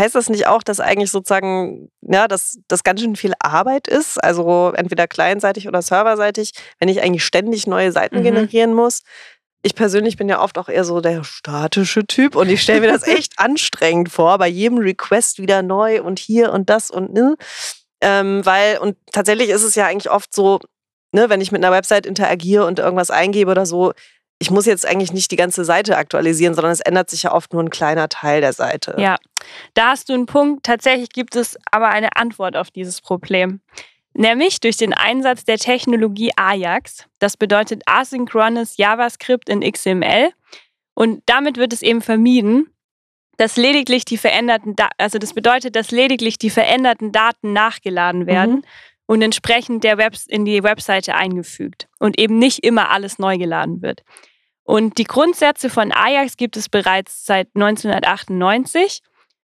heißt 0.00 0.14
das 0.14 0.28
nicht 0.28 0.46
auch, 0.46 0.62
dass 0.62 0.80
eigentlich 0.80 1.10
sozusagen, 1.10 1.90
ja, 2.00 2.26
dass 2.26 2.58
das 2.66 2.82
ganz 2.82 3.00
schön 3.00 3.16
viel 3.16 3.34
Arbeit 3.38 3.86
ist? 3.86 4.22
Also 4.22 4.72
entweder 4.74 5.06
clientseitig 5.06 5.68
oder 5.68 5.82
serverseitig, 5.82 6.52
wenn 6.78 6.88
ich 6.88 7.02
eigentlich 7.02 7.24
ständig 7.24 7.66
neue 7.66 7.92
Seiten 7.92 8.18
mhm. 8.18 8.24
generieren 8.24 8.74
muss. 8.74 9.02
Ich 9.62 9.74
persönlich 9.74 10.16
bin 10.16 10.28
ja 10.28 10.40
oft 10.42 10.58
auch 10.58 10.68
eher 10.68 10.84
so 10.84 11.00
der 11.00 11.22
statische 11.22 12.06
Typ 12.06 12.34
und 12.34 12.48
ich 12.48 12.62
stelle 12.62 12.80
mir 12.80 12.90
das 12.90 13.02
echt 13.06 13.34
anstrengend 13.38 14.10
vor, 14.10 14.38
bei 14.38 14.48
jedem 14.48 14.78
Request 14.78 15.38
wieder 15.38 15.62
neu 15.62 16.02
und 16.02 16.18
hier 16.18 16.52
und 16.52 16.70
das 16.70 16.90
und 16.90 17.12
ne. 17.12 17.36
Ähm, 18.00 18.44
weil, 18.44 18.78
und 18.78 18.96
tatsächlich 19.12 19.50
ist 19.50 19.62
es 19.62 19.74
ja 19.74 19.86
eigentlich 19.86 20.10
oft 20.10 20.34
so, 20.34 20.60
ne, 21.12 21.28
wenn 21.28 21.42
ich 21.42 21.52
mit 21.52 21.62
einer 21.62 21.74
Website 21.74 22.06
interagiere 22.06 22.64
und 22.64 22.78
irgendwas 22.78 23.10
eingebe 23.10 23.50
oder 23.50 23.66
so, 23.66 23.92
ich 24.40 24.50
muss 24.50 24.64
jetzt 24.64 24.86
eigentlich 24.86 25.12
nicht 25.12 25.30
die 25.30 25.36
ganze 25.36 25.64
Seite 25.66 25.98
aktualisieren, 25.98 26.54
sondern 26.54 26.72
es 26.72 26.80
ändert 26.80 27.10
sich 27.10 27.24
ja 27.24 27.32
oft 27.32 27.52
nur 27.52 27.62
ein 27.62 27.68
kleiner 27.68 28.08
Teil 28.08 28.40
der 28.40 28.54
Seite. 28.54 28.96
Ja, 28.98 29.16
da 29.74 29.90
hast 29.90 30.08
du 30.08 30.14
einen 30.14 30.24
Punkt. 30.26 30.64
Tatsächlich 30.64 31.10
gibt 31.10 31.36
es 31.36 31.58
aber 31.70 31.88
eine 31.88 32.16
Antwort 32.16 32.56
auf 32.56 32.70
dieses 32.70 33.02
Problem. 33.02 33.60
Nämlich 34.14 34.58
durch 34.58 34.78
den 34.78 34.94
Einsatz 34.94 35.44
der 35.44 35.58
Technologie 35.58 36.32
Ajax. 36.36 37.06
Das 37.18 37.36
bedeutet 37.36 37.82
asynchronous 37.84 38.78
JavaScript 38.78 39.50
in 39.50 39.60
XML. 39.60 40.30
Und 40.94 41.22
damit 41.26 41.58
wird 41.58 41.74
es 41.74 41.82
eben 41.82 42.00
vermieden, 42.00 42.72
dass 43.36 43.56
lediglich 43.56 44.06
die 44.06 44.18
veränderten, 44.18 44.74
da 44.74 44.88
also 44.98 45.18
das 45.18 45.34
bedeutet, 45.34 45.76
dass 45.76 45.90
lediglich 45.90 46.38
die 46.38 46.50
veränderten 46.50 47.12
Daten 47.12 47.52
nachgeladen 47.52 48.26
werden 48.26 48.56
mhm. 48.56 48.64
Und 49.10 49.22
entsprechend 49.22 49.82
der 49.82 49.98
Webs 49.98 50.24
in 50.24 50.44
die 50.44 50.62
Webseite 50.62 51.16
eingefügt 51.16 51.88
und 51.98 52.16
eben 52.16 52.38
nicht 52.38 52.60
immer 52.60 52.92
alles 52.92 53.18
neu 53.18 53.38
geladen 53.38 53.82
wird. 53.82 54.02
Und 54.62 54.98
die 54.98 55.04
Grundsätze 55.04 55.68
von 55.68 55.90
Ajax 55.90 56.36
gibt 56.36 56.56
es 56.56 56.68
bereits 56.68 57.26
seit 57.26 57.48
1998. 57.56 59.00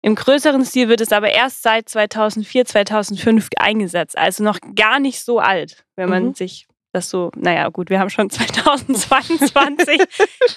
Im 0.03 0.17
größeren 0.17 0.65
Stil 0.65 0.89
wird 0.89 1.01
es 1.01 1.13
aber 1.13 1.31
erst 1.31 1.63
seit 1.63 1.89
2004, 1.89 2.65
2005 2.65 3.51
eingesetzt. 3.57 4.19
Also 4.19 4.43
noch 4.43 4.59
gar 4.75 4.99
nicht 4.99 5.23
so 5.23 5.39
alt, 5.39 5.85
wenn 5.95 6.11
man 6.11 6.25
mhm. 6.25 6.35
sich 6.35 6.67
das 6.93 7.09
so, 7.09 7.31
naja, 7.37 7.69
gut, 7.69 7.91
wir 7.91 8.01
haben 8.01 8.11
schon 8.11 8.31
2022, 8.31 10.01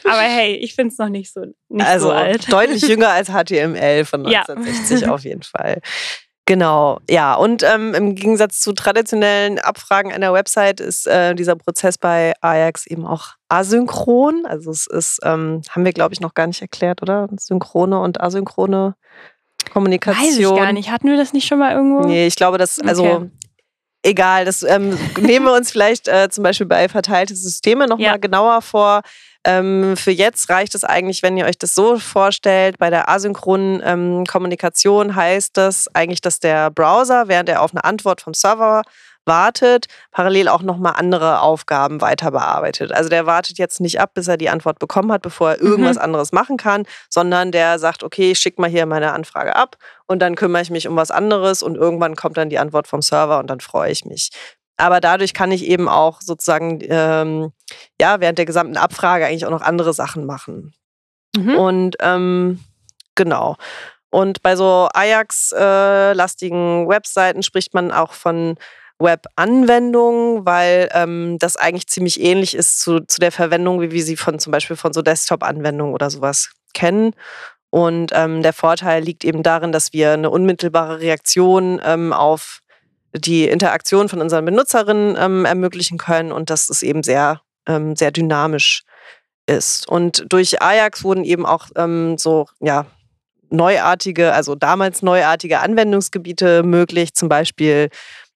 aber 0.06 0.22
hey, 0.22 0.56
ich 0.56 0.74
finde 0.74 0.92
es 0.92 0.98
noch 0.98 1.10
nicht 1.10 1.32
so, 1.32 1.42
nicht 1.70 1.86
also 1.86 2.08
so 2.08 2.14
alt. 2.14 2.52
Deutlich 2.52 2.82
jünger 2.82 3.10
als 3.10 3.28
HTML 3.28 4.06
von 4.06 4.26
1960 4.26 5.02
ja. 5.02 5.10
auf 5.14 5.24
jeden 5.24 5.44
Fall. 5.44 5.82
Genau, 6.48 7.02
ja. 7.10 7.34
Und 7.34 7.62
ähm, 7.62 7.94
im 7.94 8.16
Gegensatz 8.16 8.62
zu 8.62 8.72
traditionellen 8.72 9.60
Abfragen 9.60 10.14
einer 10.14 10.32
Website 10.32 10.80
ist 10.80 11.06
äh, 11.06 11.36
dieser 11.36 11.58
Prozess 11.58 11.98
bei 11.98 12.34
Ajax 12.40 12.88
eben 12.88 13.06
auch 13.06 13.34
asynchron. 13.50 14.46
Also 14.48 14.72
es 14.72 14.88
ist, 14.88 15.20
ähm, 15.24 15.62
haben 15.70 15.84
wir, 15.84 15.92
glaube 15.92 16.14
ich, 16.14 16.22
noch 16.22 16.34
gar 16.34 16.48
nicht 16.48 16.62
erklärt, 16.62 17.02
oder? 17.02 17.28
Synchrone 17.38 18.00
und 18.00 18.22
asynchrone 18.22 18.96
Kommunikation. 19.74 20.26
Weiß 20.26 20.38
ich 20.38 20.56
gar 20.56 20.72
nicht. 20.72 20.90
Hatten 20.90 21.10
wir 21.10 21.18
das 21.18 21.34
nicht 21.34 21.48
schon 21.48 21.60
mal 21.60 21.74
irgendwo? 21.74 22.08
Nee, 22.08 22.28
ich 22.28 22.38
glaube, 22.38 22.58
das, 22.58 22.80
also 22.80 23.04
okay. 23.04 23.30
egal, 24.04 24.46
das 24.46 24.64
ähm, 24.64 24.98
nehmen 25.20 25.48
wir 25.48 25.54
uns 25.54 25.70
vielleicht 25.70 26.08
äh, 26.08 26.30
zum 26.30 26.46
Beispiel 26.46 26.68
bei 26.68 26.88
verteilte 26.88 27.36
Systeme 27.36 27.88
nochmal 27.88 28.06
ja. 28.06 28.18
genauer 28.18 28.62
vor. 28.62 29.02
Ähm, 29.48 29.96
für 29.96 30.12
jetzt 30.12 30.50
reicht 30.50 30.76
es 30.76 30.84
eigentlich, 30.84 31.24
wenn 31.24 31.38
ihr 31.38 31.46
euch 31.46 31.58
das 31.58 31.74
so 31.74 31.98
vorstellt, 32.00 32.78
bei 32.78 32.90
der 32.90 33.08
asynchronen 33.08 33.82
ähm, 33.82 34.26
Kommunikation 34.26 35.16
heißt 35.16 35.56
das 35.56 35.88
eigentlich, 35.96 36.20
dass 36.20 36.42
der 36.42 36.70
Browser, 36.70 37.30
während 37.30 37.48
er 37.48 37.62
auf 37.62 37.72
eine 37.72 37.86
Antwort 37.86 38.20
vom 38.20 38.34
Server 38.34 38.82
wartet, 39.24 39.86
parallel 40.12 40.50
auch 40.50 40.64
nochmal 40.64 40.96
andere 40.98 41.40
Aufgaben 41.40 42.02
weiter 42.02 42.32
bearbeitet. 42.32 42.92
Also 42.92 43.10
der 43.10 43.26
wartet 43.26 43.58
jetzt 43.58 43.80
nicht 43.80 44.02
ab, 44.02 44.12
bis 44.16 44.28
er 44.28 44.36
die 44.36 44.50
Antwort 44.50 44.80
bekommen 44.80 45.14
hat, 45.14 45.22
bevor 45.22 45.52
er 45.52 45.62
irgendwas 45.62 45.96
mhm. 45.96 46.02
anderes 46.02 46.34
machen 46.34 46.58
kann, 46.58 46.86
sondern 47.10 47.54
der 47.54 47.80
sagt, 47.80 48.04
okay, 48.04 48.32
ich 48.32 48.40
schicke 48.40 48.60
mal 48.60 48.70
hier 48.70 48.86
meine 48.86 49.14
Anfrage 49.14 49.56
ab 49.56 49.78
und 50.08 50.22
dann 50.22 50.36
kümmere 50.36 50.62
ich 50.62 50.72
mich 50.72 50.90
um 50.90 50.98
was 50.98 51.12
anderes 51.12 51.64
und 51.64 51.76
irgendwann 51.76 52.18
kommt 52.18 52.36
dann 52.36 52.50
die 52.50 52.60
Antwort 52.60 52.88
vom 52.88 53.02
Server 53.02 53.40
und 53.40 53.48
dann 53.48 53.62
freue 53.62 53.92
ich 53.92 54.04
mich. 54.04 54.32
Aber 54.78 55.02
dadurch 55.02 55.34
kann 55.34 55.52
ich 55.52 55.66
eben 55.66 55.90
auch 55.90 56.22
sozusagen 56.22 56.80
ähm, 56.84 57.52
ja 58.00 58.20
während 58.20 58.38
der 58.38 58.46
gesamten 58.46 58.78
Abfrage 58.78 59.26
eigentlich 59.26 59.46
auch 59.46 59.52
noch 59.52 59.62
andere 59.62 59.94
Sachen 59.94 60.26
machen. 60.26 60.74
Mhm. 61.36 61.56
Und 61.56 61.96
ähm, 62.00 62.60
genau. 63.16 63.56
Und 64.10 64.42
bei 64.42 64.56
so 64.56 64.88
Ajax-lastigen 64.94 66.86
äh, 66.86 66.90
Webseiten 66.90 67.44
spricht 67.44 67.74
man 67.74 67.92
auch 67.92 68.14
von 68.14 68.56
Web-Anwendungen, 69.00 70.46
weil 70.46 70.90
ähm, 70.94 71.38
das 71.40 71.58
eigentlich 71.58 71.88
ziemlich 71.88 72.22
ähnlich 72.22 72.56
ist 72.56 72.80
zu, 72.80 73.02
zu 73.02 73.20
der 73.20 73.32
Verwendung, 73.32 73.82
wie 73.82 73.92
wir 73.92 74.04
sie 74.04 74.18
von 74.18 74.40
zum 74.40 74.52
Beispiel 74.52 74.76
von 74.76 74.94
so 74.94 75.02
Desktop-Anwendungen 75.02 75.94
oder 75.94 76.10
sowas 76.10 76.52
kennen. 76.74 77.14
Und 77.70 78.12
ähm, 78.14 78.42
der 78.44 78.54
Vorteil 78.54 79.04
liegt 79.04 79.24
eben 79.24 79.44
darin, 79.44 79.72
dass 79.72 79.94
wir 79.94 80.14
eine 80.14 80.30
unmittelbare 80.30 81.00
Reaktion 81.00 81.82
ähm, 81.84 82.14
auf 82.14 82.62
die 83.20 83.46
Interaktion 83.46 84.10
von 84.10 84.22
unseren 84.22 84.46
Benutzerinnen 84.46 85.16
ähm, 85.20 85.46
ermöglichen 85.46 85.98
können 85.98 86.32
und 86.32 86.50
dass 86.50 86.70
es 86.70 86.84
eben 86.84 87.04
sehr, 87.04 87.42
ähm, 87.68 87.96
sehr 87.96 88.12
dynamisch 88.12 88.84
ist. 89.48 89.88
Und 89.88 90.26
durch 90.30 90.62
Ajax 90.62 91.04
wurden 91.04 91.24
eben 91.24 91.46
auch 91.46 91.68
ähm, 91.76 92.18
so, 92.18 92.48
ja, 92.60 92.86
neuartige, 93.50 94.34
also 94.34 94.56
damals 94.56 95.02
neuartige 95.02 95.60
Anwendungsgebiete 95.60 96.64
möglich, 96.64 97.14
zum 97.14 97.30
Beispiel 97.30 97.90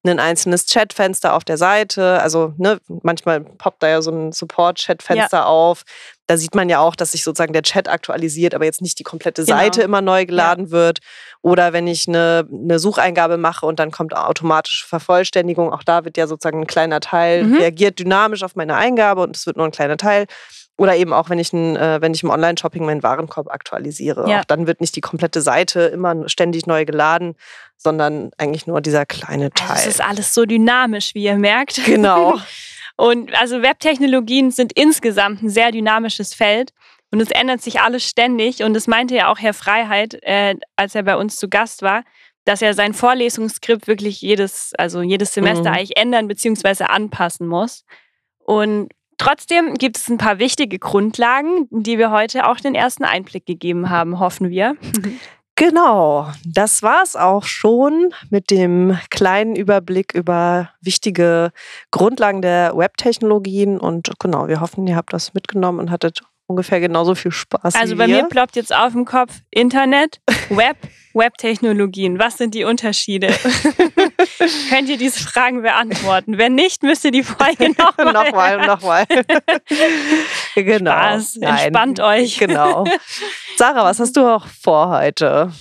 ein 0.03 0.19
einzelnes 0.19 0.65
Chatfenster 0.65 1.33
auf 1.35 1.43
der 1.43 1.57
Seite. 1.57 2.21
Also 2.21 2.53
ne, 2.57 2.79
manchmal 3.03 3.41
poppt 3.41 3.83
da 3.83 3.87
ja 3.87 4.01
so 4.01 4.11
ein 4.11 4.31
Support-Chatfenster 4.31 5.37
ja. 5.37 5.45
auf. 5.45 5.83
Da 6.25 6.37
sieht 6.37 6.55
man 6.55 6.69
ja 6.69 6.79
auch, 6.79 6.95
dass 6.95 7.11
sich 7.11 7.23
sozusagen 7.23 7.53
der 7.53 7.61
Chat 7.61 7.87
aktualisiert, 7.87 8.55
aber 8.55 8.65
jetzt 8.65 8.81
nicht 8.81 8.97
die 8.97 9.03
komplette 9.03 9.43
genau. 9.43 9.57
Seite 9.57 9.83
immer 9.83 10.01
neu 10.01 10.25
geladen 10.25 10.67
ja. 10.67 10.71
wird. 10.71 10.99
Oder 11.41 11.73
wenn 11.73 11.87
ich 11.87 12.07
eine, 12.07 12.47
eine, 12.51 12.79
Sucheingabe 12.79 13.37
mache 13.37 13.65
und 13.65 13.79
dann 13.79 13.91
kommt 13.91 14.15
automatische 14.15 14.87
Vervollständigung, 14.87 15.71
auch 15.71 15.83
da 15.83 16.03
wird 16.03 16.17
ja 16.17 16.25
sozusagen 16.25 16.61
ein 16.61 16.67
kleiner 16.67 16.99
Teil, 16.99 17.43
mhm. 17.43 17.57
reagiert 17.57 17.99
dynamisch 17.99 18.43
auf 18.43 18.55
meine 18.55 18.75
Eingabe 18.75 19.21
und 19.21 19.35
es 19.35 19.45
wird 19.45 19.57
nur 19.57 19.65
ein 19.65 19.71
kleiner 19.71 19.97
Teil. 19.97 20.25
Oder 20.77 20.95
eben 20.95 21.13
auch, 21.13 21.29
wenn 21.29 21.37
ich, 21.37 21.53
ein, 21.53 21.75
äh, 21.75 22.01
wenn 22.01 22.13
ich 22.13 22.23
im 22.23 22.31
Online-Shopping 22.31 22.83
meinen 22.83 23.03
Warenkorb 23.03 23.51
aktualisiere. 23.51 24.27
Ja. 24.27 24.39
Auch 24.39 24.45
dann 24.45 24.65
wird 24.65 24.81
nicht 24.81 24.95
die 24.95 25.01
komplette 25.01 25.41
Seite 25.41 25.81
immer 25.81 26.27
ständig 26.27 26.65
neu 26.65 26.85
geladen, 26.85 27.35
sondern 27.81 28.31
eigentlich 28.37 28.67
nur 28.67 28.81
dieser 28.81 29.05
kleine 29.05 29.51
Teil. 29.51 29.71
Also 29.71 29.89
es 29.89 29.95
ist 29.95 30.01
alles 30.01 30.33
so 30.33 30.45
dynamisch, 30.45 31.15
wie 31.15 31.23
ihr 31.23 31.37
merkt. 31.37 31.83
Genau. 31.85 32.39
Und 32.97 33.33
also 33.39 33.61
Webtechnologien 33.61 34.51
sind 34.51 34.73
insgesamt 34.73 35.41
ein 35.41 35.49
sehr 35.49 35.71
dynamisches 35.71 36.33
Feld. 36.33 36.71
Und 37.11 37.19
es 37.19 37.31
ändert 37.31 37.61
sich 37.61 37.81
alles 37.81 38.07
ständig. 38.07 38.63
Und 38.63 38.73
das 38.73 38.87
meinte 38.87 39.15
ja 39.15 39.29
auch 39.29 39.39
Herr 39.39 39.53
Freiheit, 39.53 40.17
äh, 40.21 40.55
als 40.75 40.95
er 40.95 41.03
bei 41.03 41.17
uns 41.17 41.37
zu 41.37 41.49
Gast 41.49 41.81
war, 41.81 42.03
dass 42.45 42.61
er 42.61 42.73
sein 42.73 42.93
Vorlesungsskript 42.93 43.87
wirklich 43.87 44.21
jedes, 44.21 44.73
also 44.77 45.01
jedes 45.01 45.33
Semester 45.33 45.71
mhm. 45.71 45.75
eigentlich 45.75 45.97
ändern 45.97 46.27
bzw. 46.27 46.85
anpassen 46.85 47.47
muss. 47.47 47.83
Und 48.39 48.89
Trotzdem 49.21 49.75
gibt 49.75 49.97
es 49.97 50.09
ein 50.09 50.17
paar 50.17 50.39
wichtige 50.39 50.79
Grundlagen, 50.79 51.67
die 51.69 51.99
wir 51.99 52.09
heute 52.09 52.47
auch 52.47 52.59
den 52.59 52.73
ersten 52.73 53.03
Einblick 53.03 53.45
gegeben 53.45 53.91
haben, 53.91 54.19
hoffen 54.19 54.49
wir. 54.49 54.75
Genau, 55.61 56.27
das 56.43 56.81
war 56.81 57.03
es 57.03 57.15
auch 57.15 57.43
schon 57.43 58.15
mit 58.31 58.49
dem 58.49 58.97
kleinen 59.11 59.55
Überblick 59.55 60.11
über 60.15 60.71
wichtige 60.81 61.51
Grundlagen 61.91 62.41
der 62.41 62.75
Webtechnologien. 62.75 63.79
Und 63.79 64.09
genau, 64.17 64.47
wir 64.47 64.59
hoffen, 64.59 64.87
ihr 64.87 64.95
habt 64.95 65.13
das 65.13 65.35
mitgenommen 65.35 65.77
und 65.77 65.91
hattet 65.91 66.23
ungefähr 66.47 66.79
genauso 66.79 67.13
viel 67.13 67.31
Spaß. 67.31 67.75
Also 67.75 67.95
bei 67.95 68.07
mir 68.07 68.23
ploppt 68.23 68.55
jetzt 68.55 68.73
auf 68.73 68.93
dem 68.93 69.05
Kopf 69.05 69.41
Internet, 69.51 70.19
Web, 70.49 70.77
Webtechnologien. 71.13 72.17
Was 72.17 72.39
sind 72.39 72.55
die 72.55 72.63
Unterschiede? 72.63 73.27
Könnt 74.69 74.89
ihr 74.89 74.97
diese 74.97 75.19
Fragen 75.19 75.61
beantworten? 75.61 76.37
Wenn 76.37 76.55
nicht, 76.55 76.83
müsst 76.83 77.05
ihr 77.05 77.11
die 77.11 77.23
Folge 77.23 77.69
nochmal. 77.77 78.13
nochmal, 78.13 78.67
nochmal. 78.67 79.05
genau. 80.55 80.91
Spaß. 80.91 81.37
Entspannt 81.37 81.99
euch. 81.99 82.37
Genau. 82.37 82.85
Sarah, 83.57 83.83
was 83.83 83.99
hast 83.99 84.17
du 84.17 84.25
auch 84.25 84.47
vor 84.47 84.89
heute? 84.89 85.51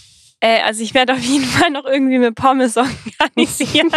Äh, 0.40 0.60
also 0.62 0.82
ich 0.82 0.94
werde 0.94 1.12
auf 1.12 1.20
jeden 1.20 1.44
Fall 1.44 1.70
noch 1.70 1.84
irgendwie 1.84 2.18
mit 2.18 2.34
Pommes 2.34 2.76
organisieren. 2.76 3.90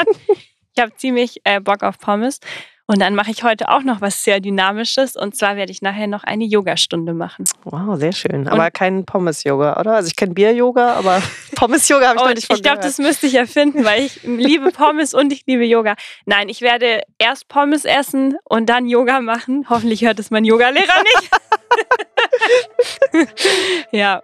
ich 0.75 0.81
habe 0.81 0.95
ziemlich 0.97 1.41
äh, 1.43 1.59
Bock 1.59 1.83
auf 1.83 1.99
Pommes. 1.99 2.39
Und 2.85 2.99
dann 2.99 3.15
mache 3.15 3.31
ich 3.31 3.45
heute 3.45 3.69
auch 3.69 3.83
noch 3.83 4.01
was 4.01 4.25
sehr 4.25 4.41
Dynamisches 4.41 5.15
und 5.15 5.37
zwar 5.37 5.55
werde 5.55 5.71
ich 5.71 5.81
nachher 5.81 6.07
noch 6.07 6.25
eine 6.25 6.43
Yogastunde 6.43 7.13
machen. 7.13 7.45
Wow, 7.63 7.97
sehr 7.97 8.11
schön. 8.11 8.45
Aber 8.49 8.65
und 8.65 8.73
kein 8.73 9.05
Pommes-Yoga, 9.05 9.79
oder? 9.79 9.93
Also 9.95 10.07
ich 10.07 10.17
kenne 10.17 10.33
Bier-Yoga, 10.33 10.95
aber 10.95 11.21
Pommes-Yoga 11.55 12.09
habe 12.09 12.17
ich 12.17 12.23
noch 12.25 12.33
nicht 12.33 12.47
von 12.47 12.57
Ich 12.57 12.63
glaube, 12.63 12.81
das 12.81 12.97
müsste 12.97 13.27
ich 13.27 13.35
erfinden, 13.35 13.85
weil 13.85 14.03
ich 14.03 14.23
liebe 14.23 14.71
Pommes 14.71 15.13
und 15.13 15.31
ich 15.31 15.45
liebe 15.47 15.63
Yoga. 15.63 15.95
Nein, 16.25 16.49
ich 16.49 16.59
werde 16.59 17.03
erst 17.19 17.47
Pommes 17.47 17.85
essen 17.85 18.35
und 18.43 18.67
dann 18.67 18.85
Yoga 18.85 19.21
machen. 19.21 19.65
Hoffentlich 19.69 20.03
hört 20.03 20.19
es 20.19 20.29
mein 20.29 20.43
Yogalehrer 20.43 21.03
nicht. 21.15 21.31
ja. 23.91 24.21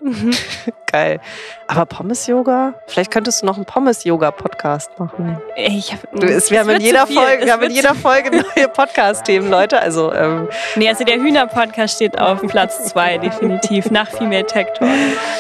Geil. 0.92 1.22
Aber 1.68 1.86
Pommes-Yoga? 1.86 2.74
Vielleicht 2.88 3.12
könntest 3.12 3.42
du 3.42 3.46
noch 3.46 3.56
einen 3.56 3.66
Pommes-Yoga-Podcast 3.66 4.98
machen. 5.00 5.40
Ich 5.56 5.94
hab, 5.94 6.12
du, 6.12 6.28
es, 6.28 6.50
wir 6.50 6.60
haben 6.62 6.70
in 6.72 6.82
jeder 6.82 7.06
Folge, 7.06 7.46
wir 7.46 7.54
haben 7.54 7.64
in 7.64 7.72
jeder 7.72 7.94
Folge 7.96 8.32
neue 8.56 8.68
Podcast-Themen, 8.68 9.50
Leute. 9.50 9.80
Also, 9.80 10.14
ähm. 10.14 10.50
Nee, 10.76 10.90
also 10.90 11.04
der 11.04 11.16
Hühner-Podcast 11.16 11.96
steht 11.96 12.20
auf 12.20 12.42
Platz 12.42 12.86
zwei, 12.86 13.18
definitiv, 13.18 13.92
nach 13.92 14.08
Female 14.08 14.46
Tech 14.46 14.68
Talk. 14.74 14.90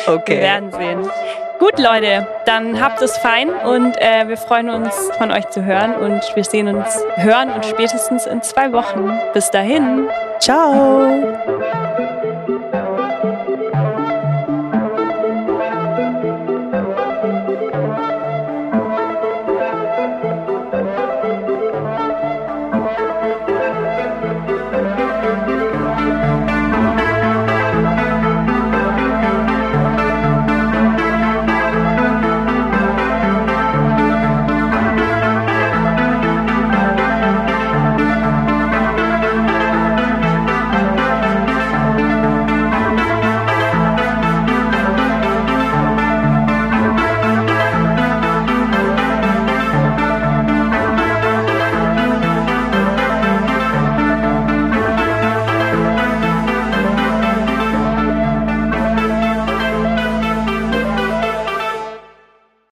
Okay. 0.07 0.35
Wir 0.35 0.41
werden 0.41 0.71
sehen. 0.71 1.09
Gut, 1.59 1.77
Leute, 1.77 2.25
dann 2.45 2.81
habt 2.81 3.01
es 3.01 3.17
fein 3.17 3.49
und 3.49 3.97
äh, 3.97 4.27
wir 4.29 4.37
freuen 4.37 4.69
uns, 4.69 4.95
von 5.17 5.29
euch 5.29 5.49
zu 5.49 5.65
hören 5.65 5.93
und 5.93 6.21
wir 6.33 6.43
sehen 6.45 6.73
uns, 6.73 7.03
hören 7.17 7.51
und 7.51 7.65
spätestens 7.65 8.25
in 8.25 8.41
zwei 8.41 8.71
Wochen. 8.71 9.11
Bis 9.33 9.51
dahin. 9.51 10.07
Ciao. 10.39 11.58